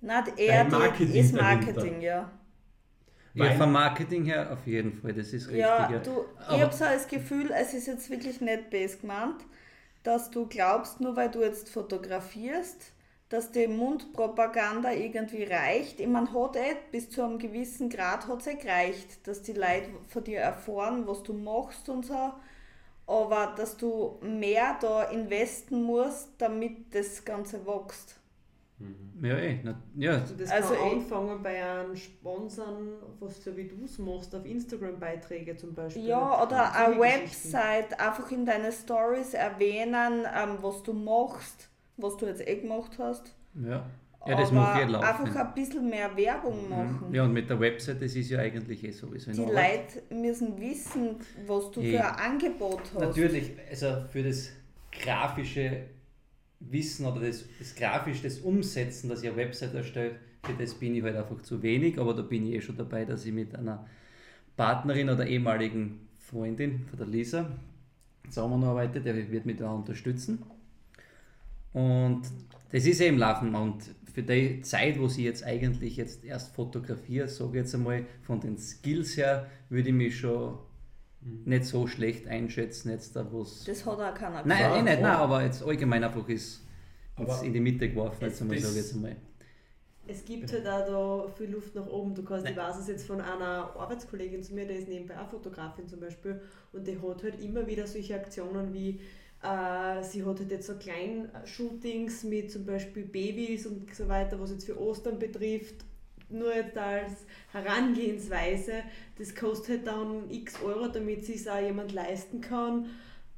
Nein, 0.00 0.24
eher 0.36 0.64
Marketing 0.64 1.12
die, 1.12 1.18
ist 1.18 1.32
Marketing, 1.34 2.00
ja. 2.00 2.30
Ja, 3.34 3.50
vom 3.52 3.70
Marketing 3.70 4.24
her 4.24 4.50
auf 4.50 4.66
jeden 4.66 4.94
Fall, 4.94 5.12
das 5.12 5.32
ist 5.32 5.48
richtig. 5.48 5.60
Ja, 5.60 5.88
du, 5.98 6.24
ich 6.50 6.62
habe 6.62 6.72
so 6.72 6.84
das 6.84 7.06
Gefühl, 7.06 7.50
es 7.50 7.74
ist 7.74 7.86
jetzt 7.86 8.08
wirklich 8.08 8.40
nicht 8.40 8.70
best 8.70 9.02
gemeint, 9.02 9.44
dass 10.02 10.30
du 10.30 10.46
glaubst, 10.46 11.00
nur 11.00 11.16
weil 11.16 11.30
du 11.30 11.42
jetzt 11.42 11.68
fotografierst, 11.68 12.92
dass 13.28 13.50
die 13.50 13.66
Mundpropaganda 13.66 14.92
irgendwie 14.92 15.44
reicht. 15.44 16.00
Ich 16.00 16.06
meine, 16.06 16.32
hat 16.32 16.56
eh, 16.56 16.76
bis 16.92 17.10
zu 17.10 17.22
einem 17.24 17.38
gewissen 17.38 17.90
Grad 17.90 18.26
hat 18.28 18.40
es 18.40 18.46
eh 18.46 18.54
gereicht, 18.54 19.26
dass 19.26 19.42
die 19.42 19.52
Leute 19.52 19.88
von 20.08 20.24
dir 20.24 20.40
erfahren, 20.40 21.06
was 21.06 21.22
du 21.22 21.32
machst 21.32 21.88
und 21.88 22.06
so. 22.06 22.32
Aber 23.06 23.54
dass 23.56 23.76
du 23.76 24.18
mehr 24.20 24.76
da 24.80 25.04
investen 25.04 25.82
musst, 25.82 26.30
damit 26.38 26.94
das 26.94 27.24
Ganze 27.24 27.64
wächst. 27.66 28.18
Mhm. 28.78 29.24
Ja, 29.24 29.38
eh. 29.38 29.60
Na, 29.62 29.80
ja. 29.96 30.12
Also 30.12 30.34
das 30.34 30.50
also 30.50 30.74
kann 30.74 30.98
anfangen 30.98 31.42
bei 31.42 31.64
einem 31.64 31.96
Sponsern, 31.96 32.88
was 33.20 33.42
so 33.42 33.56
wie 33.56 33.68
du 33.68 33.84
es 33.84 33.98
machst, 33.98 34.34
auf 34.34 34.44
Instagram-Beiträge 34.44 35.56
zum 35.56 35.72
Beispiel. 35.72 36.04
Ja, 36.04 36.42
oder 36.42 36.74
eine 36.74 36.98
Website, 36.98 37.98
einfach 37.98 38.30
in 38.30 38.44
deine 38.44 38.72
Stories 38.72 39.34
erwähnen, 39.34 40.26
ähm, 40.34 40.58
was 40.60 40.82
du 40.82 40.92
machst 40.92 41.70
was 41.96 42.16
du 42.16 42.26
jetzt 42.26 42.46
eh 42.46 42.56
gemacht 42.56 42.92
hast. 42.98 43.34
Ja. 43.54 43.86
Ja, 44.26 44.36
das 44.36 44.52
mache 44.52 44.82
ich 44.82 44.96
Einfach 44.96 45.36
ein 45.36 45.54
bisschen 45.54 45.88
mehr 45.88 46.16
Werbung 46.16 46.64
mhm. 46.64 46.70
machen. 46.70 47.14
Ja, 47.14 47.24
und 47.24 47.32
mit 47.32 47.48
der 47.48 47.58
Website, 47.60 48.02
das 48.02 48.14
ist 48.14 48.30
ja 48.30 48.40
eigentlich 48.40 48.82
eh 48.84 48.90
sowieso 48.90 49.30
Die 49.30 49.38
Leute 49.38 50.02
müssen 50.10 50.58
wissen, 50.58 51.16
was 51.46 51.70
du 51.70 51.80
hey. 51.80 51.92
für 51.92 52.04
ein 52.04 52.32
Angebot 52.32 52.80
hast. 52.94 53.00
Natürlich, 53.00 53.52
also 53.70 54.04
für 54.10 54.22
das 54.22 54.50
grafische 54.90 55.82
Wissen 56.60 57.06
oder 57.06 57.20
das, 57.20 57.44
das 57.58 57.74
grafisch 57.74 58.22
das 58.22 58.38
Umsetzen, 58.38 59.08
das 59.08 59.22
ich 59.22 59.28
eine 59.28 59.36
Website 59.36 59.74
erstellt, 59.74 60.16
für 60.42 60.54
das 60.54 60.74
bin 60.74 60.94
ich 60.94 61.02
halt 61.02 61.16
einfach 61.16 61.42
zu 61.42 61.62
wenig, 61.62 61.98
aber 61.98 62.14
da 62.14 62.22
bin 62.22 62.46
ich 62.46 62.54
eh 62.54 62.60
schon 62.60 62.76
dabei, 62.76 63.04
dass 63.04 63.24
ich 63.26 63.32
mit 63.32 63.54
einer 63.54 63.86
Partnerin 64.56 65.10
oder 65.10 65.26
ehemaligen 65.26 66.08
Freundin 66.18 66.86
von 66.88 66.98
der 66.98 67.06
Lisa 67.06 67.50
zusammenarbeite, 68.28 69.00
der 69.00 69.30
wird 69.30 69.46
mich 69.46 69.56
da 69.56 69.70
unterstützen. 69.70 70.42
Und 71.72 72.22
das 72.72 72.86
ist 72.86 73.00
eben 73.00 73.18
Laufen. 73.18 73.54
Und 73.54 73.82
für 74.16 74.22
die 74.22 74.62
Zeit, 74.62 74.98
wo 74.98 75.08
ich 75.08 75.18
jetzt 75.18 75.44
eigentlich 75.44 75.98
jetzt 75.98 76.24
erst 76.24 76.54
fotografiere, 76.54 77.28
sage 77.28 77.50
ich 77.50 77.56
jetzt 77.56 77.74
einmal, 77.74 78.06
von 78.22 78.40
den 78.40 78.56
Skills 78.56 79.18
her, 79.18 79.46
würde 79.68 79.90
ich 79.90 79.94
mich 79.94 80.18
schon 80.18 80.56
mhm. 81.20 81.42
nicht 81.44 81.66
so 81.66 81.86
schlecht 81.86 82.26
einschätzen. 82.26 82.92
Jetzt 82.92 83.14
da, 83.14 83.30
wo's 83.30 83.64
das 83.64 83.84
hat 83.84 84.00
auch 84.00 84.14
keiner 84.14 84.42
gesagt. 84.42 84.46
Nein, 84.46 84.72
eh 84.72 84.82
nicht, 84.90 85.02
nein, 85.02 85.16
aber 85.16 85.44
jetzt 85.44 85.62
allgemein 85.62 86.02
einfach 86.02 86.26
ist 86.30 86.62
in 87.42 87.52
die 87.52 87.60
Mitte 87.60 87.90
geworfen, 87.90 88.24
jetzt 88.24 88.40
einmal, 88.40 88.58
sage 88.58 88.72
ich 88.72 88.78
jetzt 88.78 88.94
einmal. 88.94 89.16
Es 90.06 90.24
gibt 90.24 90.50
halt 90.50 90.66
auch 90.66 91.26
da 91.26 91.32
viel 91.36 91.50
Luft 91.50 91.74
nach 91.74 91.86
oben. 91.86 92.14
Du 92.14 92.22
kannst, 92.22 92.48
ich 92.48 92.56
weiß 92.56 92.78
es 92.78 92.88
jetzt 92.88 93.06
von 93.06 93.20
einer 93.20 93.76
Arbeitskollegin 93.76 94.42
zu 94.42 94.54
mir, 94.54 94.66
die 94.66 94.76
ist 94.76 94.88
nebenbei 94.88 95.20
auch 95.20 95.28
Fotografin 95.28 95.88
zum 95.88 96.00
Beispiel, 96.00 96.40
und 96.72 96.86
die 96.86 96.98
hat 96.98 97.22
halt 97.22 97.38
immer 97.42 97.66
wieder 97.66 97.86
solche 97.86 98.14
Aktionen 98.14 98.72
wie 98.72 98.98
sie 99.42 100.24
hat 100.24 100.40
halt 100.40 100.50
jetzt 100.50 100.66
so 100.66 100.74
Kleinshootings 100.74 102.24
mit 102.24 102.50
zum 102.50 102.64
Beispiel 102.64 103.04
Babys 103.04 103.66
und 103.66 103.94
so 103.94 104.08
weiter, 104.08 104.40
was 104.40 104.50
jetzt 104.50 104.66
für 104.66 104.80
Ostern 104.80 105.18
betrifft. 105.18 105.84
Nur 106.28 106.54
jetzt 106.54 106.76
als 106.76 107.24
Herangehensweise, 107.52 108.82
das 109.16 109.34
kostet 109.34 109.68
halt 109.68 109.86
dann 109.86 110.30
x 110.30 110.60
Euro, 110.62 110.88
damit 110.88 111.24
sich 111.24 111.36
es 111.36 111.48
auch 111.48 111.60
jemand 111.60 111.92
leisten 111.92 112.40
kann. 112.40 112.86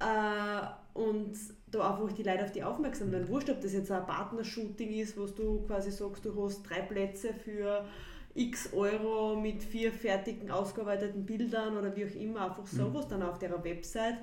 Äh, 0.00 0.98
und 0.98 1.36
da 1.70 1.92
einfach 1.92 2.12
die 2.12 2.22
Leute 2.22 2.44
auf 2.44 2.52
die 2.52 2.62
aufmerksam 2.62 3.12
werden. 3.12 3.28
Wurscht, 3.28 3.50
ob 3.50 3.60
das 3.60 3.72
jetzt 3.72 3.90
ein 3.90 4.06
Partnershooting 4.06 4.90
ist, 4.94 5.18
was 5.18 5.34
du 5.34 5.62
quasi 5.66 5.90
sagst, 5.90 6.24
du 6.24 6.42
hast 6.42 6.62
drei 6.62 6.80
Plätze 6.80 7.34
für 7.34 7.84
x 8.34 8.72
Euro 8.72 9.36
mit 9.36 9.62
vier 9.62 9.92
fertigen, 9.92 10.50
ausgearbeiteten 10.50 11.26
Bildern 11.26 11.76
oder 11.76 11.94
wie 11.94 12.06
auch 12.06 12.14
immer, 12.14 12.50
einfach 12.50 12.66
sowas 12.66 13.06
mhm. 13.06 13.10
dann 13.10 13.22
auf 13.22 13.38
der 13.38 13.62
Website 13.62 14.18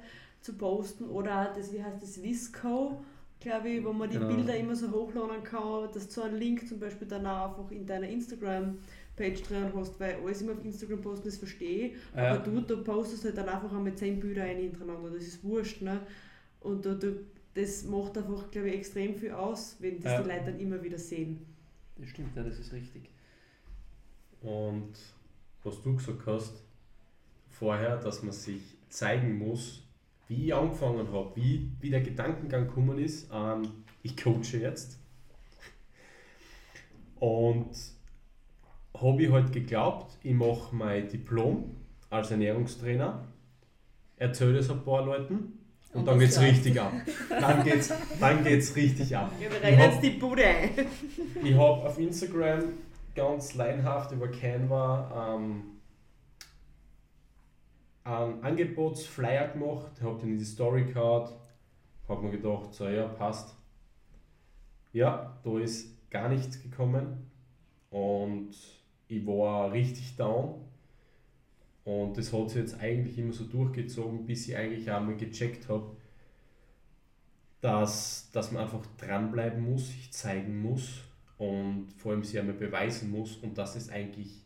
zu 0.45 0.53
posten 0.53 1.05
oder 1.05 1.51
das, 1.55 1.73
wie 1.73 1.83
heißt 1.83 2.01
das, 2.01 2.21
Visco, 2.21 3.03
glaube 3.39 3.69
ich, 3.69 3.83
wo 3.83 3.91
man 3.91 4.09
die 4.09 4.17
genau. 4.17 4.33
Bilder 4.33 4.55
immer 4.55 4.75
so 4.75 4.91
hochladen 4.91 5.43
kann, 5.43 5.89
dass 5.91 6.07
du 6.09 6.21
einen 6.21 6.37
Link 6.37 6.67
zum 6.67 6.79
Beispiel 6.79 7.07
dann 7.07 7.25
auch 7.25 7.49
einfach 7.49 7.71
in 7.71 7.85
deiner 7.85 8.07
Instagram 8.07 8.77
Page 9.15 9.41
drin 9.43 9.71
hast, 9.73 9.99
weil 9.99 10.15
alles 10.15 10.41
immer 10.41 10.53
auf 10.53 10.63
Instagram 10.63 11.01
posten, 11.01 11.25
das 11.25 11.37
verstehe 11.37 11.87
ich, 11.87 11.93
ja. 12.15 12.33
aber 12.33 12.43
du, 12.43 12.61
du 12.61 12.83
postest 12.83 13.25
halt 13.25 13.37
dann 13.37 13.49
einfach 13.49 13.73
auch 13.73 13.81
mit 13.81 13.97
10 13.97 14.19
Bilder 14.19 14.43
ein 14.43 14.57
hintereinander, 14.57 15.09
das 15.09 15.23
ist 15.23 15.43
wurscht, 15.43 15.81
ne? 15.81 16.01
Und 16.59 16.85
du, 16.85 16.95
du, 16.95 17.25
das 17.53 17.85
macht 17.85 18.17
einfach, 18.17 18.51
glaube 18.51 18.69
ich, 18.69 18.75
extrem 18.75 19.15
viel 19.15 19.31
aus, 19.31 19.77
wenn 19.79 19.99
das 19.99 20.11
ja. 20.11 20.21
die 20.21 20.29
Leute 20.29 20.45
dann 20.45 20.59
immer 20.59 20.83
wieder 20.83 20.97
sehen. 20.97 21.45
Das 21.97 22.09
stimmt, 22.09 22.35
ja, 22.35 22.43
das 22.43 22.59
ist 22.59 22.73
richtig. 22.73 23.09
Und 24.41 24.93
was 25.63 25.81
du 25.81 25.95
gesagt 25.95 26.25
hast, 26.25 26.61
vorher, 27.49 27.97
dass 27.97 28.21
man 28.21 28.33
sich 28.33 28.61
zeigen 28.89 29.37
muss, 29.37 29.84
wie 30.27 30.47
ich 30.47 30.55
angefangen 30.55 31.11
habe, 31.11 31.31
wie, 31.35 31.71
wie 31.79 31.89
der 31.89 32.01
Gedankengang 32.01 32.67
gekommen 32.67 32.97
ist. 32.99 33.29
Ähm, 33.33 33.67
ich 34.03 34.17
coache 34.17 34.57
jetzt. 34.59 34.99
Und 37.19 37.71
habe 38.99 39.23
ich 39.23 39.31
halt 39.31 39.51
geglaubt, 39.51 40.17
ich 40.23 40.33
mache 40.33 40.75
mein 40.75 41.07
Diplom 41.07 41.75
als 42.09 42.31
Ernährungstrainer, 42.31 43.25
erzähle 44.17 44.59
es 44.59 44.69
ein 44.69 44.83
paar 44.83 45.05
Leuten 45.05 45.59
und, 45.95 46.01
und 46.01 46.07
dann 46.07 46.19
geht 46.19 46.29
es 46.29 46.41
richtig 46.41 46.79
ab. 46.79 46.91
Dann 47.29 47.63
geht 47.63 47.75
es 47.75 47.93
dann 48.19 48.43
geht's 48.43 48.75
richtig 48.75 49.15
ab. 49.15 49.31
Wir 49.39 49.49
rennen 49.51 49.79
jetzt 49.79 50.03
die 50.03 50.09
Bude. 50.11 50.43
Ich 51.43 51.53
habe 51.53 51.87
auf 51.87 51.97
Instagram 51.97 52.63
ganz 53.15 53.55
leinhaft 53.55 54.11
über 54.11 54.27
Canva 54.27 55.37
ähm, 55.37 55.63
einen 58.05 58.43
Angebotsflyer 58.43 59.49
gemacht, 59.49 60.01
habe 60.01 60.19
den 60.19 60.33
in 60.33 60.37
die 60.37 60.45
Story 60.45 60.85
gehauen, 60.85 61.33
habe 62.07 62.21
mir 62.21 62.31
gedacht, 62.31 62.73
so 62.73 62.87
ja, 62.87 63.07
passt. 63.07 63.55
Ja, 64.93 65.37
da 65.43 65.59
ist 65.59 66.09
gar 66.09 66.29
nichts 66.29 66.61
gekommen 66.61 67.29
und 67.89 68.51
ich 69.07 69.25
war 69.25 69.71
richtig 69.71 70.15
down. 70.15 70.61
Und 71.83 72.17
das 72.17 72.31
hat 72.31 72.49
sich 72.49 72.61
jetzt 72.61 72.79
eigentlich 72.79 73.17
immer 73.17 73.33
so 73.33 73.43
durchgezogen, 73.43 74.25
bis 74.25 74.47
ich 74.47 74.55
eigentlich 74.55 74.89
einmal 74.89 75.17
gecheckt 75.17 75.67
habe, 75.69 75.95
dass, 77.61 78.29
dass 78.31 78.51
man 78.51 78.63
einfach 78.63 78.85
dranbleiben 78.97 79.63
muss, 79.63 79.89
sich 79.89 80.11
zeigen 80.11 80.61
muss 80.61 81.01
und 81.37 81.87
vor 81.97 82.11
allem 82.11 82.23
sich 82.23 82.39
einmal 82.39 82.55
beweisen 82.55 83.11
muss 83.11 83.37
und 83.37 83.57
dass 83.57 83.75
es 83.75 83.89
eigentlich 83.89 84.41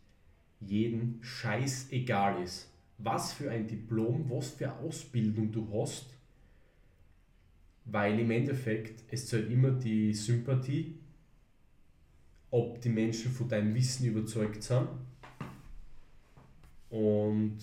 jeden 0.60 1.20
Scheiß 1.22 1.92
egal 1.92 2.42
ist. 2.42 2.70
Was 3.00 3.34
für 3.34 3.50
ein 3.50 3.68
Diplom, 3.68 4.30
was 4.30 4.52
für 4.52 4.72
eine 4.72 4.80
Ausbildung 4.80 5.52
du 5.52 5.68
hast, 5.74 6.08
weil 7.86 8.20
im 8.20 8.32
Endeffekt 8.32 9.04
es 9.12 9.28
zählt 9.28 9.50
immer 9.50 9.72
die 9.72 10.14
Sympathie, 10.14 11.00
ob 12.52 12.82
die 12.82 12.90
Menschen 12.90 13.32
von 13.32 13.48
deinem 13.48 13.74
Wissen 13.74 14.06
überzeugt 14.06 14.64
sind 14.64 14.88
und 16.90 17.60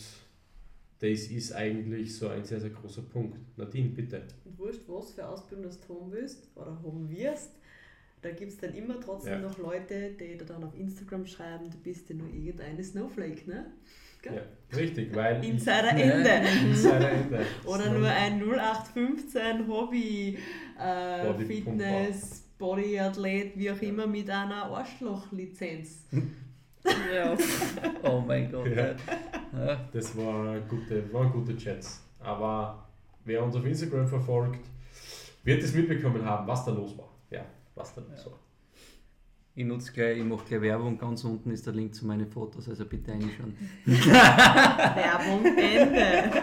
das 0.99 1.27
ist 1.27 1.53
eigentlich 1.53 2.17
so 2.17 2.29
ein 2.29 2.45
sehr, 2.45 2.61
sehr 2.61 2.71
großer 2.71 3.03
Punkt. 3.03 3.39
Nadine, 3.59 3.91
bitte. 3.91 4.23
Und 4.45 4.59
wurscht, 4.59 4.83
was 4.87 5.13
für 5.13 5.29
Ausbildung 5.29 5.71
du 5.71 5.95
haben 5.95 6.13
willst 6.13 6.49
oder 6.55 6.71
haben 6.83 7.09
wirst, 7.11 7.51
da 8.23 8.31
gibt 8.31 8.53
es 8.53 8.59
dann 8.59 8.75
immer 8.75 8.99
trotzdem 9.01 9.35
ja. 9.35 9.41
noch 9.41 9.59
Leute, 9.59 10.13
die 10.13 10.37
da 10.37 10.45
dann 10.45 10.65
auf 10.65 10.75
Instagram 10.75 11.27
schreiben, 11.27 11.71
du 11.71 11.79
bist 11.79 12.09
ja 12.09 12.17
nur 12.17 12.29
irgendeine 12.29 12.83
Snowflake, 12.83 13.49
ne? 13.49 13.73
Ja, 14.35 14.77
richtig, 14.77 15.15
weil. 15.15 15.45
Insider 15.45 15.91
Ende. 15.91 16.31
Insider 16.69 17.11
Ende. 17.11 17.41
Oder 17.65 17.91
nur 17.91 18.09
ein 18.09 18.41
0815 18.43 19.69
Hobby, 19.69 20.39
äh, 20.79 21.27
Body 21.27 21.45
Fitness, 21.45 22.45
Bodyathlet, 22.59 23.57
wie 23.57 23.71
auch 23.71 23.81
immer, 23.83 24.07
mit 24.07 24.29
einer 24.31 24.65
Arschloch-Lizenz. 24.65 26.07
ja. 27.15 27.37
Oh 28.03 28.21
mein 28.27 28.51
Gott. 28.51 28.67
Ja. 28.69 28.95
Ja. 29.59 29.89
Das 29.93 30.17
war 30.17 30.59
gute, 30.61 31.13
waren 31.13 31.31
gute 31.33 31.57
Chats. 31.57 32.03
Aber 32.21 32.87
wer 33.25 33.43
uns 33.43 33.57
auf 33.57 33.65
Instagram 33.65 34.07
verfolgt, 34.07 34.65
wird 35.45 35.63
es 35.63 35.75
mitbekommen 35.75 36.25
haben, 36.25 36.47
was 36.47 36.65
da 36.65 36.73
los 36.73 36.97
war. 36.97 37.09
Ja, 37.31 37.45
was 37.75 37.95
da 37.95 38.01
los 38.03 38.27
war. 38.27 38.39
Ich 39.59 39.65
nutze 39.65 39.91
gleich, 39.91 40.19
ich 40.19 40.25
mache 40.25 40.45
gleich 40.45 40.61
Werbung. 40.61 40.99
Ganz 40.99 41.25
unten 41.25 41.51
ist 41.51 41.65
der 41.65 41.73
Link 41.73 41.95
zu 41.95 42.05
meinen 42.07 42.27
Fotos, 42.27 42.69
also 42.69 42.85
bitte 42.85 43.11
reinschauen. 43.11 43.57
Werbung 43.87 45.47
Ende. 45.47 46.43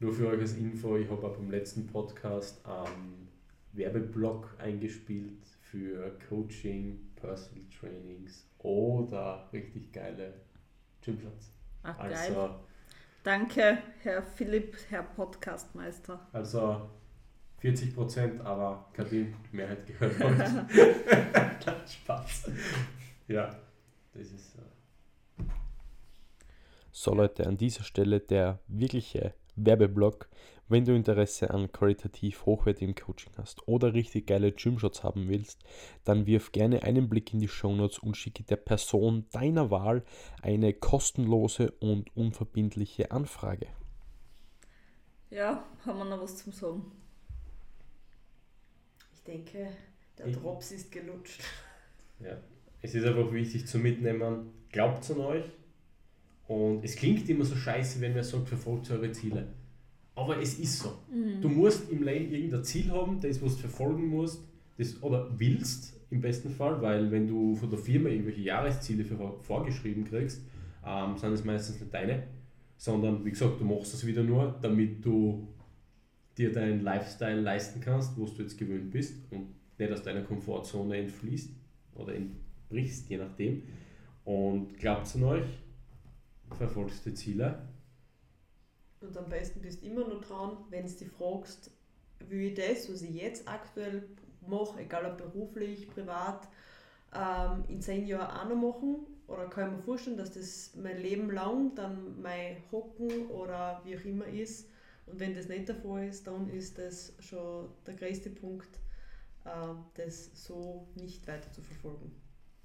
Nur 0.00 0.12
für 0.12 0.28
euch 0.28 0.40
als 0.40 0.52
Info, 0.58 0.98
ich 0.98 1.08
habe 1.08 1.26
auch 1.26 1.34
beim 1.34 1.50
letzten 1.50 1.86
Podcast 1.86 2.60
einen 2.66 3.26
Werbeblock 3.72 4.54
eingespielt 4.58 5.46
für 5.62 6.18
Coaching, 6.28 7.00
Personal 7.16 7.64
Trainings 7.80 8.46
oder 8.58 9.48
richtig 9.50 9.94
geile 9.94 10.34
Gymshots. 11.00 11.54
Ach, 11.84 11.98
also, 11.98 12.34
geil. 12.34 12.50
Danke, 13.22 13.78
Herr 14.02 14.22
Philipp, 14.22 14.76
Herr 14.90 15.04
Podcastmeister. 15.04 16.28
Also 16.32 16.90
40 17.64 17.94
Prozent, 17.94 18.40
aber 18.42 18.90
Kadin 18.92 19.34
Mehrheit 19.50 19.86
gehört 19.86 20.18
hat. 20.20 21.90
Spaß. 21.90 22.50
Ja, 23.26 23.56
das 24.12 24.32
ist. 24.32 24.56
Äh 24.56 25.44
so, 26.92 27.14
Leute, 27.14 27.46
an 27.46 27.56
dieser 27.56 27.82
Stelle 27.82 28.20
der 28.20 28.58
wirkliche 28.68 29.32
Werbeblock. 29.56 30.28
Wenn 30.68 30.84
du 30.84 30.94
Interesse 30.94 31.48
an 31.48 31.72
qualitativ 31.72 32.44
hochwertigem 32.44 32.94
Coaching 32.94 33.32
hast 33.38 33.66
oder 33.66 33.94
richtig 33.94 34.26
geile 34.26 34.52
Gymshots 34.52 35.02
haben 35.02 35.28
willst, 35.28 35.64
dann 36.04 36.26
wirf 36.26 36.52
gerne 36.52 36.82
einen 36.82 37.08
Blick 37.08 37.32
in 37.32 37.40
die 37.40 37.48
Shownotes 37.48 37.98
und 37.98 38.18
schicke 38.18 38.42
der 38.42 38.56
Person 38.56 39.24
deiner 39.32 39.70
Wahl 39.70 40.04
eine 40.42 40.74
kostenlose 40.74 41.70
und 41.80 42.14
unverbindliche 42.14 43.10
Anfrage. 43.10 43.68
Ja, 45.30 45.64
haben 45.86 45.98
wir 45.98 46.04
noch 46.04 46.20
was 46.20 46.36
zum 46.36 46.52
Sagen? 46.52 47.03
Denke, 49.26 49.68
der 50.18 50.26
ich, 50.26 50.36
Drops 50.36 50.72
ist 50.72 50.92
gelutscht. 50.92 51.42
Ja, 52.20 52.36
es 52.82 52.94
ist 52.94 53.04
einfach 53.04 53.32
wichtig 53.32 53.66
zu 53.66 53.78
mitnehmen, 53.78 54.50
glaubt 54.70 55.10
an 55.10 55.18
euch. 55.18 55.44
Und 56.46 56.84
es 56.84 56.96
klingt 56.96 57.28
immer 57.28 57.44
so 57.44 57.56
scheiße, 57.56 58.00
wenn 58.00 58.14
man 58.14 58.22
sagt, 58.22 58.48
verfolgt 58.48 58.90
eure 58.90 59.10
Ziele. 59.12 59.46
Aber 60.14 60.40
es 60.40 60.58
ist 60.58 60.78
so. 60.78 60.98
Mhm. 61.10 61.40
Du 61.40 61.48
musst 61.48 61.90
im 61.90 62.02
Leben 62.02 62.32
irgendein 62.32 62.62
Ziel 62.64 62.90
haben, 62.90 63.20
das 63.20 63.42
was 63.42 63.54
du 63.54 63.62
verfolgen 63.62 64.08
musst, 64.08 64.44
das, 64.76 65.02
oder 65.02 65.30
willst 65.36 65.94
im 66.10 66.20
besten 66.20 66.50
Fall, 66.50 66.80
weil 66.82 67.10
wenn 67.10 67.26
du 67.26 67.54
von 67.56 67.70
der 67.70 67.78
Firma 67.78 68.08
irgendwelche 68.08 68.42
Jahresziele 68.42 69.04
für, 69.04 69.16
vorgeschrieben 69.40 70.04
kriegst, 70.04 70.42
ähm, 70.86 71.16
sind 71.16 71.32
es 71.32 71.44
meistens 71.44 71.80
nicht 71.80 71.92
deine, 71.92 72.24
sondern 72.76 73.24
wie 73.24 73.30
gesagt, 73.30 73.60
du 73.60 73.64
machst 73.64 73.94
das 73.94 74.06
wieder 74.06 74.22
nur, 74.22 74.56
damit 74.60 75.04
du 75.04 75.48
dir 76.36 76.52
deinen 76.52 76.80
Lifestyle 76.80 77.40
leisten 77.40 77.80
kannst, 77.80 78.16
wo 78.18 78.26
du 78.26 78.42
jetzt 78.42 78.58
gewöhnt 78.58 78.90
bist 78.90 79.16
und 79.30 79.54
nicht 79.78 79.92
aus 79.92 80.02
deiner 80.02 80.22
Komfortzone 80.22 80.98
entfließt 80.98 81.50
oder 81.94 82.14
entbrichst, 82.14 83.08
je 83.08 83.18
nachdem. 83.18 83.62
Und 84.24 84.78
glaubt 84.78 85.14
an 85.14 85.24
euch, 85.24 85.46
verfolgst 86.56 87.04
die 87.06 87.14
Ziele. 87.14 87.68
Und 89.00 89.16
am 89.16 89.28
besten 89.28 89.60
bist 89.60 89.82
du 89.82 89.86
immer 89.86 90.08
noch 90.08 90.24
dran, 90.24 90.56
wenn 90.70 90.86
du 90.86 90.92
dich 90.92 91.08
fragst, 91.08 91.70
wie 92.28 92.48
ich 92.48 92.54
das, 92.54 92.90
was 92.90 93.02
ich 93.02 93.14
jetzt 93.14 93.46
aktuell 93.46 94.08
mache, 94.46 94.80
egal 94.80 95.04
ob 95.06 95.18
beruflich, 95.18 95.88
privat, 95.90 96.48
ähm, 97.14 97.64
in 97.68 97.80
zehn 97.80 98.06
Jahren 98.06 98.30
auch 98.30 98.48
noch 98.48 98.72
machen? 98.72 99.06
Oder 99.26 99.48
kann 99.48 99.70
ich 99.70 99.76
mir 99.76 99.82
vorstellen, 99.82 100.16
dass 100.16 100.32
das 100.32 100.74
mein 100.76 100.98
Leben 101.00 101.30
lang 101.30 101.74
dann 101.74 102.20
mein 102.20 102.56
Hocken 102.70 103.26
oder 103.28 103.80
wie 103.84 103.96
auch 103.96 104.04
immer 104.04 104.26
ist? 104.26 104.70
Und 105.06 105.20
wenn 105.20 105.34
das 105.34 105.48
nicht 105.48 105.68
der 105.68 105.76
Fall 105.76 106.08
ist, 106.08 106.26
dann 106.26 106.48
ist 106.48 106.78
das 106.78 107.14
schon 107.20 107.68
der 107.86 107.94
größte 107.94 108.30
Punkt, 108.30 108.78
äh, 109.44 109.74
das 109.94 110.30
so 110.34 110.86
nicht 110.94 111.26
weiter 111.26 111.50
zu 111.52 111.62
verfolgen. 111.62 112.12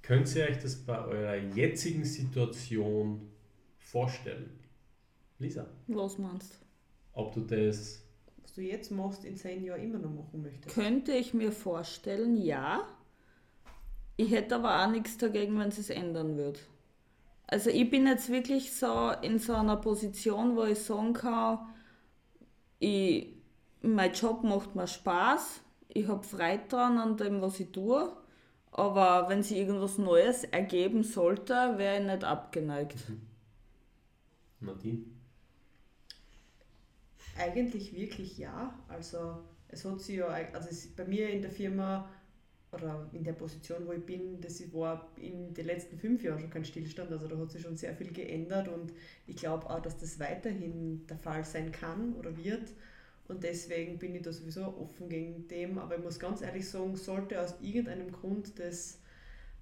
Könnt 0.02 0.34
ihr 0.34 0.44
euch 0.44 0.58
das 0.58 0.76
bei 0.76 0.98
eurer 1.04 1.36
jetzigen 1.36 2.04
Situation 2.04 3.30
vorstellen? 3.78 4.58
Lisa? 5.38 5.66
Was 5.88 6.18
meinst 6.18 6.54
du? 6.54 6.56
Ob 7.12 7.34
du 7.34 7.40
das. 7.40 8.02
Was 8.42 8.54
du 8.54 8.62
jetzt 8.62 8.90
machst, 8.90 9.24
in 9.24 9.36
zehn 9.36 9.62
Jahren 9.62 9.82
immer 9.82 9.98
noch 9.98 10.10
machen 10.10 10.42
möchtest? 10.42 10.74
Könnte 10.74 11.12
ich 11.12 11.34
mir 11.34 11.52
vorstellen, 11.52 12.36
ja. 12.36 12.86
Ich 14.16 14.30
hätte 14.30 14.56
aber 14.56 14.82
auch 14.84 14.90
nichts 14.90 15.16
dagegen, 15.16 15.58
wenn 15.58 15.68
es 15.68 15.90
ändern 15.90 16.36
würde. 16.36 16.60
Also 17.46 17.70
ich 17.70 17.90
bin 17.90 18.06
jetzt 18.06 18.28
wirklich 18.30 18.72
so 18.72 19.12
in 19.22 19.38
so 19.38 19.54
einer 19.54 19.76
Position, 19.76 20.56
wo 20.56 20.64
ich 20.64 20.78
sagen 20.78 21.12
kann, 21.14 21.58
ich, 22.80 23.28
mein 23.82 24.12
Job 24.12 24.42
macht 24.42 24.74
mir 24.74 24.88
Spaß, 24.88 25.60
ich 25.88 26.08
habe 26.08 26.24
Freude 26.24 26.64
dran 26.68 26.98
an 26.98 27.16
dem, 27.16 27.40
was 27.40 27.60
ich 27.60 27.70
tue, 27.70 28.12
aber 28.72 29.28
wenn 29.28 29.42
sich 29.42 29.58
irgendwas 29.58 29.98
Neues 29.98 30.44
ergeben 30.44 31.04
sollte, 31.04 31.54
wäre 31.76 32.00
ich 32.00 32.06
nicht 32.06 32.24
abgeneigt. 32.24 33.08
Mhm. 33.08 33.20
Nadine? 34.60 35.04
Eigentlich 37.38 37.94
wirklich 37.94 38.38
ja. 38.38 38.74
Also 38.88 39.42
es 39.68 39.84
hat 39.84 40.00
sich 40.00 40.16
ja, 40.16 40.26
also 40.26 40.88
bei 40.96 41.04
mir 41.04 41.30
in 41.30 41.42
der 41.42 41.50
Firma 41.50 42.08
oder 42.72 43.08
in 43.12 43.24
der 43.24 43.32
Position, 43.32 43.86
wo 43.86 43.92
ich 43.92 44.04
bin, 44.04 44.40
das 44.40 44.60
war 44.72 45.10
in 45.16 45.52
den 45.54 45.66
letzten 45.66 45.98
fünf 45.98 46.22
Jahren 46.22 46.38
schon 46.38 46.50
kein 46.50 46.64
Stillstand. 46.64 47.10
Also 47.10 47.26
da 47.26 47.36
hat 47.36 47.50
sich 47.50 47.62
schon 47.62 47.76
sehr 47.76 47.94
viel 47.94 48.12
geändert 48.12 48.68
und 48.68 48.92
ich 49.26 49.36
glaube 49.36 49.68
auch, 49.68 49.80
dass 49.80 49.98
das 49.98 50.20
weiterhin 50.20 51.04
der 51.08 51.18
Fall 51.18 51.44
sein 51.44 51.72
kann 51.72 52.14
oder 52.14 52.36
wird. 52.36 52.72
Und 53.26 53.44
deswegen 53.44 53.98
bin 53.98 54.14
ich 54.14 54.22
da 54.22 54.32
sowieso 54.32 54.76
offen 54.76 55.08
gegen 55.08 55.46
dem. 55.48 55.78
Aber 55.78 55.96
ich 55.96 56.02
muss 56.02 56.18
ganz 56.18 56.42
ehrlich 56.42 56.68
sagen, 56.68 56.96
sollte 56.96 57.40
aus 57.40 57.54
irgendeinem 57.60 58.10
Grund 58.10 58.58
das, 58.58 58.98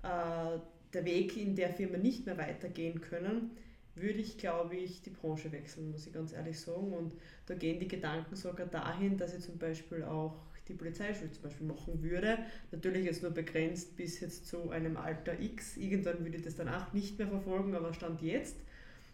äh, 0.02 0.58
der 0.92 1.04
Weg 1.04 1.36
in 1.36 1.54
der 1.54 1.70
Firma 1.70 1.98
nicht 1.98 2.24
mehr 2.24 2.38
weitergehen 2.38 3.00
können, 3.02 3.50
würde 3.94 4.20
ich, 4.20 4.38
glaube 4.38 4.76
ich, 4.76 5.02
die 5.02 5.10
Branche 5.10 5.52
wechseln, 5.52 5.90
muss 5.90 6.06
ich 6.06 6.12
ganz 6.12 6.32
ehrlich 6.32 6.58
sagen. 6.58 6.92
Und 6.92 7.14
da 7.46 7.54
gehen 7.54 7.78
die 7.78 7.88
Gedanken 7.88 8.36
sogar 8.36 8.66
dahin, 8.66 9.18
dass 9.18 9.34
ich 9.34 9.44
zum 9.44 9.58
Beispiel 9.58 10.02
auch 10.02 10.36
die 10.68 10.74
Polizeischule 10.74 11.32
zum 11.32 11.42
Beispiel 11.42 11.66
machen 11.66 12.02
würde. 12.02 12.38
Natürlich 12.70 13.04
jetzt 13.04 13.22
nur 13.22 13.32
begrenzt 13.32 13.96
bis 13.96 14.20
jetzt 14.20 14.46
zu 14.46 14.70
einem 14.70 14.96
Alter 14.96 15.38
X. 15.40 15.76
Irgendwann 15.76 16.24
würde 16.24 16.36
ich 16.36 16.42
das 16.42 16.56
dann 16.56 16.68
auch 16.68 16.92
nicht 16.92 17.18
mehr 17.18 17.28
verfolgen, 17.28 17.74
aber 17.74 17.92
Stand 17.92 18.22
jetzt 18.22 18.56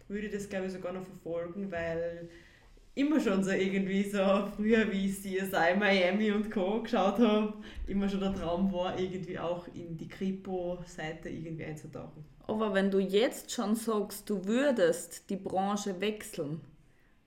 würde 0.07 0.27
ich 0.27 0.33
das 0.33 0.49
glaube 0.49 0.67
ich 0.67 0.73
sogar 0.73 0.93
noch 0.93 1.03
verfolgen, 1.03 1.71
weil 1.71 2.29
immer 2.95 3.19
schon 3.19 3.43
so 3.43 3.51
irgendwie 3.51 4.03
so, 4.03 4.47
früher 4.55 4.91
wie 4.91 5.11
CSI 5.11 5.75
Miami 5.77 6.31
und 6.31 6.49
Co. 6.49 6.81
geschaut 6.81 7.19
habe, 7.19 7.53
immer 7.87 8.07
schon 8.07 8.21
der 8.21 8.33
Traum 8.33 8.71
war, 8.71 8.97
irgendwie 8.97 9.37
auch 9.37 9.67
in 9.73 9.97
die 9.97 10.07
Kripo-Seite 10.07 11.29
irgendwie 11.29 11.65
einzutauchen. 11.65 12.23
Aber 12.47 12.73
wenn 12.73 12.91
du 12.91 12.99
jetzt 12.99 13.51
schon 13.51 13.75
sagst, 13.75 14.29
du 14.29 14.45
würdest 14.45 15.29
die 15.29 15.35
Branche 15.35 15.99
wechseln, 15.99 16.61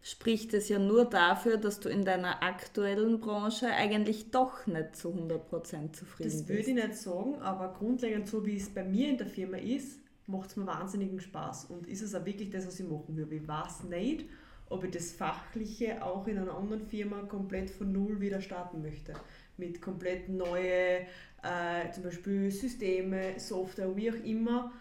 spricht 0.03 0.55
es 0.55 0.69
ja 0.69 0.79
nur 0.79 1.05
dafür, 1.05 1.57
dass 1.57 1.81
du 1.81 1.89
in 1.89 2.05
deiner 2.05 2.43
aktuellen 2.43 3.21
Branche 3.21 3.69
eigentlich 3.69 4.31
doch 4.31 4.67
nicht 4.67 4.97
zu 4.97 5.09
100% 5.09 5.93
zufrieden 5.93 6.31
das 6.31 6.39
bist. 6.39 6.41
Das 6.41 6.49
würde 6.49 6.61
ich 6.61 6.75
nicht 6.75 6.95
sagen, 6.95 7.35
aber 7.41 7.73
grundlegend 7.73 8.29
so 8.29 8.45
wie 8.47 8.57
es 8.57 8.71
bei 8.71 8.85
mir 8.85 9.09
in 9.09 9.19
der 9.19 9.27
Firma 9.27 9.57
ist, 9.59 10.01
macht 10.27 10.51
es 10.51 10.57
mir 10.57 10.67
wahnsinnigen 10.67 11.21
Spaß. 11.21 11.67
Und 11.67 11.87
ist 11.89 12.03
es 12.03 12.15
auch 12.15 12.25
wirklich 12.25 12.51
das, 12.51 12.67
was 12.67 12.79
ich 12.79 12.89
machen 12.89 13.17
würde? 13.17 13.35
Ich 13.35 13.49
weiß 13.49 13.85
nicht, 13.85 14.27
ob 14.69 14.85
ich 14.85 14.91
das 14.91 15.13
Fachliche 15.13 16.05
auch 16.05 16.27
in 16.27 16.39
einer 16.39 16.55
anderen 16.55 16.87
Firma 16.87 17.23
komplett 17.23 17.71
von 17.71 17.93
Null 17.93 18.21
wieder 18.21 18.41
starten 18.41 18.83
möchte. 18.83 19.15
Mit 19.57 19.81
komplett 19.81 20.29
neue, 20.29 21.01
äh, 21.43 21.91
zum 21.93 22.05
Beispiel 22.05 22.51
Systeme, 22.51 23.39
Software, 23.39 23.97
wie 23.97 24.11
auch 24.11 24.25
immer. 24.25 24.73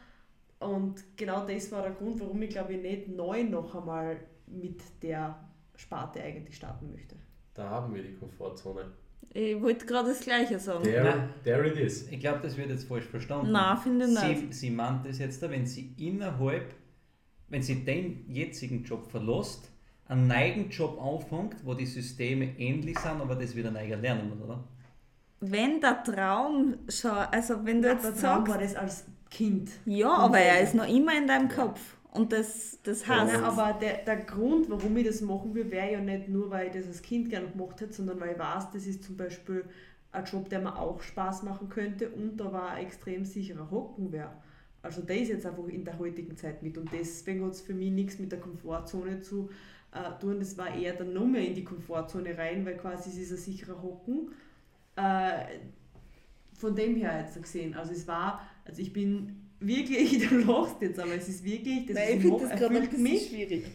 Und 0.59 1.03
genau 1.15 1.45
das 1.45 1.71
war 1.71 1.83
der 1.83 1.91
Grund, 1.91 2.19
warum 2.19 2.41
ich 2.41 2.49
glaube 2.49 2.73
ich 2.73 2.81
nicht 2.81 3.07
neu 3.07 3.43
noch 3.43 3.75
einmal 3.75 4.17
mit 4.47 4.81
der 5.01 5.37
Sparte 5.75 6.21
eigentlich 6.21 6.55
starten 6.55 6.91
möchte. 6.91 7.15
Da 7.53 7.69
haben 7.69 7.93
wir 7.93 8.03
die 8.03 8.13
Komfortzone. 8.13 8.91
Ich 9.33 9.61
wollte 9.61 9.85
gerade 9.85 10.09
das 10.09 10.21
Gleiche 10.21 10.59
sagen. 10.59 10.83
There, 10.83 11.29
there 11.43 11.67
it 11.67 11.77
is. 11.77 12.09
Ich 12.09 12.19
glaube, 12.19 12.39
das 12.41 12.57
wird 12.57 12.69
jetzt 12.69 12.87
falsch 12.87 13.05
verstanden. 13.05 13.51
Nein, 13.51 13.77
finde 13.77 14.05
ich 14.05 14.11
nicht. 14.11 14.53
Sie, 14.53 14.59
sie 14.59 14.69
meint 14.71 15.05
das 15.05 15.19
jetzt, 15.19 15.41
wenn 15.41 15.65
sie 15.65 15.93
innerhalb, 15.97 16.73
wenn 17.49 17.61
sie 17.61 17.83
den 17.83 18.25
jetzigen 18.29 18.83
Job 18.83 19.05
verlässt, 19.05 19.69
einen 20.07 20.27
neuen 20.27 20.69
Job 20.69 21.01
anfängt, 21.01 21.55
wo 21.65 21.73
die 21.73 21.85
Systeme 21.85 22.57
ähnlich 22.57 22.97
sind, 22.97 23.21
aber 23.21 23.35
das 23.35 23.55
wieder 23.55 23.71
neu 23.71 23.87
lernen 23.95 24.29
muss, 24.29 24.41
oder? 24.41 24.63
Wenn 25.39 25.81
der 25.81 26.03
Traum 26.03 26.77
schon, 26.87 27.11
also 27.11 27.63
wenn 27.63 27.81
du 27.81 27.89
ja, 27.89 27.93
jetzt 27.93 28.05
der 28.05 28.15
Traum 28.15 28.45
sagst, 28.45 28.47
war 28.47 28.57
das 28.57 28.75
als 28.75 29.05
Kind. 29.29 29.69
Ja, 29.85 30.13
aber 30.13 30.39
er 30.39 30.61
ist 30.61 30.73
noch 30.73 30.87
immer 30.87 31.15
in 31.17 31.27
deinem 31.27 31.49
Kopf. 31.49 31.96
Und 32.17 32.33
das, 32.33 32.79
das 32.83 33.07
heißt. 33.07 33.33
Ja, 33.33 33.43
aber 33.43 33.77
der, 33.79 34.03
der 34.03 34.17
Grund, 34.17 34.69
warum 34.69 34.97
ich 34.97 35.05
das 35.05 35.21
machen 35.21 35.53
will, 35.53 35.69
wäre 35.69 35.93
ja 35.93 36.01
nicht 36.01 36.29
nur, 36.29 36.49
weil 36.49 36.67
ich 36.67 36.73
das 36.73 36.87
als 36.87 37.01
Kind 37.01 37.29
gerne 37.29 37.47
gemacht 37.47 37.79
hätte, 37.79 37.93
sondern 37.93 38.19
weil 38.19 38.31
ich 38.31 38.39
weiß, 38.39 38.71
das 38.71 38.85
ist 38.85 39.03
zum 39.03 39.17
Beispiel 39.17 39.65
ein 40.11 40.25
Job, 40.25 40.49
der 40.49 40.59
mir 40.59 40.77
auch 40.77 41.01
Spaß 41.01 41.43
machen 41.43 41.69
könnte 41.69 42.09
und 42.09 42.37
da 42.37 42.51
war 42.51 42.71
ein 42.71 42.85
extrem 42.85 43.25
sicherer 43.25 43.69
Hocken 43.69 44.11
wäre. 44.11 44.31
Also 44.81 45.01
das 45.01 45.17
ist 45.17 45.29
jetzt 45.29 45.45
einfach 45.45 45.67
in 45.67 45.83
der 45.83 45.99
heutigen 45.99 46.35
Zeit 46.37 46.63
mit 46.63 46.77
und 46.77 46.91
deswegen 46.91 47.43
hat 47.45 47.51
es 47.51 47.61
für 47.61 47.73
mich 47.73 47.91
nichts 47.91 48.19
mit 48.19 48.31
der 48.31 48.39
Komfortzone 48.39 49.21
zu 49.21 49.49
äh, 49.91 50.19
tun. 50.19 50.39
Das 50.39 50.57
war 50.57 50.73
eher 50.73 50.93
dann 50.93 51.13
noch 51.13 51.25
mehr 51.25 51.45
in 51.45 51.55
die 51.55 51.63
Komfortzone 51.63 52.37
rein, 52.37 52.65
weil 52.65 52.77
quasi 52.77 53.09
es 53.09 53.17
ist 53.17 53.31
ein 53.31 53.37
sicherer 53.37 53.81
Hocken. 53.81 54.31
Äh, 54.95 55.59
von 56.53 56.75
dem 56.75 56.95
her 56.95 57.21
jetzt 57.21 57.41
gesehen. 57.41 57.75
Also 57.75 57.91
es 57.91 58.07
war, 58.07 58.41
also 58.65 58.81
ich 58.81 58.91
bin 58.91 59.46
wirklich, 59.59 60.27
du 60.29 60.39
lachst 60.39 60.81
jetzt, 60.81 60.99
aber 60.99 61.13
es 61.15 61.27
ist 61.27 61.43
wirklich, 61.43 61.85
das, 61.85 61.95
Nein, 61.95 62.07
was 62.07 62.15
ich 62.17 62.23
ich 62.23 62.31
mache, 62.31 62.41
das 62.41 62.61
erfüllt 62.61 62.97
mich. 62.97 63.27
schwierig. 63.27 63.65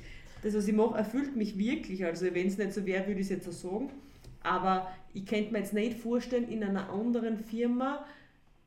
Das, 0.42 0.54
was 0.54 0.66
ich 0.68 0.74
mache, 0.74 0.98
erfüllt 0.98 1.36
mich 1.36 1.56
wirklich. 1.56 2.04
Also 2.04 2.26
wenn 2.34 2.46
es 2.48 2.58
nicht 2.58 2.72
so 2.72 2.84
wäre, 2.84 3.06
würde 3.06 3.20
ich 3.20 3.26
es 3.26 3.30
jetzt 3.30 3.44
so 3.44 3.52
sagen. 3.52 3.90
Aber 4.42 4.92
ich 5.14 5.24
könnte 5.24 5.52
mir 5.52 5.58
jetzt 5.60 5.72
nicht 5.72 5.98
vorstellen, 5.98 6.48
in 6.48 6.64
einer 6.64 6.90
anderen 6.90 7.38
Firma 7.38 8.04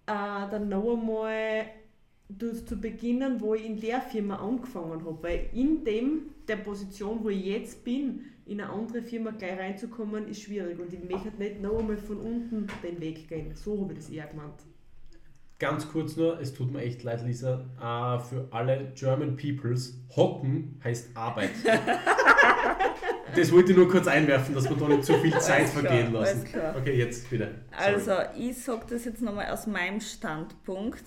äh, 0.05 0.11
dann 0.13 0.69
noch 0.69 0.93
einmal 0.95 1.65
zu 2.65 2.79
beginnen, 2.79 3.39
wo 3.41 3.53
ich 3.55 3.65
in 3.65 3.79
der 3.79 4.01
Firma 4.01 4.37
angefangen 4.37 5.05
habe. 5.05 5.17
Weil 5.21 5.49
in 5.53 5.83
dem, 5.83 6.29
der 6.47 6.57
Position, 6.57 7.23
wo 7.23 7.29
ich 7.29 7.45
jetzt 7.45 7.83
bin, 7.83 8.25
in 8.45 8.61
eine 8.61 8.71
andere 8.71 9.01
Firma 9.01 9.31
gleich 9.31 9.57
reinzukommen, 9.59 10.27
ist 10.27 10.41
schwierig. 10.41 10.79
Und 10.79 10.93
ich 10.93 11.03
möchte 11.03 11.29
nicht 11.37 11.61
noch 11.61 11.79
einmal 11.79 11.97
von 11.97 12.17
unten 12.17 12.67
den 12.83 12.99
Weg 13.01 13.27
gehen. 13.27 13.53
So 13.55 13.81
habe 13.81 13.93
ich 13.93 13.99
das 13.99 14.09
eher 14.09 14.27
gemeint. 14.27 14.53
Ganz 15.57 15.89
kurz 15.89 16.17
nur, 16.17 16.39
es 16.41 16.53
tut 16.53 16.71
mir 16.71 16.81
echt 16.81 17.03
leid, 17.03 17.23
Lisa, 17.25 17.65
uh, 17.79 18.19
für 18.19 18.49
alle 18.51 18.91
German 18.93 19.37
Peoples, 19.37 19.97
Hocken 20.13 20.81
heißt 20.83 21.15
Arbeit. 21.15 21.51
das 23.35 23.53
wollte 23.53 23.71
ich 23.71 23.77
nur 23.77 23.87
kurz 23.89 24.07
einwerfen, 24.07 24.53
dass 24.53 24.69
wir 24.69 24.75
da 24.75 24.89
nicht 24.89 25.05
zu 25.05 25.13
viel 25.13 25.31
Zeit 25.39 25.69
klar, 25.69 25.83
vergehen 25.83 26.11
lassen. 26.11 26.45
Okay, 26.77 26.97
jetzt 26.97 27.29
bitte. 27.29 27.55
Sorry. 27.71 27.93
Also, 27.93 28.11
ich 28.37 28.61
sage 28.61 28.85
das 28.89 29.05
jetzt 29.05 29.21
nochmal 29.21 29.49
aus 29.49 29.65
meinem 29.65 30.01
Standpunkt. 30.01 31.03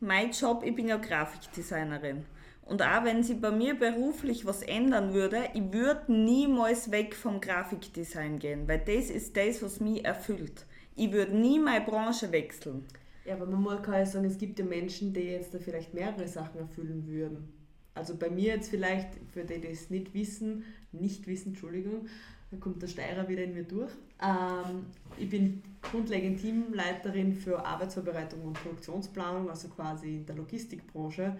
Mein 0.00 0.30
Job, 0.30 0.62
ich 0.64 0.74
bin 0.74 0.88
ja 0.88 0.96
Grafikdesignerin. 0.96 2.24
Und 2.64 2.80
auch 2.80 3.04
wenn 3.04 3.22
sich 3.22 3.38
bei 3.38 3.50
mir 3.50 3.74
beruflich 3.74 4.46
was 4.46 4.62
ändern 4.62 5.12
würde, 5.12 5.44
ich 5.52 5.72
würde 5.74 6.10
niemals 6.10 6.90
weg 6.90 7.14
vom 7.14 7.42
Grafikdesign 7.42 8.38
gehen, 8.38 8.66
weil 8.66 8.78
das 8.78 9.10
ist 9.10 9.36
das, 9.36 9.62
was 9.62 9.80
mich 9.80 10.04
erfüllt. 10.06 10.64
Ich 10.96 11.12
würde 11.12 11.36
nie 11.36 11.58
meine 11.58 11.84
Branche 11.84 12.32
wechseln. 12.32 12.86
Ja, 13.30 13.36
aber 13.36 13.46
man 13.46 13.80
kann 13.80 13.94
ja 13.94 14.06
sagen, 14.06 14.24
es 14.24 14.38
gibt 14.38 14.58
ja 14.58 14.64
Menschen, 14.64 15.12
die 15.12 15.20
jetzt 15.20 15.54
da 15.54 15.60
vielleicht 15.60 15.94
mehrere 15.94 16.26
Sachen 16.26 16.58
erfüllen 16.58 17.06
würden. 17.06 17.52
Also 17.94 18.16
bei 18.16 18.28
mir 18.28 18.54
jetzt 18.54 18.70
vielleicht, 18.70 19.06
für 19.32 19.44
die, 19.44 19.60
die 19.60 19.68
es 19.68 19.88
nicht 19.88 20.12
wissen, 20.14 20.64
nicht 20.90 21.28
wissen, 21.28 21.50
Entschuldigung, 21.50 22.08
da 22.50 22.56
kommt 22.56 22.82
der 22.82 22.88
Steirer 22.88 23.28
wieder 23.28 23.44
in 23.44 23.54
mir 23.54 23.62
durch. 23.62 23.92
Ähm, 24.20 24.86
ich 25.16 25.28
bin 25.28 25.62
grundlegend 25.80 26.40
Teamleiterin 26.40 27.32
für 27.32 27.64
Arbeitsvorbereitung 27.64 28.42
und 28.42 28.54
Produktionsplanung, 28.54 29.48
also 29.48 29.68
quasi 29.68 30.16
in 30.16 30.26
der 30.26 30.34
Logistikbranche. 30.34 31.36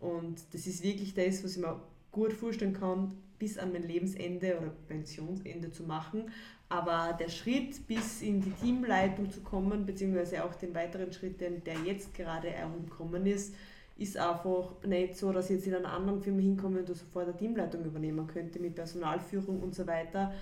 Und 0.00 0.40
das 0.50 0.66
ist 0.66 0.82
wirklich 0.82 1.12
das, 1.12 1.44
was 1.44 1.56
ich 1.56 1.62
mir 1.62 1.78
gut 2.10 2.32
vorstellen 2.32 2.72
kann, 2.72 3.12
bis 3.38 3.58
an 3.58 3.72
mein 3.72 3.82
Lebensende 3.82 4.58
oder 4.58 4.70
Pensionsende 4.88 5.70
zu 5.70 5.84
machen. 5.84 6.30
Aber 6.68 7.16
der 7.18 7.28
Schritt, 7.28 7.86
bis 7.86 8.22
in 8.22 8.40
die 8.40 8.50
Teamleitung 8.52 9.30
zu 9.30 9.40
kommen, 9.40 9.86
beziehungsweise 9.86 10.44
auch 10.44 10.54
den 10.54 10.74
weiteren 10.74 11.12
Schritt, 11.12 11.40
der 11.40 11.74
jetzt 11.84 12.14
gerade 12.14 12.48
herumgekommen 12.48 13.26
ist, 13.26 13.54
ist 13.96 14.16
einfach 14.16 14.82
nicht 14.84 15.16
so, 15.16 15.32
dass 15.32 15.50
ich 15.50 15.56
jetzt 15.56 15.66
in 15.68 15.74
einer 15.74 15.92
anderen 15.92 16.20
Firma 16.20 16.40
hinkomme 16.40 16.80
und 16.80 16.88
sofort 16.88 17.28
eine 17.28 17.36
Teamleitung 17.36 17.84
übernehmen 17.84 18.26
könnte 18.26 18.58
mit 18.58 18.74
Personalführung 18.74 19.60
und 19.60 19.74
so 19.74 19.86
weiter. 19.86 20.32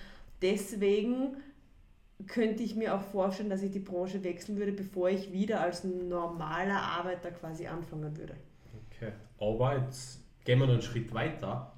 Deswegen 0.40 1.36
könnte 2.26 2.62
ich 2.62 2.76
mir 2.76 2.94
auch 2.94 3.02
vorstellen, 3.02 3.50
dass 3.50 3.62
ich 3.62 3.72
die 3.72 3.80
Branche 3.80 4.22
wechseln 4.24 4.56
würde, 4.56 4.72
bevor 4.72 5.10
ich 5.10 5.32
wieder 5.32 5.60
als 5.60 5.84
normaler 5.84 6.80
Arbeiter 6.80 7.30
quasi 7.30 7.66
anfangen 7.66 8.16
würde. 8.16 8.36
Okay, 8.90 9.12
aber 9.38 9.78
jetzt 9.78 10.20
gehen 10.44 10.58
wir 10.58 10.66
noch 10.66 10.74
einen 10.74 10.82
Schritt 10.82 11.12
weiter. 11.12 11.71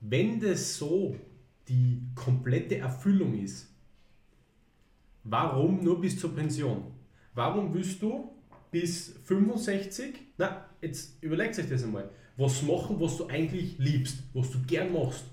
Wenn 0.00 0.40
das 0.40 0.76
so 0.76 1.16
die 1.68 2.02
komplette 2.14 2.78
Erfüllung 2.78 3.38
ist, 3.38 3.68
warum 5.24 5.82
nur 5.82 6.00
bis 6.00 6.18
zur 6.18 6.34
Pension? 6.34 6.92
Warum 7.34 7.72
willst 7.74 8.00
du 8.02 8.30
bis 8.70 9.14
65, 9.24 10.14
na, 10.36 10.66
jetzt 10.80 11.22
überlegt 11.22 11.58
euch 11.58 11.68
das 11.68 11.84
einmal, 11.84 12.10
was 12.36 12.62
machen, 12.62 13.00
was 13.00 13.16
du 13.16 13.26
eigentlich 13.26 13.78
liebst, 13.78 14.22
was 14.32 14.50
du 14.50 14.62
gern 14.62 14.92
machst. 14.92 15.24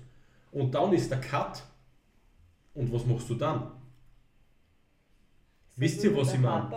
Und 0.52 0.74
dann 0.74 0.92
ist 0.92 1.10
der 1.10 1.20
Cut. 1.20 1.62
Und 2.74 2.92
was 2.92 3.06
machst 3.06 3.28
du 3.30 3.34
dann? 3.34 3.70
Wisst 5.76 6.02
ihr, 6.04 6.16
was 6.16 6.32
ich 6.32 6.40
meine? 6.40 6.70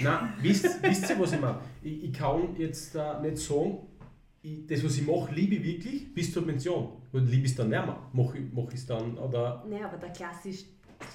Nein, 0.00 0.34
wisst, 0.40 0.82
wisst 0.82 1.10
ihr, 1.10 1.18
was 1.18 1.32
ich 1.32 1.40
meine? 1.40 1.60
Ich, 1.82 2.04
ich 2.04 2.12
kann 2.12 2.56
jetzt 2.56 2.94
äh, 2.94 3.20
nicht 3.20 3.38
sagen, 3.38 3.78
ich, 4.48 4.66
das, 4.66 4.84
was 4.84 4.96
ich 4.96 5.06
mache, 5.06 5.34
liebe 5.34 5.56
ich 5.56 5.64
wirklich 5.64 6.14
bis 6.14 6.32
zur 6.32 6.46
Pension. 6.46 7.02
Und 7.12 7.26
liebe 7.26 7.44
ich 7.44 7.52
es 7.52 7.56
dann 7.56 7.68
nicht 7.68 7.84
mehr. 7.84 7.98
Mache 8.12 8.38
ich 8.38 8.74
es 8.74 8.86
dann, 8.86 9.16
oder... 9.18 9.64
Nein, 9.68 9.84
aber 9.84 9.96
der 9.96 10.10
Klassisch, 10.10 10.64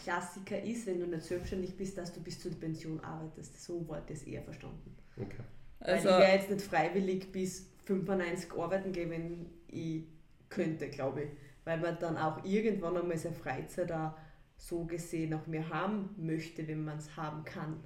Klassiker 0.03 0.61
ist, 0.61 0.87
wenn 0.87 0.99
du 0.99 1.07
nicht 1.07 1.23
selbstständig 1.23 1.75
bist, 1.75 1.97
dass 1.97 2.13
du 2.13 2.21
bis 2.21 2.39
zur 2.39 2.51
Pension 2.51 2.99
arbeitest. 3.01 3.61
So 3.61 3.87
war 3.87 4.01
das 4.07 4.23
eher 4.23 4.41
verstanden. 4.41 4.95
Okay. 5.17 5.43
Also, 5.79 6.09
Weil 6.09 6.13
ich 6.13 6.19
werde 6.19 6.33
jetzt 6.37 6.49
nicht 6.49 6.61
freiwillig 6.61 7.31
bis 7.31 7.69
95 7.85 8.51
arbeiten 8.53 8.91
gehen, 8.93 9.09
wenn 9.09 9.45
ich 9.67 10.03
könnte, 10.49 10.87
glaube 10.89 11.23
ich. 11.23 11.29
Weil 11.65 11.79
man 11.79 11.97
dann 11.99 12.17
auch 12.17 12.43
irgendwann 12.43 12.97
einmal 12.97 13.17
seine 13.17 13.35
Freizeit 13.35 13.91
auch 13.91 14.13
so 14.57 14.85
gesehen 14.85 15.33
auch 15.33 15.45
mehr 15.47 15.69
haben 15.69 16.09
möchte, 16.17 16.67
wenn 16.67 16.85
man 16.85 16.97
es 16.97 17.17
haben 17.17 17.43
kann. 17.43 17.83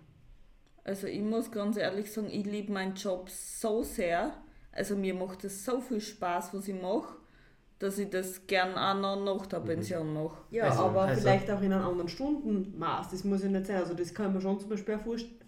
Also 0.84 1.08
ich 1.08 1.22
muss 1.22 1.52
ganz 1.52 1.78
ehrlich 1.78 2.12
sagen, 2.12 2.30
ich 2.32 2.46
liebe 2.46 2.72
meinen 2.72 2.96
Job 2.96 3.30
so 3.30 3.84
sehr, 3.84 4.34
also 4.78 4.96
mir 4.96 5.14
macht 5.14 5.44
es 5.44 5.66
so 5.66 5.82
viel 5.82 6.00
Spaß, 6.00 6.54
was 6.54 6.68
ich 6.68 6.80
mache, 6.80 7.16
dass 7.80 7.98
ich 7.98 8.10
das 8.10 8.46
gern 8.46 8.76
auch 8.76 8.96
noch 8.96 9.24
nach 9.24 9.46
der 9.48 9.60
mhm. 9.60 9.66
Pension 9.66 10.14
mache. 10.14 10.38
Ja, 10.52 10.66
also, 10.66 10.84
aber 10.84 11.02
also 11.02 11.22
vielleicht 11.22 11.50
auch 11.50 11.62
in 11.62 11.74
einem 11.74 11.86
anderen 11.86 12.10
Stundenmaß. 12.10 13.10
Das 13.10 13.24
muss 13.24 13.44
ja 13.44 13.50
nicht 13.50 13.66
sein. 13.66 13.78
Also 13.78 13.94
das 13.94 14.14
kann 14.14 14.34
man 14.34 14.42
schon 14.42 14.60
zum 14.60 14.70
Beispiel 14.70 15.00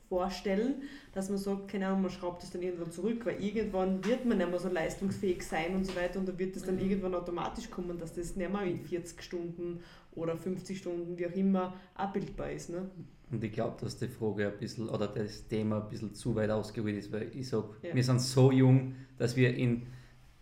vorstellen, 0.10 0.82
dass 1.14 1.30
man 1.30 1.38
sagt, 1.38 1.70
keine 1.70 1.88
Ahnung, 1.88 2.04
man 2.04 2.12
schraubt 2.12 2.42
das 2.42 2.52
dann 2.52 2.62
irgendwann 2.62 2.92
zurück, 2.92 3.26
weil 3.26 3.42
irgendwann 3.44 4.04
wird 4.04 4.26
man 4.26 4.40
nicht 4.40 4.50
mehr 4.50 4.60
so 4.60 4.70
leistungsfähig 4.70 5.44
sein 5.44 5.76
und 5.76 5.86
so 5.86 5.96
weiter 5.96 6.20
und 6.20 6.28
da 6.28 6.38
wird 6.38 6.56
es 6.56 6.64
dann 6.64 6.76
mhm. 6.76 6.82
irgendwann 6.82 7.16
automatisch 7.16 7.70
kommen, 7.70 7.98
dass 8.00 8.14
das 8.14 8.36
nicht 8.36 8.52
mehr 8.52 8.64
in 8.64 8.80
40 8.80 9.22
Stunden 9.22 9.84
oder 10.16 10.36
50 10.36 10.78
Stunden, 10.78 11.18
wie 11.18 11.28
auch 11.28 11.36
immer, 11.36 11.76
abbildbar 11.96 12.52
ist. 12.52 12.70
Ne? 12.70 12.90
Und 13.32 13.44
ich 13.44 13.52
glaube, 13.52 13.78
dass 13.80 13.98
die 13.98 14.08
Frage 14.08 14.48
ein 14.48 14.58
bisschen 14.58 14.90
oder 14.90 15.08
das 15.08 15.48
Thema 15.48 15.82
ein 15.82 15.90
bisschen 15.90 16.14
zu 16.14 16.36
weit 16.36 16.50
ausgeholt 16.50 16.98
ist, 16.98 17.12
weil 17.12 17.30
ich 17.36 17.48
sage, 17.48 17.70
ja. 17.84 17.94
wir 17.94 18.04
sind 18.04 18.22
so 18.22 18.52
jung, 18.52 18.96
dass 19.18 19.36
wir 19.36 19.56
in 19.56 19.88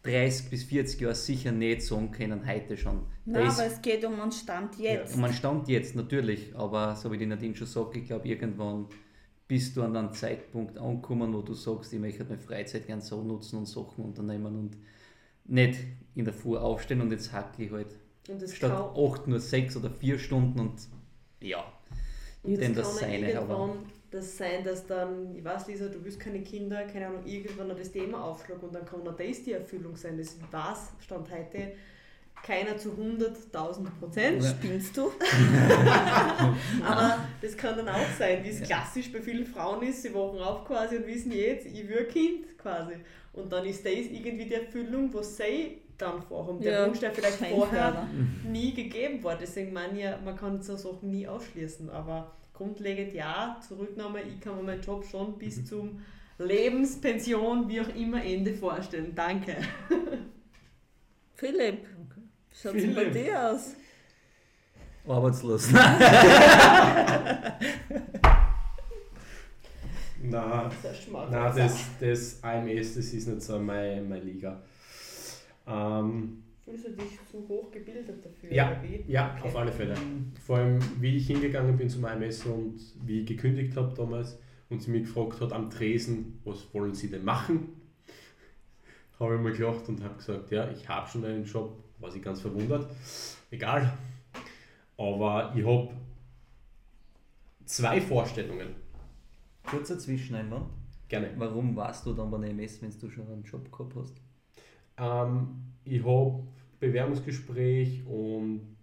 30 0.03 0.49
bis 0.49 0.63
40 0.63 1.01
Jahren 1.01 1.15
sicher 1.15 1.51
nicht 1.51 1.81
sagen 1.81 2.11
können, 2.11 2.47
heute 2.47 2.77
schon. 2.77 3.01
Nein, 3.25 3.47
aber 3.47 3.65
es 3.65 3.81
geht 3.81 4.05
um 4.05 4.19
einen 4.19 4.31
Stand 4.31 4.77
jetzt. 4.77 5.11
Ja, 5.11 5.17
um 5.17 5.23
einen 5.23 5.33
Stand 5.33 5.67
jetzt, 5.67 5.95
natürlich. 5.95 6.55
Aber 6.55 6.95
so 6.95 7.11
wie 7.11 7.17
die 7.17 7.25
Nadine 7.25 7.55
schon 7.55 7.67
sagt, 7.67 7.97
ich 7.97 8.05
glaube, 8.05 8.27
irgendwann 8.27 8.87
bist 9.47 9.75
du 9.75 9.83
an 9.83 9.95
einem 9.95 10.13
Zeitpunkt 10.13 10.77
angekommen, 10.77 11.33
wo 11.33 11.41
du 11.41 11.53
sagst, 11.53 11.93
ich 11.93 11.99
möchte 11.99 12.23
meine 12.23 12.39
Freizeit 12.39 12.87
gerne 12.87 13.01
so 13.01 13.21
nutzen 13.21 13.59
und 13.59 13.65
Sachen 13.65 14.03
unternehmen 14.03 14.55
und 14.55 14.77
nicht 15.45 15.79
in 16.15 16.25
der 16.25 16.33
Früh 16.33 16.57
aufstehen 16.57 17.01
und 17.01 17.11
jetzt 17.11 17.31
hacke 17.31 17.63
ich 17.63 17.71
halt 17.71 17.87
statt 18.47 18.91
8 18.97 19.27
nur 19.27 19.39
6 19.39 19.77
oder 19.77 19.89
4 19.89 20.19
Stunden 20.19 20.59
und 20.59 20.73
ja, 21.39 21.63
und 22.47 22.77
das, 22.77 22.87
das 22.87 22.99
seine. 22.99 23.31
Irgendwann 23.31 23.85
das 24.09 24.37
sein, 24.37 24.63
dass 24.63 24.87
dann, 24.87 25.35
ich 25.35 25.43
weiß 25.43 25.67
Lisa, 25.67 25.87
du 25.87 26.03
willst 26.03 26.19
keine 26.19 26.41
Kinder, 26.41 26.83
keine 26.85 27.07
Ahnung, 27.07 27.25
irgendwann 27.25 27.67
noch 27.67 27.77
das 27.77 27.91
Thema 27.91 28.23
aufschlag 28.23 28.61
und 28.63 28.73
dann 28.73 28.85
kann 28.85 29.03
noch 29.03 29.15
das 29.15 29.43
die 29.43 29.51
Erfüllung 29.51 29.95
sein. 29.95 30.17
Das 30.17 30.37
weiß 30.49 30.93
Stand 31.01 31.29
heute 31.29 31.73
keiner 32.43 32.77
zu 32.77 32.91
100.000 32.91 33.85
Prozent. 33.99 34.43
Spinnst 34.43 34.95
du? 34.95 35.11
Aber 36.85 37.17
das 37.41 37.57
kann 37.57 37.75
dann 37.77 37.89
auch 37.89 38.09
sein, 38.17 38.43
wie 38.43 38.49
es 38.49 38.61
klassisch 38.61 39.11
bei 39.11 39.21
vielen 39.21 39.45
Frauen 39.45 39.83
ist, 39.83 40.03
sie 40.03 40.13
wachen 40.13 40.39
auf 40.39 40.63
quasi 40.65 40.97
und 40.97 41.07
wissen 41.07 41.31
jetzt, 41.31 41.65
ich 41.65 41.87
will 41.87 41.99
ein 41.99 42.07
Kind 42.07 42.57
quasi. 42.57 42.93
Und 43.33 43.51
dann 43.51 43.65
ist 43.65 43.85
das 43.85 43.91
irgendwie 43.93 44.45
die 44.45 44.53
Erfüllung, 44.53 45.13
was 45.13 45.35
sie 45.35 45.81
dann 45.97 46.21
vorhaben. 46.21 46.61
Der 46.61 46.71
ja, 46.71 46.87
Wunsch, 46.87 46.99
der 46.99 47.11
vielleicht 47.11 47.37
vorher 47.37 48.07
nie 48.45 48.73
gegeben 48.73 49.23
war. 49.23 49.35
Deswegen 49.35 49.73
meine 49.73 49.99
ich, 49.99 50.23
man 50.23 50.35
kann 50.35 50.61
so 50.61 50.77
Sachen 50.77 51.09
nie 51.09 51.27
ausschließen. 51.27 51.89
Aber 51.89 52.36
grundlegend 52.57 53.13
ja, 53.13 53.59
zurücknahme, 53.65 54.21
ich 54.21 54.39
kann 54.41 54.55
mir 54.57 54.63
meinen 54.63 54.81
Job 54.81 55.05
schon 55.05 55.37
bis 55.37 55.57
mhm. 55.57 55.65
zum 55.65 56.01
Lebenspension, 56.39 57.69
wie 57.69 57.81
auch 57.81 57.95
immer, 57.95 58.23
Ende 58.23 58.53
vorstellen. 58.53 59.13
Danke. 59.15 59.55
Philipp, 61.35 61.87
schaut 62.51 62.75
es 62.75 62.95
bei 62.95 63.05
dir 63.05 63.51
aus? 63.51 63.75
Arbeitslos. 65.07 65.69
Nein, 70.21 70.69
das, 70.81 71.55
das, 71.55 71.85
das 71.99 72.43
AMS, 72.43 72.95
das 72.95 73.13
ist 73.13 73.27
nicht 73.27 73.41
so 73.41 73.59
meine, 73.59 74.01
meine 74.01 74.23
Liga. 74.23 74.61
Ähm, 75.67 76.43
Fühlst 76.67 76.85
du 76.85 76.89
dich 76.91 77.17
zu 77.31 77.47
hoch 77.47 77.71
gebildet 77.71 78.25
dafür? 78.25 78.51
Ja, 78.51 78.83
ja 79.07 79.33
okay. 79.37 79.47
auf 79.47 79.55
alle 79.55 79.71
Fälle. 79.71 79.95
Vor 80.45 80.57
allem, 80.57 80.79
wie 80.99 81.15
ich 81.15 81.27
hingegangen 81.27 81.77
bin 81.77 81.89
zum 81.89 82.03
AMS 82.03 82.45
und 82.45 82.77
wie 83.05 83.21
ich 83.21 83.25
gekündigt 83.25 83.77
habe 83.77 83.95
damals 83.95 84.37
und 84.69 84.81
sie 84.81 84.91
mich 84.91 85.03
gefragt 85.03 85.39
hat 85.39 85.53
am 85.53 85.69
Tresen, 85.69 86.41
was 86.43 86.67
wollen 86.73 86.93
Sie 86.93 87.09
denn 87.09 87.23
machen? 87.23 87.69
habe 89.17 89.35
ich 89.35 89.41
mir 89.41 89.53
gelacht 89.53 89.87
und 89.87 90.03
habe 90.03 90.15
gesagt, 90.15 90.51
ja, 90.51 90.69
ich 90.69 90.89
habe 90.89 91.07
schon 91.09 91.23
einen 91.23 91.45
Job, 91.45 91.73
war 91.99 92.13
ich 92.13 92.21
ganz 92.21 92.41
verwundert. 92.41 92.91
Egal. 93.49 93.97
Aber 94.97 95.53
ich 95.55 95.65
habe 95.65 95.89
zwei 97.63 98.01
Vorstellungen. 98.01 98.75
Kurzer 99.63 99.97
Zwischeneinwand. 99.97 100.65
Gerne. 101.07 101.31
Warum 101.37 101.77
warst 101.77 102.05
du 102.05 102.13
dann 102.13 102.29
bei 102.29 102.39
der 102.39 102.49
MS, 102.49 102.81
wenn 102.81 102.91
du 102.91 103.09
schon 103.09 103.25
einen 103.27 103.43
Job 103.43 103.71
gehabt 103.71 103.95
hast? 103.95 104.15
Ähm, 104.97 105.47
ich 105.85 106.03
habe 106.03 106.43
Bewerbungsgespräch 106.79 108.05
und 108.05 108.77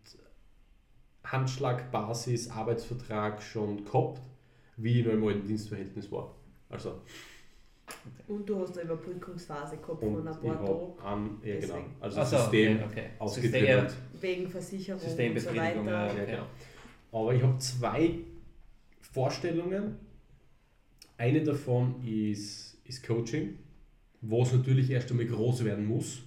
Handschlagbasis, 1.24 2.50
Arbeitsvertrag 2.50 3.42
schon 3.42 3.84
gehabt, 3.84 4.20
wie 4.76 5.00
ich 5.00 5.06
noch 5.06 5.12
im 5.12 5.24
alten 5.24 5.46
Dienstverhältnis 5.46 6.10
war. 6.10 6.34
Also. 6.68 7.00
Und 8.28 8.48
du 8.48 8.60
hast 8.60 8.78
eine 8.78 8.90
Überbrückungsphase 8.90 9.76
gehabt 9.76 10.00
von 10.00 10.26
ein 10.26 10.40
paar 10.40 10.96
Tagen. 10.96 11.40
ja, 11.44 11.60
genau. 11.60 11.84
Also 12.00 12.20
Ach 12.20 12.26
System 12.26 12.76
okay, 12.76 12.84
okay. 12.90 13.10
Wegen 14.20 14.48
Versicherung 14.48 15.00
und 15.00 15.40
so 15.40 15.56
weiter. 15.56 15.84
Ja, 15.84 16.06
ja, 16.06 16.24
genau. 16.24 16.46
Aber 17.12 17.34
ich 17.34 17.42
habe 17.42 17.58
zwei 17.58 18.18
Vorstellungen. 19.00 19.98
Eine 21.16 21.44
davon 21.44 22.02
ist, 22.04 22.78
ist 22.84 23.06
Coaching 23.06 23.58
wo 24.26 24.42
es 24.42 24.52
natürlich 24.52 24.90
erst 24.90 25.10
einmal 25.10 25.26
groß 25.26 25.64
werden 25.64 25.86
muss, 25.86 26.22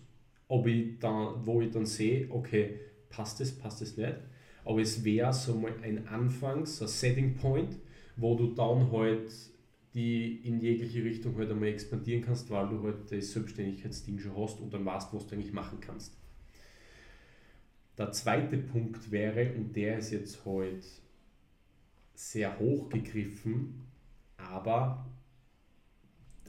ob 0.47 0.67
ich 0.67 0.99
dann, 0.99 1.45
wo 1.45 1.61
ich 1.61 1.71
dann 1.71 1.85
sehe, 1.85 2.27
okay, 2.31 2.79
passt 3.09 3.41
es, 3.41 3.57
passt 3.57 3.81
es 3.81 3.97
nicht. 3.97 4.15
Aber 4.63 4.81
es 4.81 5.03
wäre 5.03 5.33
so 5.33 5.55
mal 5.55 5.73
ein 5.81 6.07
Anfang, 6.07 6.65
so 6.65 6.85
ein 6.85 6.89
Setting 6.89 7.35
Point, 7.35 7.77
wo 8.15 8.35
du 8.35 8.53
dann 8.53 8.91
halt 8.91 9.31
die 9.93 10.47
in 10.47 10.59
jegliche 10.59 11.03
Richtung 11.03 11.35
halt 11.37 11.49
einmal 11.49 11.69
expandieren 11.69 12.21
kannst, 12.21 12.49
weil 12.51 12.67
du 12.67 12.83
halt 12.83 13.11
das 13.11 13.31
Selbstständigkeitsding 13.31 14.19
schon 14.19 14.37
hast 14.37 14.59
und 14.59 14.71
dann 14.73 14.85
weißt, 14.85 15.13
was 15.13 15.25
du 15.25 15.35
eigentlich 15.35 15.53
machen 15.53 15.79
kannst. 15.79 16.13
Der 17.97 18.11
zweite 18.11 18.57
Punkt 18.57 19.09
wäre, 19.09 19.53
und 19.53 19.75
der 19.75 19.97
ist 19.97 20.11
jetzt 20.11 20.45
halt 20.45 20.85
sehr 22.13 22.59
hoch 22.59 22.89
gegriffen, 22.89 23.87
aber 24.37 25.06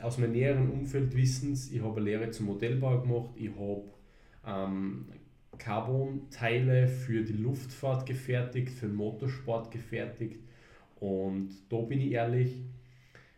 aus 0.03 0.18
meinem 0.18 0.32
näheren 0.32 0.70
Umfeld 0.70 1.14
wissen 1.16 1.53
ich 1.72 1.82
habe 1.82 2.01
eine 2.01 2.05
Lehre 2.05 2.30
zum 2.30 2.46
Modellbau 2.46 3.01
gemacht, 3.01 3.30
ich 3.36 3.51
habe 3.51 3.84
ähm, 4.46 5.07
Carbon-Teile 5.59 6.86
für 6.86 7.22
die 7.22 7.32
Luftfahrt 7.32 8.07
gefertigt, 8.07 8.70
für 8.70 8.86
den 8.86 8.96
Motorsport 8.96 9.70
gefertigt 9.70 10.40
und 11.01 11.51
da 11.68 11.76
bin 11.78 12.01
ich 12.01 12.12
ehrlich, 12.12 12.61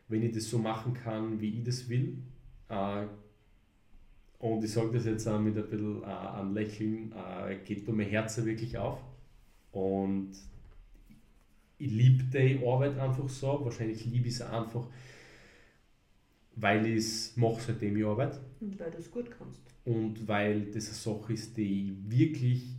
wenn 0.09 0.23
ich 0.23 0.33
das 0.33 0.51
so 0.51 0.59
machen 0.59 0.95
kann, 0.95 1.41
wie 1.41 1.59
ich 1.59 1.65
das 1.65 1.89
will, 1.89 2.19
äh, 2.69 3.07
und 4.41 4.65
ich 4.65 4.73
sage 4.73 4.93
das 4.93 5.05
jetzt 5.05 5.29
auch 5.29 5.39
mit 5.39 5.57
ein 5.57 5.69
bisschen 5.69 6.03
äh, 6.03 6.07
ein 6.07 6.55
Lächeln, 6.55 7.13
äh, 7.13 7.57
geht 7.57 7.87
da 7.87 7.93
mein 7.93 8.09
Herz 8.09 8.43
wirklich 8.43 8.77
auf. 8.79 8.99
Und 9.71 10.33
ich 11.77 11.91
liebe 11.91 12.25
die 12.25 12.67
Arbeit 12.67 12.99
einfach 12.99 13.29
so. 13.29 13.61
Wahrscheinlich 13.63 14.07
liebe 14.07 14.29
ich 14.29 14.35
es 14.35 14.43
einfach, 14.43 14.87
weil 16.61 16.87
ich 16.87 16.97
es 16.97 17.37
mache, 17.37 17.61
seitdem 17.61 17.97
ich 17.97 18.05
arbeite. 18.05 18.41
Und 18.61 18.79
weil 18.79 18.91
du 18.91 18.99
es 18.99 19.11
gut 19.11 19.31
kannst. 19.31 19.61
Und 19.85 20.29
weil 20.29 20.67
das 20.67 20.87
eine 20.87 20.95
Sache 20.95 21.33
ist, 21.33 21.57
die 21.57 21.89
ich 21.89 22.11
wirklich, 22.11 22.77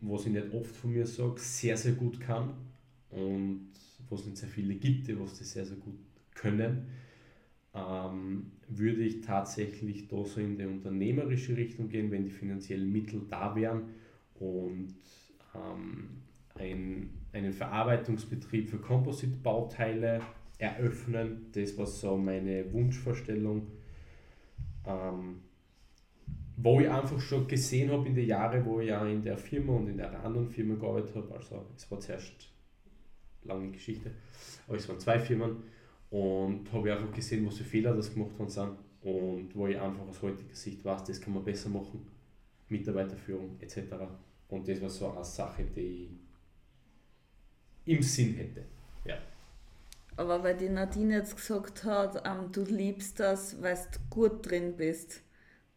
was 0.00 0.26
ich 0.26 0.32
nicht 0.32 0.52
oft 0.52 0.74
von 0.74 0.92
mir 0.92 1.06
sage, 1.06 1.38
sehr, 1.40 1.76
sehr 1.76 1.92
gut 1.92 2.20
kann. 2.20 2.54
Und 3.10 3.70
was 4.08 4.24
nicht 4.24 4.36
sehr 4.36 4.48
viele 4.48 4.74
gibt, 4.74 5.08
die 5.08 5.18
was 5.18 5.38
das 5.38 5.52
sehr, 5.52 5.64
sehr 5.64 5.76
gut 5.76 5.98
können, 6.34 6.86
ähm, 7.74 8.52
würde 8.68 9.02
ich 9.02 9.20
tatsächlich 9.20 10.08
da 10.08 10.24
so 10.24 10.40
in 10.40 10.56
die 10.58 10.64
unternehmerische 10.64 11.56
Richtung 11.56 11.88
gehen, 11.88 12.10
wenn 12.10 12.24
die 12.24 12.30
finanziellen 12.30 12.90
Mittel 12.90 13.22
da 13.28 13.54
wären 13.54 13.82
und 14.34 14.94
ähm, 15.54 16.08
ein, 16.54 17.10
einen 17.32 17.52
Verarbeitungsbetrieb 17.52 18.68
für 18.68 18.78
Composite-Bauteile 18.78 20.20
eröffnen. 20.60 21.46
Das 21.52 21.76
war 21.76 21.86
so 21.86 22.16
meine 22.16 22.72
Wunschvorstellung. 22.72 23.66
Ähm, 24.86 25.40
wo 26.62 26.80
ich 26.80 26.90
einfach 26.90 27.20
schon 27.20 27.46
gesehen 27.48 27.90
habe 27.90 28.06
in 28.06 28.14
den 28.14 28.26
Jahren, 28.26 28.64
wo 28.66 28.80
ich 28.80 28.88
ja 28.88 29.06
in 29.06 29.22
der 29.22 29.38
Firma 29.38 29.74
und 29.74 29.88
in 29.88 29.96
der 29.96 30.22
anderen 30.22 30.50
Firma 30.50 30.74
gearbeitet 30.74 31.16
habe. 31.16 31.34
Also 31.34 31.64
es 31.74 31.90
war 31.90 32.00
zuerst 32.00 32.50
lange 33.44 33.70
Geschichte, 33.70 34.10
aber 34.66 34.76
es 34.76 34.88
waren 34.88 35.00
zwei 35.00 35.18
Firmen 35.18 35.62
und 36.10 36.70
habe 36.72 36.88
ich 36.88 36.94
einfach 36.94 37.12
gesehen, 37.14 37.46
was 37.46 37.56
für 37.56 37.64
Fehler 37.64 37.94
das 37.94 38.12
gemacht 38.12 38.38
worden 38.38 38.50
sind 38.50 38.72
und 39.02 39.54
wo 39.54 39.66
ich 39.66 39.80
einfach 39.80 40.06
aus 40.06 40.20
heutiger 40.20 40.54
Sicht 40.54 40.84
weiß, 40.84 41.04
das 41.04 41.20
kann 41.20 41.32
man 41.32 41.44
besser 41.44 41.70
machen, 41.70 42.06
Mitarbeiterführung 42.68 43.56
etc. 43.60 43.94
Und 44.48 44.68
das 44.68 44.82
war 44.82 44.90
so 44.90 45.10
eine 45.12 45.24
Sache, 45.24 45.64
die 45.64 46.10
ich 47.86 47.96
im 47.96 48.02
Sinn 48.02 48.34
hätte. 48.34 48.64
Aber 50.16 50.42
weil 50.42 50.56
die 50.56 50.68
Nadine 50.68 51.16
jetzt 51.16 51.36
gesagt 51.36 51.84
hat, 51.84 52.22
ähm, 52.26 52.52
du 52.52 52.62
liebst 52.62 53.20
das, 53.20 53.60
weil 53.62 53.76
du 53.76 53.98
gut 54.10 54.50
drin 54.50 54.76
bist. 54.76 55.22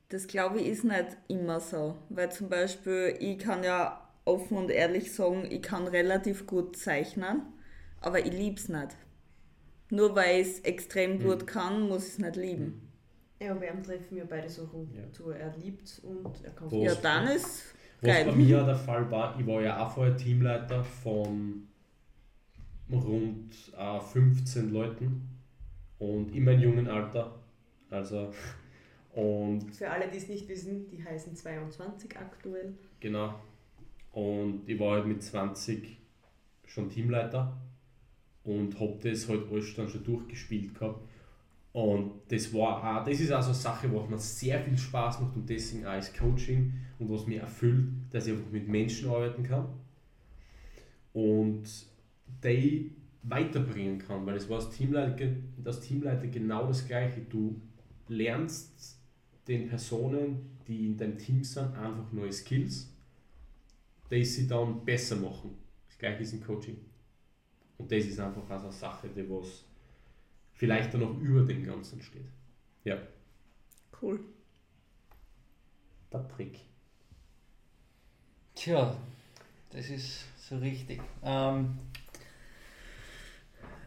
Das 0.10 0.28
glaube 0.28 0.60
ich 0.60 0.68
ist 0.68 0.84
nicht 0.84 1.18
immer 1.28 1.60
so. 1.60 1.96
Weil 2.10 2.32
zum 2.32 2.50
Beispiel, 2.50 3.16
ich 3.20 3.40
kann 3.40 3.64
ja 3.64 4.04
offen 4.26 4.58
und 4.58 4.70
ehrlich 4.70 5.14
sagen, 5.14 5.48
ich 5.50 5.62
kann 5.62 5.88
relativ 5.88 6.46
gut 6.48 6.78
zeichnen, 6.78 7.42
aber 8.02 8.20
ich 8.26 8.32
liebe 8.32 8.58
es 8.58 8.70
nicht. 8.70 8.96
Nur 9.90 10.16
weil 10.16 10.42
ich 10.42 10.48
es 10.48 10.60
extrem 10.62 11.18
mhm. 11.18 11.24
gut 11.24 11.48
kann, 11.48 11.88
muss 11.88 12.08
ich 12.08 12.14
es 12.14 12.20
nicht 12.20 12.36
lieben. 12.36 12.90
Ja, 13.40 13.60
wir 13.60 13.84
treffen 13.84 14.18
ja 14.18 14.24
beide 14.28 14.50
Sachen 14.50 14.90
ja. 14.96 15.12
zu. 15.12 15.30
Er 15.32 15.54
liebt 15.58 16.02
und 16.04 16.44
er 16.44 16.52
kann 16.52 16.68
es 16.68 16.74
Ja, 16.74 16.96
dann 16.96 17.28
ist 17.28 17.76
was 18.02 18.12
geil. 18.12 18.26
bei 18.26 18.32
mir 18.32 18.64
der 18.64 18.76
Fall 18.76 19.10
war, 19.12 19.38
ich 19.40 19.46
war 19.46 19.62
ja 19.62 19.86
auch 19.86 19.94
vorher 19.94 20.16
Teamleiter 20.16 20.84
von 20.84 21.68
rund 23.00 23.52
äh, 23.78 24.00
15 24.00 24.72
Leuten 24.72 25.30
und 26.00 26.36
immer 26.36 26.52
im 26.52 26.60
jungen 26.60 26.88
Alter. 26.88 27.40
Also, 27.90 28.34
und 29.14 29.70
Für 29.76 29.90
alle, 29.90 30.10
die 30.10 30.18
es 30.18 30.28
nicht 30.28 30.48
wissen, 30.48 30.88
die 30.88 31.04
heißen 31.04 31.36
22 31.36 32.18
aktuell. 32.18 32.74
Genau. 33.00 33.36
Und 34.12 34.68
ich 34.68 34.80
war 34.80 34.96
halt 34.96 35.08
mit 35.08 35.22
20 35.22 35.98
schon 36.66 36.90
Teamleiter 36.90 37.56
und 38.44 38.80
habe 38.80 38.98
das 39.02 39.28
halt 39.30 39.50
alles 39.52 39.76
dann 39.76 39.88
schon 39.88 40.04
durchgespielt 40.04 40.74
gehabt. 40.76 41.02
Und 41.72 42.12
das 42.28 42.54
war 42.54 43.00
auch, 43.00 43.04
das 43.04 43.20
ist 43.20 43.32
also 43.32 43.50
eine 43.50 43.58
Sache, 43.58 43.92
wo 43.92 44.02
mir 44.02 44.20
sehr 44.20 44.60
viel 44.60 44.78
Spaß 44.78 45.22
macht 45.22 45.36
und 45.36 45.50
deswegen 45.50 45.86
auch 45.86 45.92
als 45.92 46.14
Coaching 46.14 46.74
und 47.00 47.10
was 47.10 47.26
mir 47.26 47.42
erfüllt, 47.42 47.86
dass 48.12 48.28
ich 48.28 48.34
einfach 48.34 48.52
mit 48.52 48.68
Menschen 48.68 49.10
arbeiten 49.10 49.42
kann 49.42 49.68
und 51.14 51.64
die 52.44 52.96
weiterbringen 53.24 54.00
kann, 54.00 54.26
weil 54.26 54.36
es 54.36 54.50
war 54.50 54.58
als 54.58 54.70
Teamleiter, 54.70 55.28
als 55.64 55.80
Teamleiter 55.80 56.28
genau 56.28 56.68
das 56.68 56.86
Gleiche. 56.86 57.22
Du 57.22 57.62
lernst 58.08 59.00
den 59.48 59.68
Personen, 59.68 60.58
die 60.68 60.88
in 60.88 60.98
deinem 60.98 61.18
Team 61.18 61.44
sind, 61.44 61.76
einfach 61.76 62.12
neue 62.12 62.32
Skills, 62.32 62.94
die 64.12 64.26
sie 64.26 64.48
dann 64.48 64.84
besser 64.84 65.16
machen. 65.16 65.58
Das 65.88 65.98
Gleiche 65.98 66.24
ist 66.24 66.34
im 66.34 66.44
Coaching. 66.44 66.78
Und 67.78 67.92
das 67.92 68.06
ist 68.06 68.20
einfach 68.20 68.50
also 68.50 68.68
eine 68.68 68.76
Sache, 68.76 69.10
die 69.10 69.30
was 69.30 69.66
vielleicht 70.54 70.94
dann 70.94 71.02
noch 71.02 71.20
über 71.20 71.44
dem 71.44 71.64
Ganzen 71.64 72.02
steht. 72.02 72.28
Ja. 72.84 72.98
Cool. 74.02 74.20
Patrick. 76.10 76.60
Tja, 78.54 78.96
das 79.72 79.90
ist 79.90 80.26
so 80.38 80.58
richtig. 80.58 81.02
Ähm, 81.24 81.80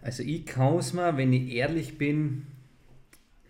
also 0.06 0.22
ich 0.22 0.46
kann 0.46 0.76
es 0.76 0.92
mir, 0.92 1.16
wenn 1.16 1.32
ich 1.32 1.52
ehrlich 1.52 1.98
bin, 1.98 2.46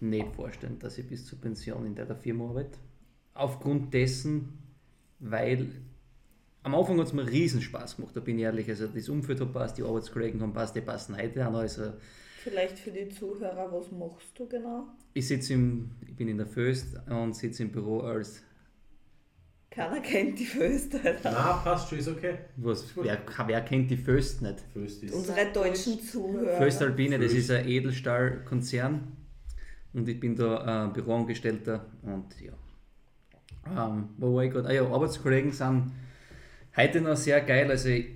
nicht 0.01 0.35
vorstellen, 0.35 0.79
dass 0.79 0.97
ich 0.97 1.07
bis 1.07 1.27
zur 1.27 1.39
Pension 1.39 1.85
in 1.85 1.95
der 1.95 2.17
Firma 2.17 2.49
arbeite. 2.49 2.79
Aufgrund 3.35 3.93
dessen, 3.93 4.59
weil 5.19 5.69
am 6.63 6.75
Anfang 6.75 6.99
hat 6.99 7.09
es 7.09 7.13
mir 7.13 7.31
riesen 7.31 7.61
Spaß 7.61 7.97
gemacht, 7.97 8.17
da 8.17 8.21
bin 8.21 8.39
ich 8.39 8.45
ehrlich. 8.45 8.71
Also 8.71 8.87
das 8.87 9.07
Umfeld 9.11 9.39
hat 9.39 9.53
passt, 9.53 9.77
die 9.77 9.83
Arbeitskollegen 9.83 10.41
haben 10.41 10.55
passt, 10.55 10.75
die 10.75 10.81
passen 10.81 11.19
heute 11.19 11.47
auch 11.47 11.53
noch. 11.53 11.59
Also 11.59 11.93
Vielleicht 12.39 12.79
für 12.79 12.91
die 12.91 13.11
Zuhörer, 13.11 13.71
was 13.71 13.93
machst 13.93 14.39
du 14.39 14.49
genau? 14.49 14.87
Ich 15.13 15.29
sitze 15.29 15.53
im, 15.53 15.91
ich 16.07 16.17
bin 16.17 16.29
in 16.29 16.39
der 16.39 16.47
Föst 16.47 16.97
und 17.07 17.37
sitze 17.37 17.65
im 17.65 17.71
Büro 17.71 18.01
als. 18.01 18.43
Keiner 19.77 20.01
kennt 20.01 20.39
die 20.39 20.47
Föst, 20.47 20.95
Alter. 20.95 21.33
Nein, 21.33 21.63
passt 21.63 21.91
schon, 21.91 21.99
ist 21.99 22.09
okay. 22.09 22.39
Was, 22.57 22.97
wer, 22.97 23.19
wer 23.47 23.61
kennt 23.61 23.91
die 23.91 23.99
Föst 23.99 24.41
nicht? 24.41 24.65
Föst 24.73 25.03
ist. 25.03 25.13
Unsere 25.13 25.53
deutschen 25.53 26.01
Zuhörer. 26.01 26.57
Föst 26.57 26.81
Alpine, 26.81 27.19
das 27.19 27.35
ist 27.35 27.51
ein 27.51 27.69
Edelstahlkonzern 27.69 29.13
und 29.93 30.09
ich 30.09 30.19
bin 30.19 30.35
da 30.35 30.87
äh, 30.87 30.95
Büroangestellter 30.95 31.85
und 32.01 32.25
ja. 32.41 32.55
Ähm, 33.69 34.09
wo 34.17 34.37
war 34.37 34.45
ich 34.45 34.51
gerade? 34.51 34.67
Ah 34.67 34.73
ja, 34.73 34.83
Arbeitskollegen 34.83 35.53
sind 35.53 35.93
heute 36.75 37.03
noch 37.03 37.17
sehr 37.17 37.43
geil. 37.43 37.71
Also 37.71 37.91
ich, 37.91 38.07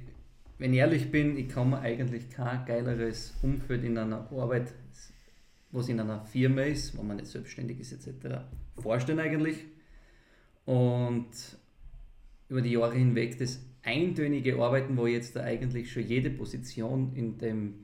wenn 0.57 0.73
ich 0.73 0.79
ehrlich 0.79 1.11
bin, 1.11 1.37
ich 1.37 1.51
kann 1.51 1.69
mir 1.69 1.81
eigentlich 1.81 2.31
kein 2.31 2.65
geileres 2.65 3.35
Umfeld 3.43 3.85
in 3.85 3.99
einer 3.99 4.27
Arbeit, 4.33 4.73
was 5.73 5.91
in 5.91 6.01
einer 6.01 6.25
Firma 6.25 6.63
ist, 6.63 6.97
wo 6.97 7.03
man 7.03 7.19
nicht 7.19 7.29
selbstständig 7.29 7.81
ist 7.81 7.93
etc., 7.93 8.39
vorstellen 8.79 9.19
eigentlich. 9.19 9.67
Und 10.65 11.31
über 12.49 12.63
die 12.63 12.73
Jahre 12.73 12.95
hinweg 12.95 13.39
das 13.39 13.61
eintönige 13.83 14.61
Arbeiten, 14.61 14.97
wo 14.97 15.07
ich 15.07 15.15
jetzt 15.15 15.37
da 15.37 15.43
eigentlich 15.43 15.93
schon 15.93 16.07
jede 16.07 16.31
Position 16.31 17.13
in 17.15 17.39
dem 17.39 17.75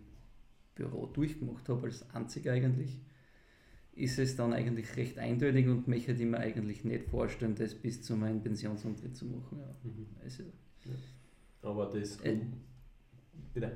Büro 0.75 1.07
durchgemacht 1.07 1.69
habe, 1.69 1.87
als 1.87 2.09
einziger 2.15 2.53
eigentlich, 2.53 2.99
ist 3.95 4.19
es 4.19 4.37
dann 4.37 4.53
eigentlich 4.53 4.95
recht 4.97 5.19
eindeutig 5.19 5.67
und 5.69 5.89
mich 5.89 6.07
hätte 6.07 6.23
ich 6.23 6.29
mir 6.29 6.39
eigentlich 6.39 6.85
nicht 6.85 7.07
vorstellen, 7.07 7.55
das 7.55 7.75
bis 7.75 8.03
zu 8.03 8.15
meinem 8.15 8.43
Pensionsantritt 8.43 9.17
zu 9.17 9.25
machen. 9.25 9.59
Ja. 9.59 9.75
Mhm. 9.85 10.07
Also, 10.23 10.43
ja. 10.85 10.93
Aber 11.63 11.87
das. 11.87 12.21
Äh, 12.21 12.37
bitte. 13.55 13.73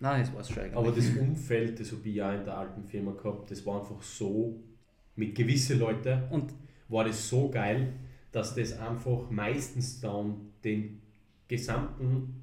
Nein, 0.00 0.22
das 0.22 0.34
war 0.34 0.40
es 0.40 0.50
schon 0.50 0.62
eigentlich. 0.64 0.76
Aber 0.76 0.92
das 0.92 1.08
Umfeld, 1.20 1.78
das 1.78 1.92
habe 1.92 2.08
ich 2.08 2.14
ja 2.16 2.34
in 2.34 2.44
der 2.44 2.58
alten 2.58 2.84
Firma 2.84 3.12
gehabt, 3.12 3.50
das 3.50 3.64
war 3.64 3.80
einfach 3.80 4.02
so, 4.02 4.60
mit 5.14 5.34
gewissen 5.34 5.78
Leuten, 5.78 6.24
und 6.30 6.52
war 6.88 7.04
das 7.04 7.28
so 7.28 7.48
geil, 7.48 7.92
dass 8.32 8.54
das 8.54 8.78
einfach 8.78 9.30
meistens 9.30 10.00
dann 10.00 10.52
den 10.62 11.00
gesamten 11.48 12.42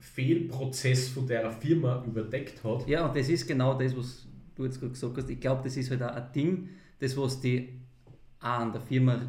Fehlprozess 0.00 1.08
von 1.08 1.26
der 1.26 1.50
Firma 1.52 2.04
überdeckt 2.04 2.62
hat. 2.64 2.86
Ja, 2.88 3.06
und 3.06 3.16
das 3.16 3.28
ist 3.28 3.46
genau 3.46 3.78
das, 3.78 3.96
was 3.96 4.26
du 4.54 4.64
jetzt 4.64 4.80
gerade 4.80 4.92
gesagt 4.92 5.16
hast. 5.16 5.30
Ich 5.30 5.40
glaube, 5.40 5.62
das 5.64 5.76
ist 5.76 5.90
halt 5.90 6.02
auch 6.02 6.14
ein 6.14 6.32
Ding, 6.34 6.68
das, 6.98 7.16
was 7.16 7.40
die 7.40 7.80
an 8.40 8.72
der 8.72 8.80
Firma 8.80 9.20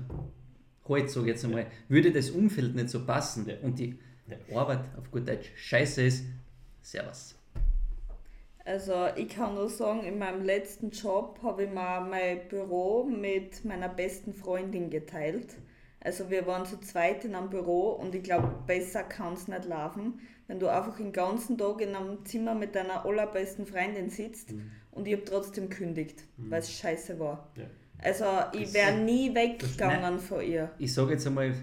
heute, 0.87 1.07
sage 1.07 1.27
jetzt 1.27 1.45
einmal, 1.45 1.61
ja. 1.61 1.67
würde 1.87 2.11
das 2.11 2.31
Umfeld 2.31 2.75
nicht 2.75 2.89
so 2.89 3.05
passen 3.05 3.47
ja. 3.47 3.55
und 3.61 3.79
die 3.79 3.97
ja. 4.27 4.57
Arbeit 4.57 4.81
auf 4.97 5.09
gut 5.11 5.27
Deutsch 5.27 5.51
scheiße 5.55 6.03
ist, 6.03 6.25
servus. 6.81 7.35
Also 8.65 9.07
ich 9.17 9.29
kann 9.29 9.55
nur 9.55 9.69
sagen, 9.69 10.03
in 10.03 10.17
meinem 10.17 10.43
letzten 10.43 10.91
Job 10.91 11.39
habe 11.43 11.65
ich 11.65 11.69
mir 11.69 11.99
mein 12.09 12.47
Büro 12.47 13.03
mit 13.03 13.65
meiner 13.65 13.89
besten 13.89 14.33
Freundin 14.33 14.89
geteilt. 14.89 15.55
Also 15.99 16.29
wir 16.29 16.45
waren 16.47 16.65
zu 16.65 16.79
zweit 16.79 17.25
in 17.25 17.35
einem 17.35 17.49
Büro 17.49 17.91
und 17.91 18.15
ich 18.15 18.23
glaube, 18.23 18.53
besser 18.67 19.03
kann 19.03 19.33
es 19.33 19.47
nicht 19.47 19.65
laufen, 19.65 20.19
wenn 20.47 20.59
du 20.59 20.67
einfach 20.67 20.97
den 20.97 21.13
ganzen 21.13 21.57
Tag 21.57 21.81
in 21.81 21.95
einem 21.95 22.25
Zimmer 22.25 22.55
mit 22.55 22.75
deiner 22.75 23.05
allerbesten 23.05 23.65
Freundin 23.65 24.09
sitzt 24.09 24.51
mhm. 24.51 24.71
und 24.91 25.07
ich 25.07 25.13
habe 25.13 25.25
trotzdem 25.25 25.69
kündigt, 25.69 26.23
mhm. 26.37 26.51
weil 26.51 26.59
es 26.59 26.71
scheiße 26.71 27.19
war. 27.19 27.51
Ja. 27.55 27.65
Also 28.01 28.25
ich 28.53 28.73
wäre 28.73 28.97
nie 28.97 29.33
weggegangen 29.33 30.19
von 30.19 30.41
ihr. 30.41 30.71
Ich 30.77 30.93
sage 30.93 31.13
jetzt 31.13 31.25
einmal, 31.25 31.53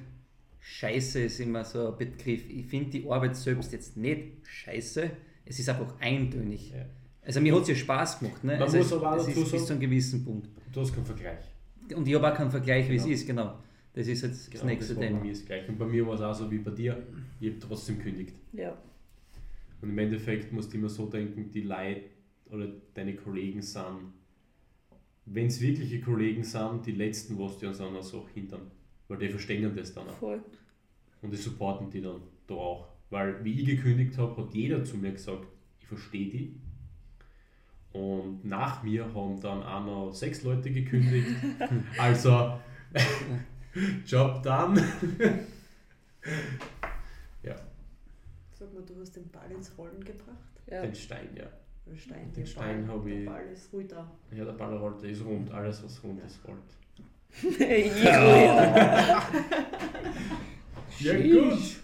scheiße 0.60 1.20
ist 1.20 1.40
immer 1.40 1.64
so 1.64 1.88
ein 1.88 1.98
Begriff. 1.98 2.48
Ich 2.48 2.66
finde 2.66 2.90
die 2.90 3.10
Arbeit 3.10 3.36
selbst 3.36 3.72
jetzt 3.72 3.98
nicht 3.98 4.46
scheiße, 4.46 5.10
es 5.50 5.58
ist 5.58 5.68
einfach 5.68 5.92
eintönig. 5.98 6.70
Ja. 6.70 6.86
Also 7.22 7.40
mir 7.40 7.54
hat 7.54 7.62
es 7.62 7.68
ja 7.70 7.74
Spaß 7.74 8.20
gemacht. 8.20 8.44
Ne? 8.44 8.52
Man 8.52 8.62
also 8.62 8.78
muss 8.78 8.92
aber 8.92 9.16
das 9.16 9.26
ist 9.26 9.34
sagen, 9.34 9.50
bis 9.50 9.66
zu 9.66 9.72
einem 9.72 9.80
gewissen 9.80 10.24
Punkt. 10.24 10.48
Du 10.72 10.80
hast 10.80 10.94
keinen 10.94 11.04
Vergleich. 11.04 11.44
Und 11.92 12.06
ich 12.06 12.14
habe 12.14 12.32
auch 12.32 12.36
keinen 12.36 12.52
Vergleich, 12.52 12.86
genau. 12.86 13.04
wie 13.04 13.12
es 13.12 13.20
ist, 13.20 13.26
genau. 13.26 13.58
Das 13.92 14.06
ist 14.06 14.22
jetzt 14.22 14.48
genau, 14.48 14.62
das 14.62 14.70
nächste 14.70 14.94
das 14.94 15.02
Thema. 15.02 15.18
Bei 15.18 15.24
mir 15.24 15.32
ist 15.32 15.46
gleich. 15.46 15.68
Und 15.68 15.76
bei 15.76 15.86
mir 15.86 16.06
war 16.06 16.14
es 16.14 16.20
auch 16.20 16.34
so 16.34 16.48
wie 16.48 16.58
bei 16.58 16.70
dir. 16.70 17.02
Ich 17.40 17.50
habe 17.50 17.58
trotzdem 17.58 17.98
gekündigt. 17.98 18.36
Ja. 18.52 18.78
Und 19.82 19.90
im 19.90 19.98
Endeffekt 19.98 20.52
musst 20.52 20.72
du 20.72 20.78
immer 20.78 20.88
so 20.88 21.06
denken, 21.06 21.50
die 21.50 21.62
Leute 21.62 22.02
oder 22.48 22.68
deine 22.94 23.16
Kollegen 23.16 23.60
sind, 23.60 24.12
wenn 25.26 25.46
es 25.46 25.60
wirkliche 25.60 26.00
Kollegen 26.00 26.44
sind, 26.44 26.86
die 26.86 26.92
letzten, 26.92 27.36
was 27.40 27.58
die 27.58 27.66
uns 27.66 27.80
auch 27.80 28.02
so 28.02 28.28
hintern. 28.32 28.70
Weil 29.08 29.18
die 29.18 29.28
verstehen 29.28 29.74
das 29.74 29.92
dann 29.92 30.08
auch. 30.08 30.16
Voll. 30.18 30.40
Und 31.22 31.32
die 31.32 31.36
supporten 31.36 31.90
die 31.90 32.00
dann 32.00 32.20
da 32.46 32.54
auch. 32.54 32.89
Weil 33.10 33.44
wie 33.44 33.60
ich 33.60 33.66
gekündigt 33.66 34.16
habe, 34.18 34.40
hat 34.40 34.54
jeder 34.54 34.84
zu 34.84 34.96
mir 34.96 35.12
gesagt, 35.12 35.46
ich 35.80 35.86
verstehe 35.86 36.30
die. 36.30 36.60
Und 37.92 38.44
nach 38.44 38.84
mir 38.84 39.12
haben 39.12 39.40
dann 39.40 39.62
auch 39.64 39.84
noch 39.84 40.12
sechs 40.12 40.44
Leute 40.44 40.70
gekündigt. 40.70 41.26
also 41.98 42.58
Job 44.06 44.42
done. 44.42 44.80
ja. 47.42 47.56
Sag 48.52 48.72
mal, 48.72 48.82
du 48.82 49.00
hast 49.00 49.16
den 49.16 49.28
Ball 49.30 49.50
ins 49.50 49.76
Rollen 49.76 50.04
gebracht? 50.04 50.62
Ja. 50.66 50.82
Den 50.82 50.94
Stein, 50.94 51.28
ja. 51.36 51.46
Den 51.86 51.96
Stein, 51.96 52.32
den 52.32 52.46
Stein 52.46 52.86
habe 52.86 53.10
ich. 53.10 53.24
Der 53.24 53.30
Ball 53.32 53.46
ist 53.46 53.72
ruhig 53.72 53.88
da. 53.88 54.08
Ja, 54.30 54.44
der 54.44 54.52
Ball 54.52 54.76
rollt, 54.76 55.02
der 55.02 55.10
ist 55.10 55.24
rund. 55.24 55.50
Alles, 55.50 55.82
was 55.82 56.00
rund 56.04 56.22
ist, 56.22 56.38
rollt. 56.46 56.60
ja, 57.58 59.22
ja 60.98 61.20
gut. 61.20 61.80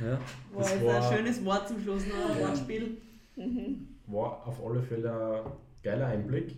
Ja. 0.00 0.20
Boah, 0.52 0.62
das 0.62 0.84
war 0.84 1.10
ein 1.10 1.16
schönes 1.16 1.44
Wort 1.44 1.68
zum 1.68 1.80
Schluss 1.80 2.02
noch, 2.06 2.30
ein 2.30 2.40
Wortspiel. 2.40 2.96
Mhm. 3.36 3.88
War 4.06 4.46
auf 4.46 4.64
alle 4.64 4.82
Fälle 4.82 5.44
ein 5.44 5.52
geiler 5.82 6.06
Einblick 6.06 6.56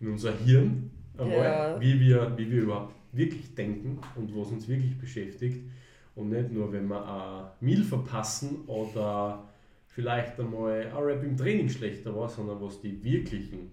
in 0.00 0.08
unser 0.08 0.36
Hirn, 0.36 0.90
ja. 1.18 1.80
wie, 1.80 1.98
wir, 2.00 2.36
wie 2.36 2.50
wir 2.50 2.62
überhaupt 2.62 2.94
wirklich 3.12 3.54
denken 3.54 4.00
und 4.16 4.36
was 4.36 4.48
uns 4.48 4.68
wirklich 4.68 4.98
beschäftigt. 4.98 5.70
Und 6.14 6.30
nicht 6.30 6.50
nur, 6.50 6.72
wenn 6.72 6.88
wir 6.88 7.06
ein 7.06 7.66
Meal 7.66 7.82
verpassen 7.82 8.64
oder 8.66 9.48
vielleicht 9.86 10.38
einmal 10.40 10.86
ein 10.86 10.96
Rap 10.96 11.22
im 11.22 11.36
Training 11.36 11.68
schlechter 11.68 12.14
war, 12.14 12.28
sondern 12.28 12.60
was 12.60 12.80
die 12.80 13.02
wirklichen 13.02 13.72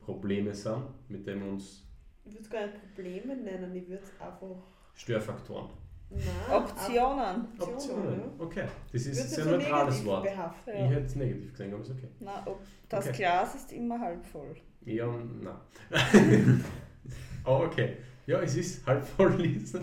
Probleme 0.00 0.54
sind, 0.54 0.84
mit 1.08 1.26
denen 1.26 1.50
uns. 1.50 1.84
Ich 2.24 2.32
würde 2.32 2.42
es 2.42 2.50
gar 2.50 2.66
nicht 2.66 2.94
Probleme 2.94 3.36
nennen, 3.36 3.74
ich 3.76 3.88
würde 3.88 4.02
es 4.02 4.20
einfach. 4.20 4.56
Störfaktoren. 4.94 5.70
Nein, 6.08 6.24
Optionen. 6.50 7.48
Optionen, 7.58 8.22
okay. 8.38 8.66
Das 8.92 9.06
ist 9.06 9.20
ein 9.20 9.28
sehr 9.28 9.44
neutrales 9.44 10.04
Wort. 10.04 10.22
Behaftet, 10.24 10.74
ja. 10.74 10.84
Ich 10.84 10.90
hätte 10.90 11.06
es 11.06 11.16
negativ 11.16 11.50
gesehen, 11.50 11.74
aber 11.74 11.82
ist 11.82 11.90
okay. 11.90 12.08
Nein, 12.20 12.42
das 12.88 13.08
okay. 13.08 13.16
Glas 13.16 13.54
ist 13.56 13.72
immer 13.72 14.00
halb 14.00 14.24
voll. 14.24 14.54
Ja, 14.84 15.06
nein. 15.08 16.64
oh, 17.44 17.64
okay. 17.64 17.96
Ja, 18.26 18.40
es 18.40 18.56
ist 18.56 18.86
halb 18.86 19.04
voll, 19.04 19.34
Lisa. 19.38 19.80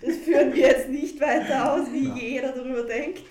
Das 0.00 0.16
führen 0.16 0.52
wir 0.52 0.68
jetzt 0.68 0.88
nicht 0.88 1.20
weiter 1.20 1.72
aus, 1.72 1.92
wie 1.92 2.08
nein. 2.08 2.16
jeder 2.16 2.52
darüber 2.52 2.84
denkt. 2.84 3.22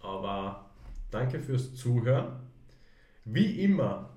Aber 0.00 0.70
danke 1.10 1.40
fürs 1.40 1.74
Zuhören. 1.74 2.40
Wie 3.24 3.62
immer, 3.62 4.10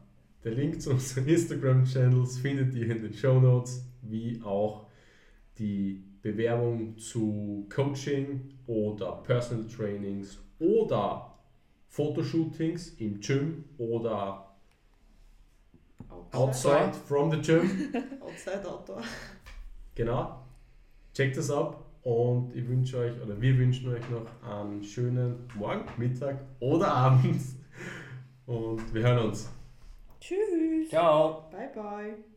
der 0.43 0.53
Link 0.53 0.81
zu 0.81 0.91
unseren 0.91 1.27
Instagram-Channels 1.27 2.37
findet 2.39 2.73
ihr 2.75 2.89
in 2.89 3.01
den 3.01 3.13
Show 3.13 3.39
Notes, 3.39 3.85
wie 4.01 4.41
auch 4.43 4.87
die 5.57 6.10
Bewerbung 6.21 6.97
zu 6.97 7.67
Coaching 7.73 8.53
oder 8.67 9.13
Personal 9.23 9.65
Trainings 9.67 10.39
oder 10.59 11.33
Fotoshootings 11.87 12.95
im 12.99 13.19
Gym 13.19 13.65
oder 13.77 14.51
outside 16.31 16.93
from 16.93 17.31
the 17.31 17.37
gym. 17.41 17.93
outside 18.21 18.65
Outdoor. 18.65 19.01
Genau. 19.95 20.43
Checkt 21.13 21.37
das 21.37 21.51
ab 21.51 21.83
und 22.03 22.55
ich 22.55 22.67
wünsche 22.67 22.97
euch, 22.97 23.21
oder 23.21 23.39
wir 23.39 23.57
wünschen 23.57 23.91
euch 23.91 24.03
noch 24.09 24.25
einen 24.49 24.83
schönen 24.83 25.47
Morgen, 25.55 25.85
Mittag 25.97 26.39
oder 26.59 26.87
Abend. 26.87 27.41
Und 28.45 28.93
wir 28.93 29.03
hören 29.03 29.27
uns. 29.27 29.49
Tschüss. 30.19 30.89
Ciao. 30.89 31.49
Bye 31.51 31.71
bye. 31.73 32.31